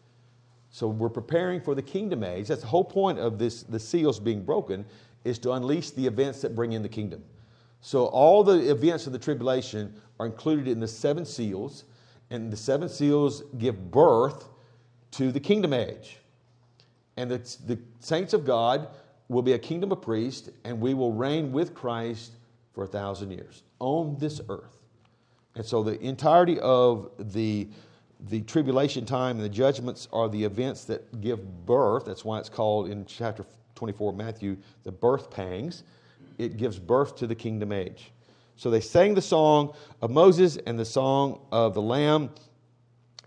So 0.70 0.88
we're 0.88 1.09
preparing 1.09 1.61
for 1.61 1.74
the 1.74 1.83
kingdom 1.83 2.24
age. 2.24 2.48
That's 2.48 2.62
the 2.62 2.66
whole 2.66 2.85
point 2.85 3.18
of 3.18 3.38
this, 3.38 3.62
the 3.62 3.79
seals 3.79 4.18
being 4.18 4.42
broken, 4.42 4.85
is 5.24 5.38
to 5.40 5.53
unleash 5.53 5.90
the 5.90 6.07
events 6.07 6.40
that 6.42 6.55
bring 6.55 6.72
in 6.72 6.83
the 6.83 6.88
kingdom. 6.88 7.22
So 7.81 8.07
all 8.07 8.42
the 8.42 8.70
events 8.70 9.07
of 9.07 9.12
the 9.12 9.18
tribulation 9.18 9.94
are 10.18 10.27
included 10.27 10.68
in 10.68 10.81
the 10.81 10.88
seven 10.88 11.24
seals 11.24 11.85
and 12.30 12.52
the 12.52 12.56
seven 12.56 12.88
seals 12.88 13.42
give 13.58 13.90
birth 13.90 14.48
to 15.12 15.32
the 15.32 15.40
kingdom 15.40 15.72
age. 15.72 16.18
And 17.16 17.30
the, 17.30 17.38
the 17.66 17.78
saints 18.00 18.32
of 18.32 18.44
God 18.44 18.88
will 19.28 19.42
be 19.42 19.52
a 19.52 19.58
kingdom 19.58 19.92
of 19.92 20.00
priests, 20.02 20.50
and 20.64 20.80
we 20.80 20.94
will 20.94 21.12
reign 21.12 21.52
with 21.52 21.74
Christ 21.74 22.32
for 22.72 22.84
a 22.84 22.86
thousand 22.86 23.30
years 23.30 23.62
on 23.78 24.16
this 24.18 24.40
earth. 24.48 24.78
And 25.54 25.64
so 25.64 25.82
the 25.82 26.00
entirety 26.00 26.60
of 26.60 27.10
the, 27.18 27.68
the 28.28 28.42
tribulation 28.42 29.04
time 29.04 29.36
and 29.36 29.44
the 29.44 29.48
judgments 29.48 30.06
are 30.12 30.28
the 30.28 30.44
events 30.44 30.84
that 30.84 31.20
give 31.20 31.66
birth. 31.66 32.04
That's 32.04 32.24
why 32.24 32.38
it's 32.38 32.48
called 32.48 32.88
in 32.88 33.04
chapter 33.06 33.44
24 33.74 34.12
of 34.12 34.16
Matthew 34.16 34.56
the 34.84 34.92
birth 34.92 35.30
pangs. 35.30 35.82
It 36.38 36.56
gives 36.56 36.78
birth 36.78 37.16
to 37.16 37.26
the 37.26 37.34
kingdom 37.34 37.72
age. 37.72 38.12
So 38.58 38.70
they 38.70 38.80
sang 38.80 39.14
the 39.14 39.22
song 39.22 39.72
of 40.02 40.10
Moses 40.10 40.58
and 40.66 40.76
the 40.76 40.84
song 40.84 41.46
of 41.52 41.74
the 41.74 41.80
Lamb, 41.80 42.30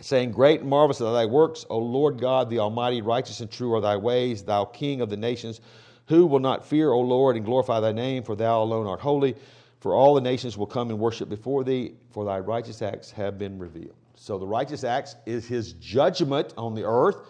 saying, 0.01 0.31
Great 0.31 0.59
and 0.59 0.69
marvelous 0.69 0.99
are 0.99 1.13
thy 1.13 1.25
works, 1.25 1.65
O 1.69 1.77
Lord 1.77 2.19
God, 2.19 2.49
the 2.49 2.59
Almighty, 2.59 3.01
righteous 3.01 3.39
and 3.39 3.49
true 3.49 3.73
are 3.73 3.79
thy 3.79 3.95
ways, 3.95 4.43
thou 4.43 4.65
King 4.65 4.99
of 4.99 5.09
the 5.09 5.15
nations. 5.15 5.61
Who 6.07 6.25
will 6.25 6.39
not 6.41 6.65
fear, 6.65 6.91
O 6.91 6.99
Lord, 6.99 7.37
and 7.37 7.45
glorify 7.45 7.79
thy 7.79 7.93
name? 7.93 8.23
For 8.23 8.35
thou 8.35 8.61
alone 8.61 8.87
art 8.87 8.99
holy. 8.99 9.37
For 9.79 9.95
all 9.95 10.13
the 10.13 10.21
nations 10.21 10.57
will 10.57 10.67
come 10.67 10.89
and 10.89 10.99
worship 10.99 11.29
before 11.29 11.63
thee, 11.63 11.93
for 12.09 12.25
thy 12.25 12.39
righteous 12.39 12.82
acts 12.82 13.09
have 13.11 13.38
been 13.39 13.57
revealed. 13.57 13.95
So 14.15 14.38
the 14.38 14.45
righteous 14.45 14.84
acts 14.84 15.15
is 15.25 15.47
his 15.47 15.71
judgment 15.73 16.53
on 16.57 16.75
the 16.75 16.84
earth 16.84 17.21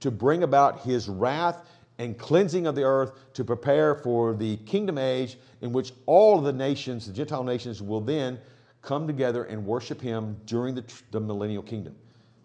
to 0.00 0.10
bring 0.10 0.42
about 0.42 0.80
his 0.80 1.08
wrath 1.08 1.66
and 1.98 2.18
cleansing 2.18 2.66
of 2.66 2.74
the 2.74 2.82
earth 2.82 3.12
to 3.34 3.44
prepare 3.44 3.94
for 3.94 4.34
the 4.34 4.56
kingdom 4.58 4.98
age 4.98 5.38
in 5.62 5.72
which 5.72 5.92
all 6.04 6.38
of 6.38 6.44
the 6.44 6.52
nations, 6.52 7.06
the 7.06 7.12
Gentile 7.12 7.44
nations, 7.44 7.82
will 7.82 8.00
then 8.00 8.38
come 8.82 9.06
together 9.06 9.44
and 9.44 9.64
worship 9.64 10.00
him 10.00 10.36
during 10.44 10.74
the, 10.74 10.84
the 11.10 11.20
millennial 11.20 11.62
kingdom. 11.62 11.94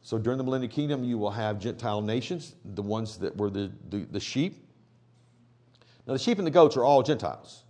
So 0.02 0.18
during 0.18 0.38
the 0.38 0.44
millennial 0.44 0.72
kingdom, 0.72 1.04
you 1.04 1.18
will 1.18 1.32
have 1.32 1.60
Gentile 1.60 2.02
nations, 2.02 2.56
the 2.74 2.82
ones 2.82 3.18
that 3.18 3.36
were 3.38 3.50
the, 3.50 3.72
the, 3.90 4.06
the 4.06 4.20
sheep. 4.20 4.68
Now, 6.08 6.14
the 6.14 6.20
sheep 6.20 6.40
and 6.40 6.48
the 6.48 6.52
goats 6.52 6.76
are 6.78 6.84
all 6.84 7.04
Gentiles. 7.04 7.64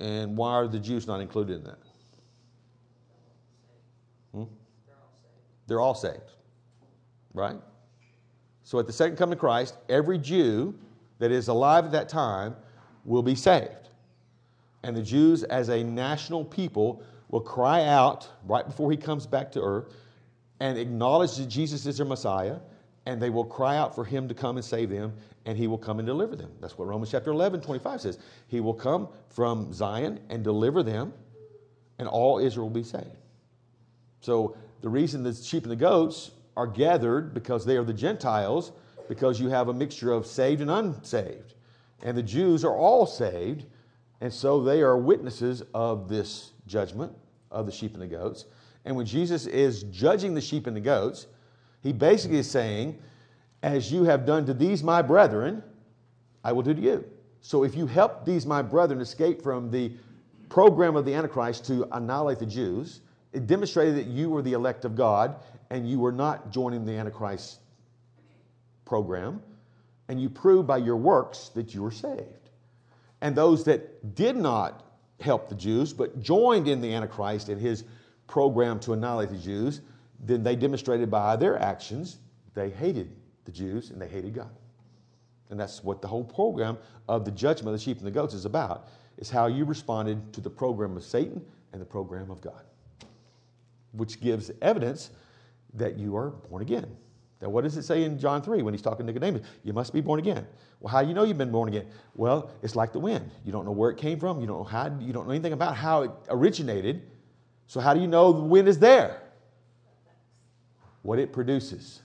And 0.00 0.36
why 0.36 0.54
are 0.54 0.66
the 0.66 0.80
Jews 0.80 1.06
not 1.06 1.20
included 1.20 1.58
in 1.58 1.64
that? 1.64 1.78
Hmm? 4.32 4.44
They're 5.68 5.80
all 5.80 5.94
saved, 5.94 6.32
right? 7.34 7.56
So 8.64 8.78
at 8.78 8.86
the 8.86 8.92
second 8.92 9.16
coming 9.16 9.34
of 9.34 9.40
Christ, 9.40 9.76
every 9.88 10.18
Jew 10.18 10.74
that 11.18 11.30
is 11.30 11.48
alive 11.48 11.84
at 11.84 11.92
that 11.92 12.08
time 12.08 12.56
will 13.04 13.22
be 13.22 13.34
saved. 13.34 13.88
And 14.82 14.96
the 14.96 15.02
Jews, 15.02 15.42
as 15.44 15.68
a 15.68 15.82
national 15.82 16.44
people, 16.44 17.02
will 17.28 17.40
cry 17.40 17.84
out 17.84 18.28
right 18.46 18.66
before 18.66 18.90
he 18.90 18.96
comes 18.96 19.26
back 19.26 19.50
to 19.52 19.60
earth 19.60 19.94
and 20.60 20.78
acknowledge 20.78 21.36
that 21.36 21.48
Jesus 21.48 21.86
is 21.86 21.96
their 21.96 22.06
Messiah, 22.06 22.56
and 23.06 23.20
they 23.20 23.30
will 23.30 23.44
cry 23.44 23.76
out 23.76 23.94
for 23.94 24.04
him 24.04 24.28
to 24.28 24.34
come 24.34 24.56
and 24.56 24.64
save 24.64 24.90
them, 24.90 25.12
and 25.44 25.58
he 25.58 25.66
will 25.66 25.78
come 25.78 25.98
and 25.98 26.06
deliver 26.06 26.36
them. 26.36 26.52
That's 26.60 26.78
what 26.78 26.86
Romans 26.86 27.10
chapter 27.10 27.30
11, 27.30 27.60
25 27.60 28.00
says. 28.00 28.18
He 28.46 28.60
will 28.60 28.74
come 28.74 29.08
from 29.28 29.72
Zion 29.72 30.20
and 30.30 30.44
deliver 30.44 30.84
them, 30.84 31.12
and 31.98 32.06
all 32.06 32.38
Israel 32.38 32.66
will 32.66 32.74
be 32.74 32.84
saved. 32.84 33.06
So 34.20 34.56
the 34.82 34.88
reason 34.88 35.24
the 35.24 35.34
sheep 35.34 35.64
and 35.64 35.72
the 35.72 35.76
goats 35.76 36.30
are 36.56 36.66
gathered 36.66 37.34
because 37.34 37.64
they 37.64 37.76
are 37.76 37.84
the 37.84 37.92
Gentiles, 37.92 38.72
because 39.08 39.40
you 39.40 39.48
have 39.48 39.68
a 39.68 39.74
mixture 39.74 40.12
of 40.12 40.26
saved 40.26 40.60
and 40.60 40.70
unsaved. 40.70 41.54
And 42.02 42.16
the 42.16 42.22
Jews 42.22 42.64
are 42.64 42.76
all 42.76 43.06
saved, 43.06 43.64
and 44.20 44.32
so 44.32 44.62
they 44.62 44.82
are 44.82 44.96
witnesses 44.96 45.62
of 45.74 46.08
this 46.08 46.52
judgment 46.66 47.12
of 47.50 47.66
the 47.66 47.72
sheep 47.72 47.94
and 47.94 48.02
the 48.02 48.06
goats. 48.06 48.46
And 48.84 48.96
when 48.96 49.06
Jesus 49.06 49.46
is 49.46 49.84
judging 49.84 50.34
the 50.34 50.40
sheep 50.40 50.66
and 50.66 50.76
the 50.76 50.80
goats, 50.80 51.26
he 51.82 51.92
basically 51.92 52.38
is 52.38 52.50
saying, 52.50 52.98
As 53.62 53.92
you 53.92 54.04
have 54.04 54.26
done 54.26 54.46
to 54.46 54.54
these 54.54 54.82
my 54.82 55.02
brethren, 55.02 55.62
I 56.44 56.52
will 56.52 56.62
do 56.62 56.74
to 56.74 56.80
you. 56.80 57.04
So 57.40 57.64
if 57.64 57.74
you 57.74 57.86
help 57.86 58.24
these 58.24 58.46
my 58.46 58.62
brethren 58.62 59.00
escape 59.00 59.42
from 59.42 59.70
the 59.70 59.92
program 60.48 60.96
of 60.96 61.04
the 61.04 61.14
Antichrist 61.14 61.64
to 61.66 61.88
annihilate 61.92 62.38
the 62.38 62.46
Jews, 62.46 63.00
it 63.32 63.46
demonstrated 63.46 63.96
that 63.96 64.06
you 64.06 64.30
were 64.30 64.42
the 64.42 64.52
elect 64.52 64.84
of 64.84 64.94
God 64.94 65.36
and 65.72 65.88
you 65.88 65.98
were 65.98 66.12
not 66.12 66.50
joining 66.50 66.84
the 66.84 66.92
Antichrist 66.92 67.60
program. 68.84 69.42
And 70.08 70.20
you 70.20 70.28
proved 70.28 70.66
by 70.66 70.76
your 70.76 70.96
works 70.96 71.48
that 71.54 71.72
you 71.74 71.82
were 71.82 71.90
saved. 71.90 72.50
And 73.22 73.34
those 73.34 73.64
that 73.64 74.14
did 74.14 74.36
not 74.36 74.84
help 75.20 75.48
the 75.48 75.54
Jews 75.54 75.94
but 75.94 76.20
joined 76.20 76.68
in 76.68 76.82
the 76.82 76.92
Antichrist 76.92 77.48
and 77.48 77.58
his 77.58 77.84
program 78.26 78.80
to 78.80 78.92
annihilate 78.92 79.30
the 79.30 79.38
Jews, 79.38 79.80
then 80.20 80.42
they 80.42 80.56
demonstrated 80.56 81.10
by 81.10 81.36
their 81.36 81.58
actions 81.58 82.18
they 82.52 82.68
hated 82.68 83.10
the 83.46 83.52
Jews 83.52 83.90
and 83.90 84.00
they 84.00 84.08
hated 84.08 84.34
God. 84.34 84.50
And 85.48 85.58
that's 85.58 85.82
what 85.82 86.02
the 86.02 86.08
whole 86.08 86.24
program 86.24 86.76
of 87.08 87.24
the 87.24 87.30
judgment 87.30 87.68
of 87.68 87.80
the 87.80 87.82
sheep 87.82 87.96
and 87.96 88.06
the 88.06 88.10
goats 88.10 88.34
is 88.34 88.44
about, 88.44 88.88
is 89.16 89.30
how 89.30 89.46
you 89.46 89.64
responded 89.64 90.34
to 90.34 90.42
the 90.42 90.50
program 90.50 90.98
of 90.98 91.02
Satan 91.02 91.42
and 91.72 91.80
the 91.80 91.86
program 91.86 92.30
of 92.30 92.42
God, 92.42 92.62
which 93.92 94.20
gives 94.20 94.50
evidence 94.60 95.12
that 95.74 95.98
you 95.98 96.16
are 96.16 96.30
born 96.30 96.62
again. 96.62 96.86
Now, 97.40 97.48
what 97.48 97.64
does 97.64 97.76
it 97.76 97.82
say 97.82 98.04
in 98.04 98.18
John 98.20 98.40
3 98.40 98.62
when 98.62 98.72
he's 98.72 98.82
talking 98.82 99.04
to 99.04 99.12
Nicodemus? 99.12 99.42
You 99.64 99.72
must 99.72 99.92
be 99.92 100.00
born 100.00 100.20
again. 100.20 100.46
Well, 100.78 100.92
how 100.92 101.02
do 101.02 101.08
you 101.08 101.14
know 101.14 101.24
you've 101.24 101.38
been 101.38 101.50
born 101.50 101.68
again? 101.68 101.86
Well, 102.14 102.50
it's 102.62 102.76
like 102.76 102.92
the 102.92 103.00
wind. 103.00 103.30
You 103.44 103.50
don't 103.50 103.64
know 103.64 103.72
where 103.72 103.90
it 103.90 103.98
came 103.98 104.20
from. 104.20 104.40
You 104.40 104.46
don't 104.46 104.58
know 104.58 104.64
how. 104.64 104.96
You 105.00 105.12
don't 105.12 105.26
know 105.26 105.32
anything 105.32 105.52
about 105.52 105.76
how 105.76 106.02
it 106.02 106.10
originated. 106.28 107.02
So 107.66 107.80
how 107.80 107.94
do 107.94 108.00
you 108.00 108.06
know 108.06 108.32
the 108.32 108.42
wind 108.42 108.68
is 108.68 108.78
there? 108.78 109.22
What 111.02 111.18
it 111.18 111.32
produces. 111.32 112.02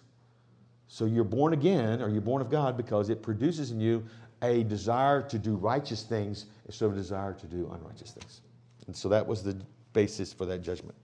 So 0.88 1.06
you're 1.06 1.24
born 1.24 1.54
again, 1.54 2.02
or 2.02 2.10
you're 2.10 2.22
born 2.22 2.42
of 2.42 2.50
God, 2.50 2.76
because 2.76 3.10
it 3.10 3.22
produces 3.22 3.72
in 3.72 3.80
you 3.80 4.04
a 4.42 4.64
desire 4.64 5.22
to 5.22 5.38
do 5.38 5.56
righteous 5.56 6.04
things 6.04 6.46
instead 6.66 6.86
of 6.86 6.94
a 6.94 6.96
desire 6.96 7.34
to 7.34 7.46
do 7.46 7.70
unrighteous 7.74 8.12
things. 8.12 8.42
And 8.88 8.96
so 8.96 9.10
that 9.10 9.26
was 9.26 9.44
the 9.44 9.60
basis 9.94 10.34
for 10.34 10.46
that 10.46 10.64
judgment. 10.64 10.96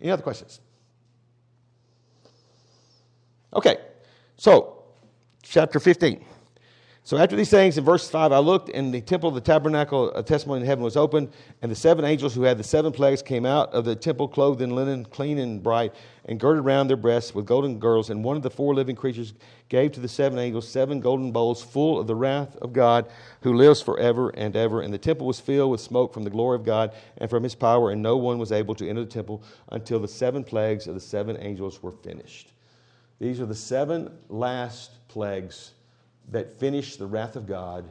Any 0.00 0.10
other 0.10 0.22
questions? 0.22 0.60
Okay, 3.52 3.78
so 4.36 4.84
chapter 5.42 5.80
15. 5.80 6.24
So 7.02 7.16
after 7.16 7.34
these 7.34 7.50
things, 7.50 7.76
in 7.76 7.84
verse 7.84 8.08
5, 8.08 8.30
I 8.30 8.38
looked, 8.38 8.68
and 8.68 8.94
the 8.94 9.00
temple 9.00 9.30
of 9.30 9.34
the 9.34 9.40
tabernacle 9.40 10.10
of 10.12 10.24
testimony 10.26 10.60
in 10.60 10.66
heaven 10.66 10.84
was 10.84 10.96
opened, 10.96 11.32
and 11.60 11.72
the 11.72 11.74
seven 11.74 12.04
angels 12.04 12.34
who 12.34 12.42
had 12.42 12.58
the 12.58 12.62
seven 12.62 12.92
plagues 12.92 13.22
came 13.22 13.44
out 13.44 13.72
of 13.72 13.84
the 13.84 13.96
temple, 13.96 14.28
clothed 14.28 14.60
in 14.60 14.76
linen, 14.76 15.04
clean 15.06 15.38
and 15.38 15.60
bright, 15.62 15.94
and 16.26 16.38
girded 16.38 16.64
round 16.64 16.88
their 16.88 16.98
breasts 16.98 17.34
with 17.34 17.46
golden 17.46 17.80
girdles. 17.80 18.10
And 18.10 18.22
one 18.22 18.36
of 18.36 18.42
the 18.42 18.50
four 18.50 18.74
living 18.74 18.94
creatures 18.94 19.34
gave 19.68 19.90
to 19.92 20.00
the 20.00 20.08
seven 20.08 20.38
angels 20.38 20.68
seven 20.68 21.00
golden 21.00 21.32
bowls 21.32 21.64
full 21.64 21.98
of 21.98 22.06
the 22.06 22.14
wrath 22.14 22.54
of 22.58 22.72
God, 22.72 23.10
who 23.40 23.54
lives 23.54 23.82
forever 23.82 24.28
and 24.30 24.54
ever. 24.54 24.82
And 24.82 24.94
the 24.94 24.98
temple 24.98 25.26
was 25.26 25.40
filled 25.40 25.72
with 25.72 25.80
smoke 25.80 26.14
from 26.14 26.22
the 26.22 26.30
glory 26.30 26.54
of 26.54 26.64
God 26.64 26.92
and 27.16 27.28
from 27.28 27.42
his 27.42 27.56
power, 27.56 27.90
and 27.90 28.00
no 28.02 28.18
one 28.18 28.38
was 28.38 28.52
able 28.52 28.76
to 28.76 28.88
enter 28.88 29.04
the 29.04 29.10
temple 29.10 29.42
until 29.70 29.98
the 29.98 30.06
seven 30.06 30.44
plagues 30.44 30.86
of 30.86 30.94
the 30.94 31.00
seven 31.00 31.36
angels 31.40 31.82
were 31.82 31.90
finished. 31.90 32.52
These 33.20 33.38
are 33.38 33.46
the 33.46 33.54
seven 33.54 34.10
last 34.30 35.06
plagues 35.08 35.74
that 36.30 36.58
finish 36.58 36.96
the 36.96 37.06
wrath 37.06 37.36
of 37.36 37.46
God. 37.46 37.84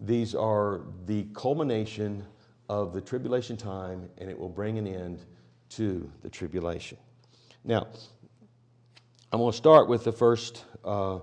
These 0.00 0.34
are 0.34 0.80
the 1.06 1.24
culmination 1.32 2.24
of 2.68 2.92
the 2.92 3.00
tribulation 3.00 3.56
time, 3.56 4.10
and 4.18 4.28
it 4.28 4.38
will 4.38 4.48
bring 4.48 4.76
an 4.76 4.86
end 4.86 5.24
to 5.70 6.10
the 6.22 6.28
tribulation. 6.28 6.98
Now, 7.64 7.86
I'm 9.30 9.38
going 9.38 9.52
to 9.52 9.56
start 9.56 9.88
with 9.88 10.04
the 10.04 10.12
first 10.12 10.64
uh, 10.84 11.20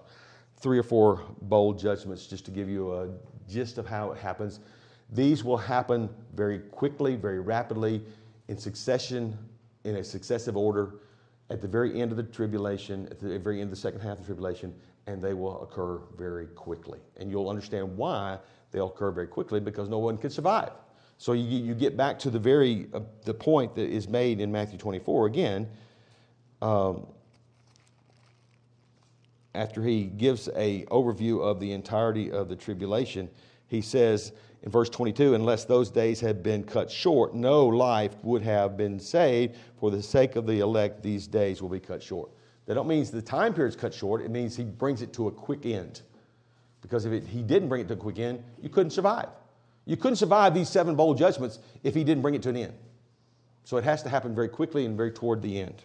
three 0.57 0.79
or 0.79 0.83
four 0.83 1.21
bowl 1.41 1.73
judgments 1.73 2.27
just 2.27 2.45
to 2.45 2.51
give 2.51 2.69
you 2.69 2.93
a 2.93 3.09
gist 3.49 3.77
of 3.77 3.85
how 3.85 4.11
it 4.11 4.17
happens. 4.17 4.59
These 5.11 5.43
will 5.43 5.57
happen 5.57 6.09
very 6.35 6.59
quickly, 6.59 7.15
very 7.15 7.39
rapidly, 7.39 8.01
in 8.47 8.57
succession, 8.57 9.37
in 9.83 9.97
a 9.97 10.03
successive 10.03 10.55
order, 10.55 10.95
at 11.49 11.61
the 11.61 11.67
very 11.67 12.01
end 12.01 12.11
of 12.11 12.17
the 12.17 12.23
tribulation, 12.23 13.07
at 13.11 13.19
the 13.19 13.37
very 13.39 13.61
end 13.61 13.65
of 13.65 13.69
the 13.69 13.75
second 13.75 14.01
half 14.01 14.13
of 14.13 14.19
the 14.19 14.25
tribulation, 14.25 14.73
and 15.07 15.21
they 15.21 15.33
will 15.33 15.61
occur 15.61 15.99
very 16.17 16.47
quickly. 16.47 16.99
And 17.17 17.29
you'll 17.29 17.49
understand 17.49 17.95
why 17.95 18.39
they'll 18.71 18.87
occur 18.87 19.11
very 19.11 19.27
quickly 19.27 19.59
because 19.59 19.87
no 19.87 19.99
one 19.99 20.17
can 20.17 20.29
survive. 20.29 20.71
So 21.17 21.33
you, 21.33 21.59
you 21.59 21.75
get 21.75 21.95
back 21.95 22.19
to 22.19 22.29
the 22.29 22.39
very 22.39 22.87
uh, 22.93 23.01
the 23.23 23.33
point 23.33 23.75
that 23.75 23.89
is 23.89 24.09
made 24.09 24.39
in 24.39 24.51
Matthew 24.51 24.77
24 24.77 25.27
again. 25.27 25.67
Um, 26.61 27.05
after 29.53 29.81
he 29.81 30.05
gives 30.05 30.49
a 30.55 30.83
overview 30.85 31.41
of 31.41 31.59
the 31.59 31.71
entirety 31.71 32.31
of 32.31 32.49
the 32.49 32.55
tribulation, 32.55 33.29
he 33.67 33.81
says 33.81 34.33
in 34.65 34.71
verse 34.71 34.89
22 34.89 35.35
unless 35.35 35.65
those 35.65 35.89
days 35.89 36.19
had 36.19 36.43
been 36.43 36.63
cut 36.63 36.91
short 36.91 37.33
no 37.33 37.65
life 37.67 38.15
would 38.23 38.41
have 38.41 38.75
been 38.75 38.99
saved 38.99 39.55
for 39.79 39.91
the 39.91 40.01
sake 40.01 40.35
of 40.35 40.45
the 40.45 40.59
elect 40.59 41.01
these 41.01 41.27
days 41.27 41.61
will 41.61 41.69
be 41.69 41.79
cut 41.79 42.03
short 42.03 42.29
that 42.65 42.73
don't 42.73 42.87
mean 42.87 43.05
the 43.05 43.21
time 43.21 43.53
period's 43.53 43.75
cut 43.75 43.93
short. 43.93 44.21
It 44.21 44.31
means 44.31 44.55
he 44.55 44.63
brings 44.63 45.01
it 45.01 45.13
to 45.13 45.27
a 45.27 45.31
quick 45.31 45.65
end. 45.65 46.01
Because 46.81 47.05
if 47.05 47.13
it, 47.13 47.25
he 47.25 47.41
didn't 47.41 47.69
bring 47.69 47.81
it 47.81 47.87
to 47.89 47.93
a 47.93 47.97
quick 47.97 48.19
end, 48.19 48.43
you 48.61 48.69
couldn't 48.69 48.91
survive. 48.91 49.29
You 49.85 49.97
couldn't 49.97 50.17
survive 50.17 50.53
these 50.53 50.69
seven 50.69 50.95
bowl 50.95 51.13
judgments 51.13 51.59
if 51.83 51.93
he 51.93 52.03
didn't 52.03 52.23
bring 52.23 52.35
it 52.35 52.41
to 52.43 52.49
an 52.49 52.57
end. 52.57 52.73
So 53.63 53.77
it 53.77 53.83
has 53.83 54.03
to 54.03 54.09
happen 54.09 54.35
very 54.35 54.49
quickly 54.49 54.85
and 54.85 54.97
very 54.97 55.11
toward 55.11 55.41
the 55.41 55.59
end. 55.59 55.83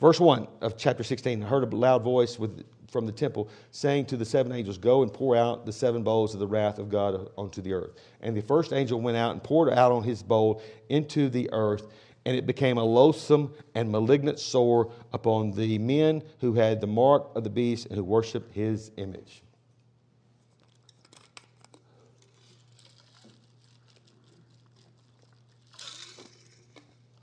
Verse 0.00 0.18
1 0.18 0.46
of 0.60 0.76
chapter 0.76 1.02
16 1.02 1.42
I 1.42 1.46
heard 1.46 1.70
a 1.70 1.76
loud 1.76 2.02
voice 2.02 2.38
with, 2.38 2.64
from 2.94 3.06
the 3.06 3.12
temple 3.12 3.48
saying 3.72 4.06
to 4.06 4.16
the 4.16 4.24
seven 4.24 4.52
angels, 4.52 4.78
Go 4.78 5.02
and 5.02 5.12
pour 5.12 5.34
out 5.34 5.66
the 5.66 5.72
seven 5.72 6.04
bowls 6.04 6.32
of 6.32 6.38
the 6.38 6.46
wrath 6.46 6.78
of 6.78 6.88
God 6.88 7.28
onto 7.36 7.60
the 7.60 7.72
earth. 7.72 7.90
And 8.20 8.36
the 8.36 8.40
first 8.40 8.72
angel 8.72 9.00
went 9.00 9.16
out 9.16 9.32
and 9.32 9.42
poured 9.42 9.68
out 9.70 9.90
on 9.90 10.04
his 10.04 10.22
bowl 10.22 10.62
into 10.88 11.28
the 11.28 11.50
earth, 11.52 11.88
and 12.24 12.36
it 12.36 12.46
became 12.46 12.78
a 12.78 12.84
loathsome 12.84 13.52
and 13.74 13.90
malignant 13.90 14.38
sore 14.38 14.92
upon 15.12 15.50
the 15.50 15.76
men 15.78 16.22
who 16.38 16.54
had 16.54 16.80
the 16.80 16.86
mark 16.86 17.32
of 17.34 17.42
the 17.42 17.50
beast 17.50 17.86
and 17.86 17.96
who 17.96 18.04
worshiped 18.04 18.54
his 18.54 18.92
image. 18.96 19.42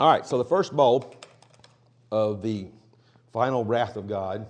All 0.01 0.11
right, 0.11 0.25
so 0.25 0.37
the 0.37 0.43
first 0.43 0.75
bowl 0.75 1.15
of 2.11 2.41
the 2.41 2.67
final 3.31 3.63
wrath 3.63 3.95
of 3.95 4.09
God 4.09 4.47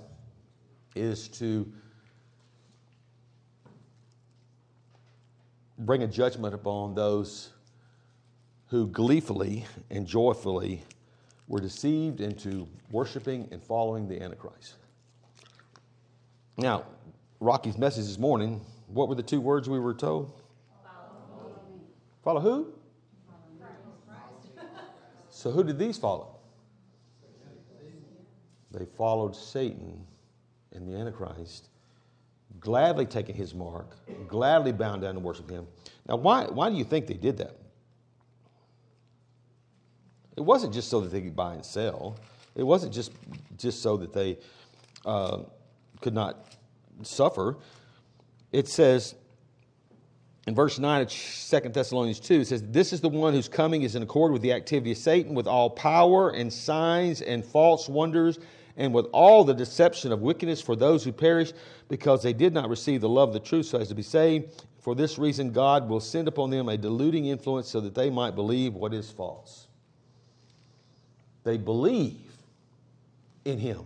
is 0.95 1.27
to 1.29 1.71
bring 5.77 6.03
a 6.03 6.07
judgment 6.07 6.53
upon 6.53 6.93
those 6.93 7.49
who 8.67 8.87
gleefully 8.87 9.65
and 9.89 10.05
joyfully 10.07 10.83
were 11.47 11.59
deceived 11.59 12.21
into 12.21 12.67
worshiping 12.91 13.47
and 13.51 13.61
following 13.61 14.07
the 14.07 14.21
Antichrist. 14.21 14.75
Now, 16.57 16.85
Rocky's 17.39 17.77
message 17.77 18.05
this 18.05 18.19
morning, 18.19 18.61
what 18.87 19.09
were 19.09 19.15
the 19.15 19.23
two 19.23 19.41
words 19.41 19.67
we 19.67 19.79
were 19.79 19.93
told? 19.93 20.31
Follow, 22.23 22.39
who? 22.39 22.73
So, 25.29 25.49
who 25.49 25.63
did 25.63 25.79
these 25.79 25.97
follow? 25.97 26.35
They 28.71 28.85
followed 28.85 29.35
Satan 29.35 30.05
and 30.73 30.87
the 30.87 30.97
Antichrist, 30.97 31.69
gladly 32.59 33.05
taking 33.05 33.35
his 33.35 33.53
mark, 33.53 33.97
gladly 34.27 34.71
bowing 34.71 35.01
down 35.01 35.13
to 35.15 35.19
worship 35.19 35.49
him. 35.49 35.67
Now, 36.07 36.17
why, 36.17 36.45
why 36.45 36.69
do 36.69 36.75
you 36.75 36.83
think 36.83 37.07
they 37.07 37.13
did 37.13 37.37
that? 37.37 37.57
It 40.37 40.41
wasn't 40.41 40.73
just 40.73 40.89
so 40.89 41.01
that 41.01 41.09
they 41.09 41.21
could 41.21 41.35
buy 41.35 41.53
and 41.53 41.65
sell. 41.65 42.17
It 42.55 42.63
wasn't 42.63 42.93
just, 42.93 43.11
just 43.57 43.81
so 43.81 43.97
that 43.97 44.13
they 44.13 44.37
uh, 45.05 45.39
could 45.99 46.13
not 46.13 46.55
suffer. 47.03 47.57
It 48.51 48.67
says 48.67 49.15
in 50.47 50.55
verse 50.55 50.79
9 50.79 51.01
of 51.01 51.09
2 51.09 51.69
Thessalonians 51.69 52.19
2, 52.19 52.41
it 52.41 52.47
says, 52.47 52.63
This 52.63 52.93
is 52.93 53.01
the 53.01 53.09
one 53.09 53.33
whose 53.33 53.47
coming 53.47 53.83
is 53.83 53.95
in 53.95 54.03
accord 54.03 54.31
with 54.31 54.41
the 54.41 54.53
activity 54.53 54.91
of 54.91 54.97
Satan, 54.97 55.35
with 55.35 55.47
all 55.47 55.69
power 55.69 56.31
and 56.31 56.51
signs 56.51 57.21
and 57.21 57.45
false 57.45 57.87
wonders, 57.87 58.39
and 58.81 58.95
with 58.95 59.05
all 59.13 59.43
the 59.43 59.53
deception 59.53 60.11
of 60.11 60.21
wickedness 60.21 60.59
for 60.59 60.75
those 60.75 61.03
who 61.03 61.11
perish, 61.11 61.53
because 61.87 62.23
they 62.23 62.33
did 62.33 62.51
not 62.51 62.67
receive 62.67 62.99
the 62.99 63.07
love 63.07 63.29
of 63.29 63.33
the 63.33 63.39
truth 63.39 63.67
so 63.67 63.77
as 63.77 63.89
to 63.89 63.93
be 63.93 64.01
saved. 64.01 64.65
For 64.79 64.95
this 64.95 65.19
reason, 65.19 65.51
God 65.51 65.87
will 65.87 65.99
send 65.99 66.27
upon 66.27 66.49
them 66.49 66.67
a 66.67 66.75
deluding 66.75 67.27
influence 67.27 67.69
so 67.69 67.79
that 67.79 67.93
they 67.93 68.09
might 68.09 68.33
believe 68.33 68.73
what 68.73 68.91
is 68.91 69.11
false. 69.11 69.67
They 71.43 71.57
believe 71.57 72.17
in 73.45 73.59
Him. 73.59 73.85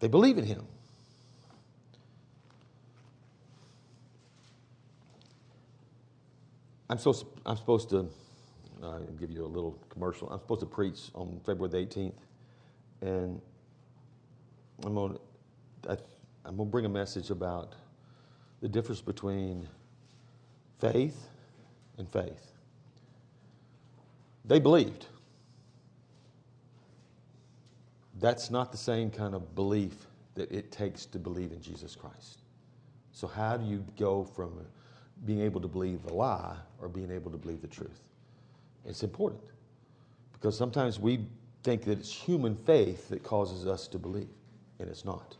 They 0.00 0.08
believe 0.08 0.36
in 0.36 0.44
Him. 0.44 0.66
I'm 6.90 6.98
supposed, 6.98 7.24
I'm 7.46 7.56
supposed 7.56 7.88
to 7.90 8.08
uh, 8.82 8.98
give 9.20 9.30
you 9.30 9.44
a 9.44 9.46
little 9.46 9.78
commercial. 9.88 10.28
I'm 10.28 10.40
supposed 10.40 10.60
to 10.60 10.66
preach 10.66 10.98
on 11.14 11.40
February 11.46 11.84
the 11.84 11.86
18th, 11.86 12.14
and 13.02 13.40
I'm 14.84 14.94
going 14.94 15.18
to, 15.82 15.98
I'm 16.44 16.56
to 16.56 16.64
bring 16.64 16.86
a 16.86 16.88
message 16.88 17.30
about 17.30 17.74
the 18.60 18.68
difference 18.68 19.00
between 19.00 19.68
faith 20.80 21.28
and 21.98 22.08
faith. 22.08 22.52
They 24.44 24.58
believed. 24.58 25.06
That's 28.20 28.50
not 28.50 28.70
the 28.70 28.78
same 28.78 29.10
kind 29.10 29.34
of 29.34 29.54
belief 29.54 30.06
that 30.34 30.50
it 30.50 30.70
takes 30.70 31.06
to 31.06 31.18
believe 31.18 31.52
in 31.52 31.60
Jesus 31.60 31.94
Christ. 31.96 32.40
So, 33.12 33.26
how 33.26 33.56
do 33.56 33.66
you 33.66 33.84
go 33.98 34.24
from 34.24 34.52
being 35.26 35.40
able 35.40 35.60
to 35.60 35.68
believe 35.68 36.04
a 36.06 36.12
lie 36.12 36.56
or 36.80 36.88
being 36.88 37.10
able 37.10 37.30
to 37.30 37.36
believe 37.36 37.60
the 37.60 37.68
truth? 37.68 38.00
It's 38.84 39.02
important 39.02 39.42
because 40.32 40.56
sometimes 40.56 40.98
we 40.98 41.26
think 41.62 41.84
that 41.84 41.98
it's 41.98 42.12
human 42.12 42.56
faith 42.56 43.08
that 43.08 43.22
causes 43.22 43.66
us 43.66 43.86
to 43.88 43.98
believe, 43.98 44.28
and 44.78 44.88
it's 44.88 45.04
not. 45.04 45.36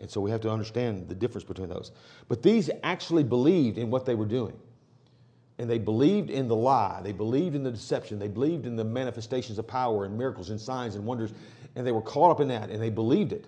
And 0.00 0.10
so 0.10 0.20
we 0.20 0.30
have 0.30 0.40
to 0.42 0.50
understand 0.50 1.08
the 1.08 1.14
difference 1.14 1.44
between 1.44 1.68
those. 1.68 1.92
But 2.28 2.42
these 2.42 2.70
actually 2.82 3.22
believed 3.22 3.76
in 3.76 3.90
what 3.90 4.06
they 4.06 4.14
were 4.14 4.26
doing. 4.26 4.58
And 5.58 5.68
they 5.68 5.76
believed 5.76 6.30
in 6.30 6.48
the 6.48 6.56
lie. 6.56 7.00
They 7.04 7.12
believed 7.12 7.54
in 7.54 7.62
the 7.62 7.70
deception. 7.70 8.18
They 8.18 8.28
believed 8.28 8.64
in 8.64 8.76
the 8.76 8.84
manifestations 8.84 9.58
of 9.58 9.66
power 9.66 10.06
and 10.06 10.16
miracles 10.16 10.48
and 10.48 10.58
signs 10.58 10.94
and 10.94 11.04
wonders. 11.04 11.34
And 11.76 11.86
they 11.86 11.92
were 11.92 12.00
caught 12.00 12.30
up 12.30 12.40
in 12.40 12.48
that 12.48 12.70
and 12.70 12.80
they 12.80 12.88
believed 12.88 13.34
it. 13.34 13.44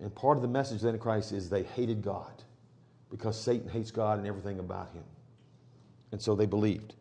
And 0.00 0.12
part 0.12 0.36
of 0.36 0.42
the 0.42 0.48
message 0.48 0.76
of 0.76 0.82
the 0.82 0.88
Antichrist 0.88 1.30
is 1.30 1.48
they 1.48 1.62
hated 1.62 2.02
God 2.02 2.32
because 3.10 3.40
Satan 3.40 3.68
hates 3.68 3.92
God 3.92 4.18
and 4.18 4.26
everything 4.26 4.58
about 4.58 4.90
him. 4.90 5.04
And 6.10 6.20
so 6.20 6.34
they 6.34 6.46
believed. 6.46 6.94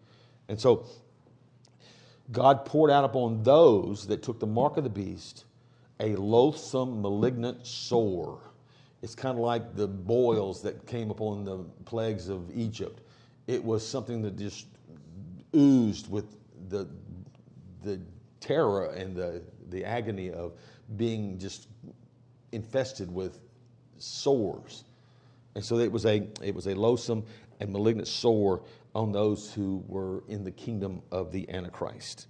And 0.47 0.59
so 0.59 0.85
God 2.31 2.65
poured 2.65 2.91
out 2.91 3.03
upon 3.03 3.43
those 3.43 4.07
that 4.07 4.23
took 4.23 4.39
the 4.39 4.47
mark 4.47 4.77
of 4.77 4.83
the 4.83 4.89
beast 4.89 5.45
a 5.99 6.15
loathsome, 6.15 7.01
malignant 7.01 7.65
sore. 7.65 8.39
It's 9.01 9.15
kind 9.15 9.37
of 9.37 9.43
like 9.43 9.75
the 9.75 9.87
boils 9.87 10.61
that 10.61 10.85
came 10.85 11.09
upon 11.09 11.43
the 11.43 11.57
plagues 11.85 12.29
of 12.29 12.55
Egypt. 12.55 13.01
It 13.47 13.63
was 13.63 13.87
something 13.87 14.21
that 14.23 14.37
just 14.37 14.67
oozed 15.55 16.09
with 16.09 16.35
the, 16.69 16.87
the 17.83 17.99
terror 18.39 18.91
and 18.91 19.15
the, 19.15 19.41
the 19.69 19.85
agony 19.85 20.31
of 20.31 20.53
being 20.97 21.39
just 21.39 21.67
infested 22.51 23.11
with 23.11 23.39
sores. 23.97 24.83
And 25.55 25.63
so 25.63 25.79
it 25.79 25.91
was 25.91 26.05
a, 26.05 26.27
it 26.43 26.53
was 26.53 26.67
a 26.67 26.75
loathsome 26.75 27.25
and 27.59 27.71
malignant 27.71 28.07
sore 28.07 28.63
on 28.97 29.11
those 29.11 29.53
who 29.53 29.83
were 29.87 30.23
in 30.27 30.43
the 30.43 30.49
kingdom 30.49 31.03
of 31.11 31.31
the 31.31 31.47
Antichrist. 31.51 32.25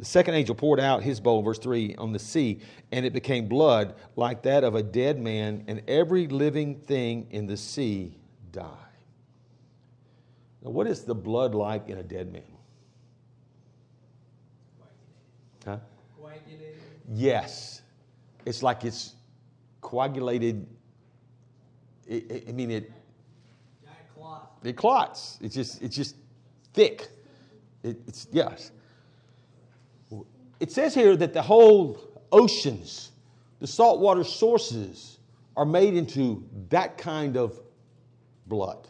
The 0.00 0.04
second 0.04 0.34
angel 0.34 0.56
poured 0.56 0.80
out 0.80 1.04
his 1.04 1.20
bowl, 1.20 1.40
verse 1.40 1.60
3, 1.60 1.94
on 1.98 2.10
the 2.10 2.18
sea, 2.18 2.58
and 2.90 3.06
it 3.06 3.12
became 3.12 3.46
blood 3.46 3.94
like 4.16 4.42
that 4.42 4.64
of 4.64 4.74
a 4.74 4.82
dead 4.82 5.20
man, 5.20 5.62
and 5.68 5.80
every 5.86 6.26
living 6.26 6.80
thing 6.80 7.28
in 7.30 7.46
the 7.46 7.56
sea 7.56 8.18
died. 8.50 8.66
Now, 10.64 10.70
what 10.70 10.88
is 10.88 11.04
the 11.04 11.14
blood 11.14 11.54
like 11.54 11.88
in 11.88 11.98
a 11.98 12.02
dead 12.02 12.32
man? 12.32 12.42
Huh? 15.64 15.78
Coagulated. 16.20 16.80
Yes. 17.14 17.82
It's 18.44 18.64
like 18.64 18.84
it's 18.84 19.14
coagulated. 19.80 20.66
It, 22.08 22.46
I 22.48 22.52
mean, 22.52 22.72
it. 22.72 22.92
It 24.64 24.76
clots. 24.76 25.38
It's 25.40 25.54
just, 25.54 25.82
it's 25.82 25.96
just 25.96 26.16
thick. 26.74 27.08
It, 27.82 27.98
it's 28.06 28.28
yes. 28.32 28.70
It 30.60 30.70
says 30.70 30.94
here 30.94 31.16
that 31.16 31.34
the 31.34 31.42
whole 31.42 31.98
oceans, 32.30 33.10
the 33.58 33.66
saltwater 33.66 34.24
sources, 34.24 35.18
are 35.56 35.66
made 35.66 35.94
into 35.94 36.48
that 36.70 36.96
kind 36.96 37.36
of 37.36 37.60
blood, 38.46 38.88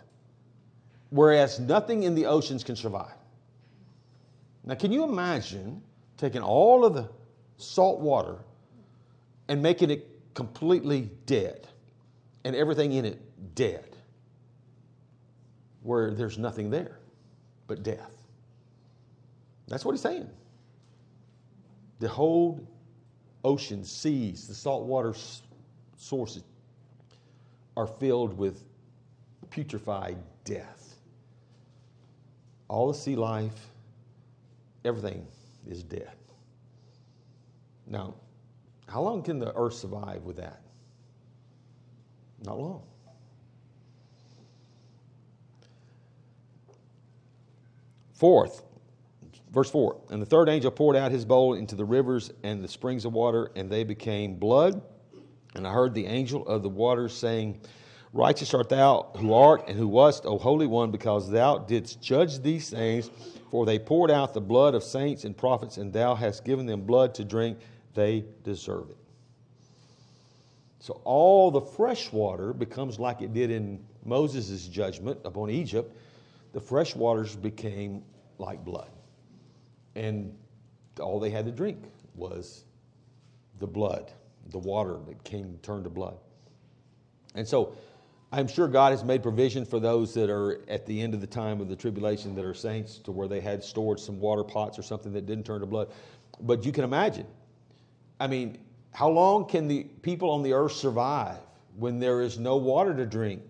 whereas 1.11 1.59
nothing 1.59 2.03
in 2.03 2.14
the 2.14 2.27
oceans 2.27 2.62
can 2.62 2.77
survive. 2.77 3.14
Now, 4.64 4.75
can 4.75 4.93
you 4.93 5.05
imagine 5.05 5.83
taking 6.16 6.43
all 6.43 6.85
of 6.85 6.95
the 6.95 7.09
salt 7.57 8.01
water 8.01 8.37
and 9.49 9.62
making 9.62 9.91
it 9.91 10.09
completely 10.35 11.11
dead 11.27 11.66
and 12.45 12.55
everything 12.55 12.93
in 12.93 13.05
it 13.05 13.20
dead, 13.55 13.91
where 15.83 16.12
there's 16.12 16.39
nothing 16.39 16.70
there 16.70 16.99
but 17.66 17.83
death? 17.83 18.12
That's 19.68 19.85
what 19.85 19.93
he's 19.93 20.03
saying. 20.03 20.28
The 22.01 22.09
whole 22.09 22.66
ocean, 23.45 23.85
seas, 23.85 24.47
the 24.49 24.55
saltwater 24.55 25.14
sources 25.97 26.43
are 27.76 27.87
filled 27.87 28.37
with 28.37 28.64
putrefied 29.51 30.16
death. 30.45 30.97
All 32.68 32.89
the 32.89 32.95
sea 32.95 33.16
life, 33.16 33.68
everything 34.85 35.26
is 35.66 35.83
dead. 35.83 36.12
Now, 37.87 38.14
how 38.89 39.03
long 39.03 39.22
can 39.22 39.39
the 39.39 39.55
earth 39.55 39.74
survive 39.74 40.22
with 40.24 40.37
that? 40.37 40.61
Not 42.45 42.59
long. 42.59 42.83
Fourth, 48.23 48.62
Verse 49.51 49.68
4 49.68 49.97
And 50.11 50.23
the 50.23 50.27
third 50.27 50.49
angel 50.49 50.70
poured 50.70 50.95
out 50.95 51.11
his 51.11 51.25
bowl 51.25 51.55
into 51.55 51.75
the 51.75 51.85
rivers 51.85 52.31
and 52.45 52.62
the 52.62 52.68
springs 52.68 53.05
of 53.05 53.12
water, 53.12 53.51
and 53.57 53.68
they 53.68 53.83
became 53.83 54.37
blood. 54.37 54.81
And 55.57 55.66
I 55.66 55.73
heard 55.73 55.93
the 55.93 56.07
angel 56.07 56.47
of 56.47 56.62
the 56.62 56.68
waters 56.68 57.12
saying, 57.12 57.61
Righteous 58.12 58.55
art 58.55 58.68
thou 58.68 59.11
who 59.16 59.35
art 59.35 59.64
and 59.66 59.77
who 59.77 59.89
wast, 59.89 60.25
O 60.25 60.39
Holy 60.39 60.68
One, 60.68 60.93
because 60.93 61.29
thou 61.33 61.59
didst 61.59 62.01
judge 62.01 62.39
these 62.39 62.70
things. 62.70 63.11
For 63.51 63.66
they 63.66 63.81
poured 63.81 64.12
out 64.12 64.35
the 64.35 64.41
blood 64.41 64.77
of 64.77 64.85
saints 64.85 65.25
and 65.25 65.37
prophets, 65.37 65.79
and 65.79 65.93
thou 65.93 66.14
hast 66.14 66.45
given 66.45 66.64
them 66.64 66.83
blood 66.83 67.14
to 67.16 67.25
drink. 67.25 67.59
They 67.95 68.25
deserve 68.45 68.89
it. 68.91 68.99
So 70.79 71.01
all 71.03 71.51
the 71.51 71.61
fresh 71.61 72.12
water 72.12 72.53
becomes 72.53 73.01
like 73.01 73.20
it 73.20 73.35
did 73.35 73.51
in 73.51 73.85
Moses' 74.05 74.68
judgment 74.68 75.18
upon 75.25 75.51
Egypt. 75.51 75.97
The 76.53 76.61
fresh 76.61 76.94
waters 76.94 77.34
became 77.36 78.03
like 78.38 78.64
blood. 78.64 78.90
And 79.94 80.34
all 81.00 81.20
they 81.20 81.30
had 81.30 81.46
to 81.46 81.53
drink 81.53 81.84
was 82.14 82.64
the 83.59 83.66
blood, 83.66 84.12
the 84.50 84.59
water 84.59 84.98
that 85.07 85.22
came 85.24 85.59
turned 85.62 85.84
to 85.84 85.90
blood. 85.90 86.16
And 87.34 87.46
so 87.46 87.74
I'm 88.30 88.48
sure 88.48 88.66
God 88.66 88.92
has 88.92 89.05
made 89.05 89.22
provision 89.22 89.64
for 89.64 89.78
those 89.78 90.14
that 90.14 90.30
are 90.30 90.62
at 90.68 90.86
the 90.86 91.00
end 91.00 91.14
of 91.14 91.20
the 91.20 91.26
time 91.26 91.61
of 91.61 91.68
the 91.68 91.76
tribulation 91.76 92.34
that 92.34 92.44
are 92.44 92.55
saints 92.55 92.98
to 92.98 93.12
where 93.12 93.28
they 93.28 93.40
had 93.40 93.62
stored 93.62 94.00
some 94.00 94.18
water 94.18 94.42
pots 94.42 94.78
or 94.78 94.82
something 94.82 95.12
that 95.12 95.26
didn't 95.26 95.44
turn 95.44 95.61
to 95.61 95.66
blood. 95.66 95.88
But 96.40 96.64
you 96.64 96.72
can 96.72 96.84
imagine. 96.84 97.26
I 98.18 98.26
mean, 98.26 98.59
how 98.92 99.09
long 99.09 99.46
can 99.46 99.68
the 99.68 99.84
people 100.03 100.30
on 100.30 100.42
the 100.42 100.53
earth 100.53 100.72
survive 100.72 101.38
when 101.76 101.98
there 101.98 102.22
is 102.22 102.38
no 102.38 102.57
water 102.57 102.94
to 102.94 103.05
drink? 103.07 103.42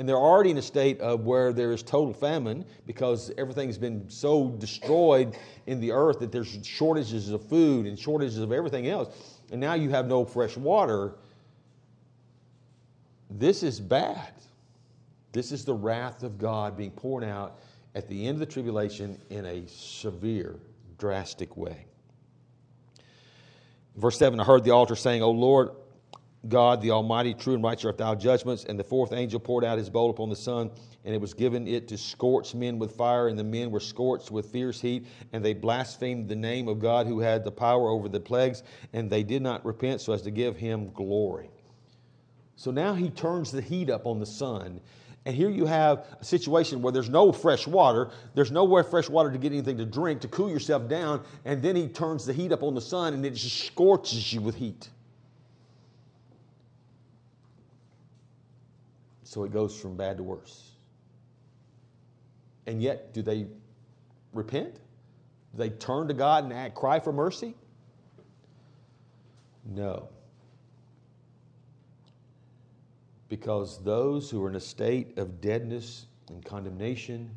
And 0.00 0.08
they're 0.08 0.16
already 0.16 0.48
in 0.48 0.56
a 0.56 0.62
state 0.62 0.98
of 1.02 1.26
where 1.26 1.52
there 1.52 1.72
is 1.72 1.82
total 1.82 2.14
famine 2.14 2.64
because 2.86 3.30
everything's 3.36 3.76
been 3.76 4.08
so 4.08 4.48
destroyed 4.48 5.36
in 5.66 5.78
the 5.78 5.92
earth 5.92 6.20
that 6.20 6.32
there's 6.32 6.58
shortages 6.66 7.28
of 7.28 7.46
food 7.46 7.84
and 7.84 7.98
shortages 7.98 8.38
of 8.38 8.50
everything 8.50 8.88
else. 8.88 9.14
And 9.52 9.60
now 9.60 9.74
you 9.74 9.90
have 9.90 10.06
no 10.06 10.24
fresh 10.24 10.56
water. 10.56 11.16
This 13.28 13.62
is 13.62 13.78
bad. 13.78 14.32
This 15.32 15.52
is 15.52 15.66
the 15.66 15.74
wrath 15.74 16.22
of 16.22 16.38
God 16.38 16.78
being 16.78 16.92
poured 16.92 17.22
out 17.22 17.60
at 17.94 18.08
the 18.08 18.26
end 18.26 18.36
of 18.36 18.40
the 18.40 18.46
tribulation 18.46 19.20
in 19.28 19.44
a 19.44 19.68
severe, 19.68 20.56
drastic 20.96 21.58
way. 21.58 21.84
Verse 23.96 24.16
7 24.16 24.40
I 24.40 24.44
heard 24.44 24.64
the 24.64 24.70
altar 24.70 24.96
saying, 24.96 25.22
O 25.22 25.30
Lord 25.30 25.72
God, 26.48 26.80
the 26.80 26.90
Almighty, 26.90 27.34
true 27.34 27.54
and 27.54 27.62
righteous 27.62 27.84
art 27.84 27.98
thou 27.98 28.14
judgments. 28.14 28.64
And 28.64 28.78
the 28.78 28.84
fourth 28.84 29.12
angel 29.12 29.38
poured 29.38 29.64
out 29.64 29.76
his 29.76 29.90
bowl 29.90 30.08
upon 30.08 30.30
the 30.30 30.36
sun, 30.36 30.70
and 31.04 31.14
it 31.14 31.20
was 31.20 31.34
given 31.34 31.68
it 31.68 31.86
to 31.88 31.98
scorch 31.98 32.54
men 32.54 32.78
with 32.78 32.96
fire, 32.96 33.28
and 33.28 33.38
the 33.38 33.44
men 33.44 33.70
were 33.70 33.80
scorched 33.80 34.30
with 34.30 34.46
fierce 34.46 34.80
heat, 34.80 35.06
and 35.32 35.44
they 35.44 35.52
blasphemed 35.52 36.28
the 36.28 36.36
name 36.36 36.66
of 36.66 36.78
God 36.78 37.06
who 37.06 37.20
had 37.20 37.44
the 37.44 37.52
power 37.52 37.90
over 37.90 38.08
the 38.08 38.20
plagues, 38.20 38.62
and 38.92 39.10
they 39.10 39.22
did 39.22 39.42
not 39.42 39.64
repent 39.66 40.00
so 40.00 40.14
as 40.14 40.22
to 40.22 40.30
give 40.30 40.56
him 40.56 40.90
glory. 40.92 41.50
So 42.56 42.70
now 42.70 42.94
he 42.94 43.10
turns 43.10 43.50
the 43.50 43.62
heat 43.62 43.90
up 43.90 44.06
on 44.06 44.18
the 44.18 44.26
sun. 44.26 44.80
And 45.26 45.36
here 45.36 45.50
you 45.50 45.66
have 45.66 46.06
a 46.18 46.24
situation 46.24 46.80
where 46.80 46.92
there's 46.92 47.10
no 47.10 47.30
fresh 47.32 47.66
water, 47.66 48.10
there's 48.34 48.50
nowhere 48.50 48.82
fresh 48.82 49.10
water 49.10 49.30
to 49.30 49.36
get 49.36 49.52
anything 49.52 49.76
to 49.76 49.84
drink, 49.84 50.22
to 50.22 50.28
cool 50.28 50.50
yourself 50.50 50.88
down, 50.88 51.22
and 51.44 51.62
then 51.62 51.76
he 51.76 51.88
turns 51.88 52.24
the 52.24 52.32
heat 52.32 52.52
up 52.52 52.62
on 52.62 52.74
the 52.74 52.80
sun 52.80 53.12
and 53.12 53.24
it 53.26 53.34
just 53.34 53.64
scorches 53.66 54.32
you 54.32 54.40
with 54.40 54.54
heat. 54.54 54.88
So 59.30 59.44
it 59.44 59.52
goes 59.52 59.78
from 59.78 59.96
bad 59.96 60.16
to 60.16 60.22
worse. 60.22 60.72
And 62.66 62.82
yet, 62.82 63.14
do 63.14 63.22
they 63.22 63.46
repent? 64.32 64.74
Do 64.74 65.58
they 65.58 65.70
turn 65.70 66.08
to 66.08 66.14
God 66.14 66.44
and 66.44 66.52
act, 66.52 66.74
cry 66.74 66.98
for 67.00 67.12
mercy? 67.12 67.54
No 69.64 70.08
because 73.30 73.82
those 73.84 74.28
who 74.28 74.44
are 74.44 74.48
in 74.50 74.56
a 74.56 74.60
state 74.60 75.16
of 75.16 75.40
deadness 75.40 76.06
and 76.28 76.44
condemnation, 76.44 77.30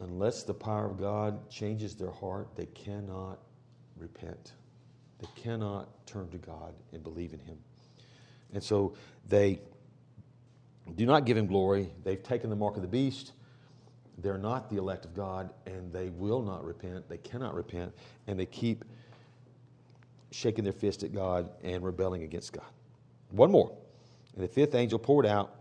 unless 0.00 0.42
the 0.42 0.54
power 0.54 0.86
of 0.86 0.98
God 0.98 1.48
changes 1.50 1.94
their 1.94 2.10
heart, 2.10 2.48
they 2.56 2.66
cannot 2.66 3.38
repent. 3.98 4.52
They 5.20 5.28
cannot 5.36 6.06
turn 6.06 6.30
to 6.30 6.38
God 6.38 6.72
and 6.92 7.04
believe 7.04 7.34
in 7.34 7.40
Him. 7.40 7.58
And 8.54 8.64
so 8.64 8.94
they 9.28 9.60
do 10.92 11.06
not 11.06 11.24
give 11.24 11.36
Him 11.36 11.46
glory. 11.46 11.90
They've 12.04 12.22
taken 12.22 12.50
the 12.50 12.56
mark 12.56 12.76
of 12.76 12.82
the 12.82 12.88
beast. 12.88 13.32
They're 14.18 14.38
not 14.38 14.68
the 14.68 14.76
elect 14.76 15.04
of 15.04 15.14
God, 15.14 15.50
and 15.66 15.92
they 15.92 16.10
will 16.10 16.42
not 16.42 16.64
repent. 16.64 17.08
They 17.08 17.18
cannot 17.18 17.54
repent, 17.54 17.92
and 18.26 18.38
they 18.38 18.46
keep 18.46 18.84
shaking 20.30 20.64
their 20.64 20.72
fist 20.72 21.02
at 21.02 21.12
God 21.12 21.50
and 21.62 21.82
rebelling 21.84 22.22
against 22.22 22.52
God. 22.52 22.66
One 23.30 23.50
more. 23.50 23.76
And 24.34 24.44
the 24.44 24.48
fifth 24.48 24.74
angel 24.74 24.98
poured 24.98 25.26
out 25.26 25.56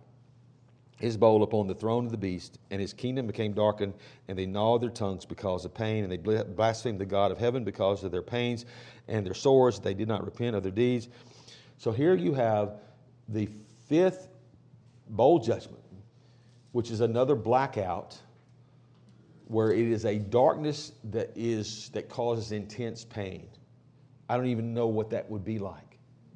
his 0.98 1.18
bowl 1.18 1.42
upon 1.42 1.68
the 1.68 1.74
throne 1.74 2.06
of 2.06 2.12
the 2.12 2.18
beast, 2.18 2.60
and 2.70 2.80
his 2.80 2.94
kingdom 2.94 3.26
became 3.26 3.54
darkened, 3.54 3.96
and 4.28 4.38
they 4.38 4.46
gnawed 4.46 4.82
their 4.82 4.90
tongues 4.90 5.26
because 5.26 5.66
of 5.66 5.74
pain, 5.74 6.04
and 6.04 6.12
they 6.12 6.18
blasphemed 6.18 7.00
the 7.00 7.06
God 7.06 7.32
of 7.32 7.40
heaven 7.40 7.64
because 7.64 8.04
of 8.04 8.12
their 8.12 8.22
pains 8.22 8.66
and 9.08 9.26
their 9.26 9.34
sores. 9.34 9.80
They 9.80 9.96
did 9.96 10.08
not 10.08 10.24
repent 10.24 10.56
of 10.56 10.62
their 10.62 10.72
deeds. 10.72 11.10
So 11.78 11.92
here 11.92 12.14
you 12.14 12.36
have 12.36 12.76
the 13.28 13.50
fifth 13.88 14.28
bowl 15.12 15.40
judgment, 15.40 15.84
which 16.72 16.92
is 16.92 17.02
another 17.02 17.36
blackout 17.36 18.20
where 19.46 19.72
it 19.72 19.88
is 19.88 20.06
a 20.06 20.18
darkness 20.18 20.94
that 21.06 21.32
is 21.36 21.90
that 21.90 22.10
causes 22.10 22.52
intense 22.52 23.06
pain. 23.06 23.48
I 24.30 24.38
don't 24.38 24.48
even 24.48 24.74
know 24.74 24.88
what 24.88 25.10
that 25.10 25.30
would 25.30 25.44
be 25.44 25.60
like 25.60 25.92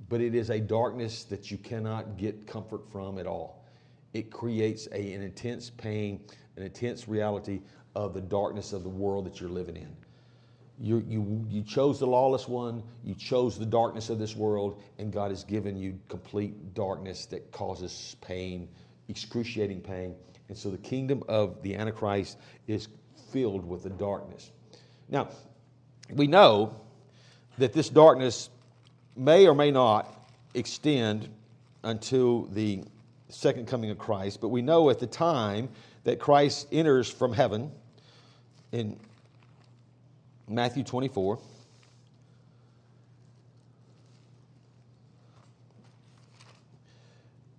but 0.09 0.21
it 0.21 0.35
is 0.35 0.49
a 0.49 0.59
darkness 0.59 1.23
that 1.25 1.49
you 1.49 1.57
cannot 1.57 2.17
get 2.17 2.45
comfort 2.45 2.89
from 2.91 3.17
at 3.17 3.25
all. 3.25 3.65
It 4.13 4.31
creates 4.31 4.87
a, 4.91 5.13
an 5.13 5.21
intense 5.21 5.69
pain, 5.69 6.21
an 6.57 6.63
intense 6.63 7.07
reality 7.07 7.61
of 7.95 8.13
the 8.13 8.21
darkness 8.21 8.73
of 8.73 8.83
the 8.83 8.89
world 8.89 9.25
that 9.25 9.39
you're 9.39 9.49
living 9.49 9.75
in. 9.75 9.95
You, 10.79 11.03
you, 11.07 11.45
you 11.49 11.61
chose 11.63 11.99
the 11.99 12.07
lawless 12.07 12.47
one, 12.47 12.83
you 13.03 13.15
chose 13.15 13.57
the 13.57 13.65
darkness 13.65 14.09
of 14.09 14.19
this 14.19 14.35
world, 14.35 14.81
and 14.99 15.11
God 15.11 15.31
has 15.31 15.43
given 15.43 15.77
you 15.77 15.97
complete 16.09 16.73
darkness 16.73 17.25
that 17.27 17.49
causes 17.51 18.17
pain, 18.19 18.67
excruciating 19.07 19.81
pain. 19.81 20.15
And 20.49 20.57
so 20.57 20.69
the 20.69 20.77
kingdom 20.77 21.23
of 21.29 21.61
the 21.61 21.75
Antichrist 21.75 22.37
is 22.67 22.89
filled 23.31 23.65
with 23.67 23.83
the 23.83 23.89
darkness. 23.89 24.51
Now, 25.07 25.29
we 26.09 26.27
know 26.27 26.81
that 27.57 27.73
this 27.73 27.89
darkness 27.89 28.49
may 29.15 29.47
or 29.47 29.55
may 29.55 29.71
not 29.71 30.29
extend 30.53 31.29
until 31.83 32.43
the 32.47 32.83
second 33.29 33.67
coming 33.67 33.91
of 33.91 33.97
Christ, 33.97 34.41
but 34.41 34.49
we 34.49 34.61
know 34.61 34.89
at 34.89 34.99
the 34.99 35.07
time 35.07 35.69
that 36.03 36.19
Christ 36.19 36.67
enters 36.71 37.09
from 37.09 37.33
heaven 37.33 37.71
in 38.71 38.99
Matthew 40.47 40.83
24. 40.83 41.39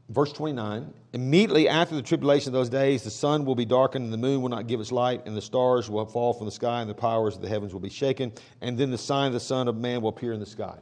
Verse 0.08 0.32
29 0.32 0.92
Immediately 1.12 1.68
after 1.68 1.94
the 1.94 2.02
tribulation 2.02 2.50
of 2.50 2.52
those 2.52 2.68
days, 2.68 3.02
the 3.02 3.10
sun 3.10 3.44
will 3.44 3.54
be 3.54 3.64
darkened, 3.64 4.04
and 4.04 4.12
the 4.12 4.18
moon 4.18 4.42
will 4.42 4.48
not 4.48 4.66
give 4.66 4.80
its 4.80 4.92
light, 4.92 5.26
and 5.26 5.36
the 5.36 5.42
stars 5.42 5.90
will 5.90 6.04
fall 6.06 6.32
from 6.32 6.46
the 6.46 6.52
sky, 6.52 6.80
and 6.80 6.88
the 6.88 6.94
powers 6.94 7.36
of 7.36 7.42
the 7.42 7.48
heavens 7.48 7.72
will 7.72 7.80
be 7.80 7.90
shaken. 7.90 8.32
And 8.60 8.78
then 8.78 8.90
the 8.90 8.98
sign 8.98 9.28
of 9.28 9.32
the 9.32 9.40
Son 9.40 9.66
of 9.66 9.76
Man 9.76 10.02
will 10.02 10.10
appear 10.10 10.32
in 10.32 10.40
the 10.40 10.46
sky. 10.46 10.76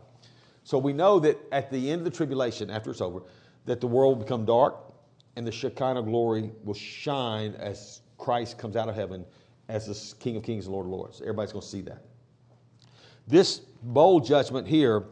So 0.64 0.78
we 0.78 0.92
know 0.92 1.20
that 1.20 1.38
at 1.52 1.70
the 1.70 1.90
end 1.90 2.00
of 2.00 2.04
the 2.04 2.10
tribulation, 2.10 2.70
after 2.70 2.90
it's 2.90 3.00
over, 3.00 3.22
that 3.66 3.80
the 3.80 3.86
world 3.86 4.18
will 4.18 4.24
become 4.24 4.44
dark 4.44 4.76
and 5.36 5.46
the 5.46 5.52
Shekinah 5.52 6.02
glory 6.02 6.50
will 6.64 6.74
shine 6.74 7.54
as 7.54 8.00
Christ 8.18 8.58
comes 8.58 8.76
out 8.76 8.88
of 8.88 8.94
heaven 8.94 9.24
as 9.68 9.86
the 9.86 10.16
King 10.16 10.36
of 10.36 10.42
Kings 10.42 10.66
and 10.66 10.74
Lord 10.74 10.86
of 10.86 10.92
Lords. 10.92 11.20
Everybody's 11.20 11.52
going 11.52 11.62
to 11.62 11.68
see 11.68 11.80
that. 11.82 12.04
This 13.26 13.60
bowl 13.82 14.20
judgment 14.20 14.66
here 14.66 15.04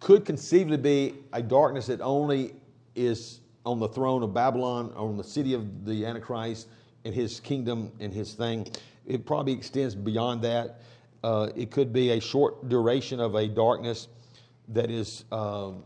could 0.00 0.24
conceivably 0.24 0.76
be 0.76 1.14
a 1.32 1.42
darkness 1.42 1.86
that 1.86 2.00
only 2.00 2.54
is 2.94 3.40
on 3.66 3.78
the 3.78 3.88
throne 3.88 4.22
of 4.22 4.32
Babylon, 4.32 4.92
on 4.96 5.16
the 5.16 5.24
city 5.24 5.54
of 5.54 5.84
the 5.84 6.06
Antichrist, 6.06 6.68
and 7.04 7.14
his 7.14 7.40
kingdom 7.40 7.92
and 8.00 8.12
his 8.12 8.32
thing. 8.34 8.66
It 9.06 9.26
probably 9.26 9.52
extends 9.52 9.94
beyond 9.94 10.42
that. 10.42 10.80
Uh, 11.22 11.50
it 11.56 11.70
could 11.70 11.92
be 11.92 12.12
a 12.12 12.20
short 12.20 12.68
duration 12.68 13.20
of 13.20 13.34
a 13.34 13.48
darkness 13.48 14.08
that 14.68 14.90
is, 14.90 15.24
um, 15.32 15.82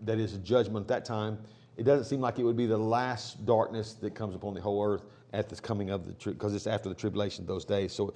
that 0.00 0.18
is 0.18 0.34
a 0.34 0.38
judgment 0.38 0.84
at 0.84 0.88
that 0.88 1.04
time. 1.04 1.38
It 1.76 1.84
doesn't 1.84 2.06
seem 2.06 2.20
like 2.20 2.38
it 2.38 2.44
would 2.44 2.56
be 2.56 2.66
the 2.66 2.76
last 2.76 3.46
darkness 3.46 3.94
that 3.94 4.14
comes 4.14 4.34
upon 4.34 4.54
the 4.54 4.60
whole 4.60 4.84
earth 4.84 5.02
at 5.32 5.48
the 5.48 5.56
coming 5.56 5.90
of 5.90 6.06
the 6.06 6.30
because 6.30 6.54
it's 6.54 6.66
after 6.66 6.88
the 6.88 6.94
tribulation 6.94 7.44
of 7.44 7.48
those 7.48 7.64
days. 7.64 7.92
So 7.92 8.14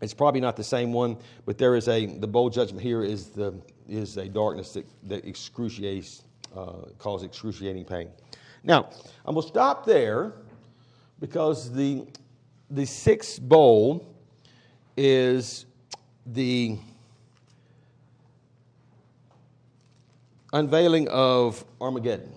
it's 0.00 0.14
probably 0.14 0.40
not 0.40 0.56
the 0.56 0.64
same 0.64 0.92
one, 0.92 1.16
but 1.44 1.58
there 1.58 1.76
is 1.76 1.88
a 1.88 2.06
the 2.06 2.26
bowl 2.26 2.50
judgment 2.50 2.82
here 2.82 3.02
is 3.02 3.28
the 3.28 3.54
is 3.88 4.16
a 4.16 4.28
darkness 4.28 4.72
that, 4.74 4.86
that 5.04 5.24
excruciates 5.24 6.22
uh, 6.56 6.88
causes 6.98 7.26
excruciating 7.26 7.84
pain. 7.84 8.08
Now 8.64 8.90
I'm 9.24 9.34
gonna 9.34 9.46
stop 9.46 9.84
there 9.84 10.32
because 11.20 11.72
the 11.72 12.06
the 12.70 12.84
sixth 12.84 13.40
bowl 13.40 14.14
is 14.96 15.64
the 16.26 16.76
unveiling 20.52 21.08
of 21.08 21.64
Armageddon. 21.80 22.32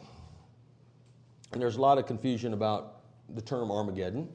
And 1.52 1.62
there's 1.62 1.76
a 1.76 1.82
lot 1.82 1.98
of 1.98 2.06
confusion 2.06 2.54
about 2.54 2.91
the 3.36 3.42
term 3.42 3.72
Armageddon. 3.72 4.30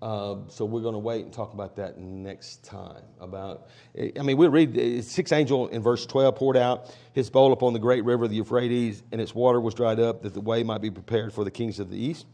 Uh, 0.00 0.36
so 0.48 0.64
we're 0.64 0.80
going 0.80 0.94
to 0.94 0.98
wait 0.98 1.24
and 1.24 1.32
talk 1.32 1.54
about 1.54 1.76
that 1.76 1.96
next 1.96 2.64
time. 2.64 3.04
About, 3.20 3.68
I 3.96 4.22
mean, 4.22 4.36
we 4.36 4.48
read 4.48 5.04
six 5.04 5.30
angel 5.30 5.68
in 5.68 5.80
verse 5.80 6.06
twelve 6.06 6.34
poured 6.34 6.56
out 6.56 6.92
his 7.12 7.30
bowl 7.30 7.52
upon 7.52 7.72
the 7.72 7.78
great 7.78 8.04
river, 8.04 8.26
the 8.26 8.34
Euphrates, 8.34 9.02
and 9.12 9.20
its 9.20 9.32
water 9.32 9.60
was 9.60 9.74
dried 9.74 10.00
up, 10.00 10.22
that 10.22 10.34
the 10.34 10.40
way 10.40 10.64
might 10.64 10.80
be 10.80 10.90
prepared 10.90 11.32
for 11.32 11.44
the 11.44 11.52
kings 11.52 11.78
of 11.78 11.88
the 11.88 11.96
east. 11.96 12.26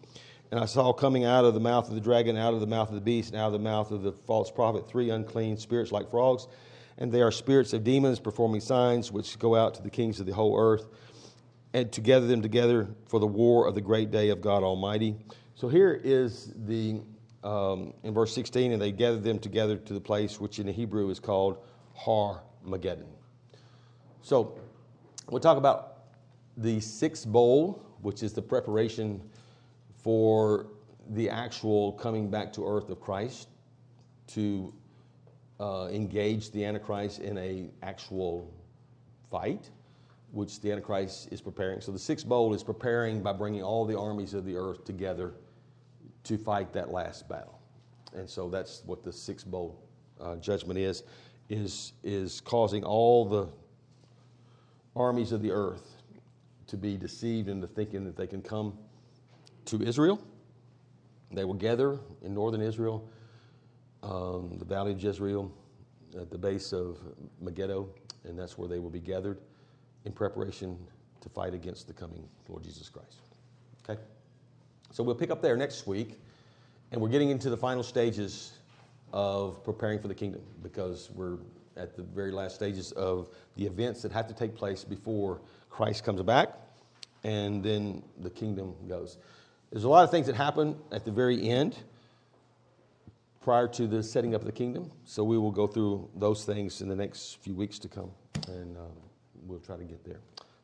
And 0.51 0.59
I 0.59 0.65
saw 0.65 0.95
coming 0.95 1.27
out 1.27 1.45
of 1.45 1.53
the 1.53 1.61
mouth 1.61 1.89
of 1.89 1.95
the 1.95 2.01
dragon, 2.01 2.39
out 2.39 2.55
of 2.55 2.61
the 2.61 2.67
mouth 2.67 2.89
of 2.89 2.95
the 2.95 3.03
beast, 3.03 3.33
and 3.33 3.39
out 3.39 3.49
of 3.49 3.53
the 3.53 3.59
mouth 3.59 3.91
of 3.91 4.03
the 4.03 4.13
false 4.13 4.51
prophet, 4.51 4.89
three 4.89 5.11
unclean 5.11 5.59
spirits 5.59 5.93
like 5.93 6.11
frogs 6.11 6.47
and 6.99 7.13
they 7.13 7.23
are 7.23 7.31
spirits 7.31 7.73
of 7.73 7.85
demons 7.85 8.19
performing 8.19 8.61
signs 8.61 9.11
which 9.11 9.39
go 9.39 9.55
out 9.55 9.75
to 9.75 9.83
the 9.83 9.91
kings 9.91 10.21
of 10.21 10.27
the 10.27 10.35
whole 10.35 10.59
earth 10.59 10.89
and 11.73 11.91
to 11.93 12.01
gather 12.01 12.27
them 12.27 12.43
together 12.43 12.89
for 13.09 13.21
the 13.21 13.27
war 13.27 13.67
of 13.67 13.75
the 13.75 13.81
great 13.81 14.11
day 14.11 14.31
of 14.31 14.41
God 14.41 14.63
Almighty. 14.63 15.15
So 15.59 15.67
here 15.67 16.01
is 16.05 16.53
the, 16.67 17.01
um, 17.43 17.93
in 18.05 18.15
verse 18.15 18.33
16, 18.33 18.71
and 18.71 18.81
they 18.81 18.93
gathered 18.93 19.25
them 19.25 19.41
together 19.41 19.77
to 19.77 19.93
the 19.93 20.01
place 20.01 20.41
which 20.41 20.61
in 20.61 20.67
the 20.67 20.73
Hebrew 20.73 21.11
is 21.11 21.19
called 21.19 21.59
Har 21.97 22.45
Mageddon. 22.65 23.09
So 24.23 24.57
we'll 25.29 25.41
talk 25.41 25.59
about 25.59 26.05
the 26.57 26.79
sixth 26.79 27.27
bowl, 27.27 27.85
which 28.03 28.23
is 28.23 28.33
the 28.33 28.41
preparation 28.41 29.21
for 29.97 30.69
the 31.11 31.29
actual 31.29 31.91
coming 31.95 32.31
back 32.31 32.53
to 32.53 32.65
earth 32.65 32.89
of 32.89 33.01
Christ 33.01 33.49
to 34.29 34.73
uh, 35.59 35.89
engage 35.91 36.53
the 36.53 36.65
Antichrist 36.65 37.19
in 37.19 37.37
a 37.37 37.69
actual 37.83 38.49
fight, 39.29 39.71
which 40.31 40.61
the 40.61 40.71
Antichrist 40.71 41.33
is 41.33 41.41
preparing. 41.41 41.81
So 41.81 41.91
the 41.91 41.99
sixth 41.99 42.29
bowl 42.29 42.55
is 42.55 42.63
preparing 42.63 43.25
by 43.25 43.33
bringing 43.33 43.65
all 43.65 43.85
the 43.85 43.99
armies 43.99 44.35
of 44.35 44.45
the 44.45 44.55
earth 44.55 44.85
together 44.85 45.35
to 46.29 46.37
fight 46.37 46.73
that 46.75 46.91
last 46.91 47.29
battle. 47.29 47.59
And 48.15 48.29
so 48.29 48.49
that's 48.49 48.83
what 48.85 49.03
the 49.03 49.13
sixth 49.13 49.47
bowl 49.47 49.83
uh, 50.21 50.37
judgment 50.37 50.79
is. 50.79 51.03
is, 51.49 51.95
is 52.05 52.41
causing 52.43 52.85
all 52.85 53.25
the 53.25 53.49
armies 54.95 55.33
of 55.33 55.41
the 55.43 55.51
earth 55.51 55.97
to 56.67 56.77
be 56.77 56.97
deceived 56.99 57.49
into 57.49 57.67
thinking 57.67 58.05
that 58.05 58.17
they 58.17 58.27
can 58.27 58.43
come 58.43 58.77
to 59.65 59.83
Israel. 59.83 60.21
They 61.33 61.45
will 61.45 61.55
gather 61.55 61.99
in 62.23 62.35
northern 62.35 62.61
Israel, 62.61 63.09
um, 64.03 64.57
the 64.59 64.65
valley 64.65 64.93
of 64.93 65.03
Jezreel, 65.03 65.51
at 66.19 66.31
the 66.31 66.39
base 66.39 66.73
of 66.73 66.99
Megiddo, 67.41 67.89
and 68.25 68.39
that's 68.39 68.59
where 68.59 68.69
they 68.69 68.79
will 68.79 68.91
be 68.91 69.01
gathered 69.01 69.39
in 70.05 70.13
preparation 70.13 70.77
to 71.21 71.29
fight 71.31 71.55
against 71.55 71.87
the 71.87 71.93
coming 71.93 72.27
Lord 72.49 72.65
Jesus 72.65 72.89
Christ. 72.89 73.17
Okay? 73.89 74.01
So 74.91 75.03
we'll 75.03 75.15
pick 75.15 75.31
up 75.31 75.43
there 75.43 75.57
next 75.57 75.87
week, 75.87 76.19
and 76.93 77.01
we're 77.01 77.09
getting 77.09 77.31
into 77.31 77.51
the 77.51 77.57
final 77.57 77.83
stages 77.83 78.53
of 79.13 79.63
preparing 79.65 80.01
for 80.01 80.09
the 80.09 80.15
kingdom 80.15 80.43
because 80.63 81.11
we're 81.15 81.39
at 81.77 81.97
the 81.97 82.03
very 82.03 82.33
last 82.33 82.55
stages 82.55 82.93
of 82.93 83.29
the 83.57 83.65
events 83.65 84.03
that 84.03 84.13
have 84.13 84.27
to 84.27 84.35
take 84.35 84.55
place 84.55 84.85
before 84.85 85.41
Christ 85.71 86.05
comes 86.05 86.21
back 86.23 86.51
and 87.25 87.63
then 87.63 88.03
the 88.21 88.31
kingdom 88.31 88.75
goes. 88.89 89.19
There's 89.71 89.85
a 89.85 89.89
lot 89.89 90.05
of 90.05 90.11
things 90.11 90.27
that 90.27 90.37
happen 90.37 90.77
at 90.93 91.05
the 91.05 91.11
very 91.11 91.49
end 91.49 91.77
prior 93.41 93.69
to 93.69 93.87
the 93.87 94.03
setting 94.03 94.35
up 94.35 94.43
of 94.43 94.47
the 94.47 94.53
kingdom. 94.53 94.91
So 95.05 95.25
we 95.25 95.39
will 95.39 95.51
go 95.51 95.67
through 95.67 96.09
those 96.17 96.45
things 96.45 96.81
in 96.81 96.89
the 96.89 96.97
next 96.97 97.39
few 97.43 97.55
weeks 97.55 97.79
to 97.81 97.89
come, 97.89 98.11
and 98.47 98.77
um, 98.77 98.93
we'll 99.47 99.61
try 99.61 99.77
to 99.77 99.85
get 99.85 100.05
there. 100.05 100.21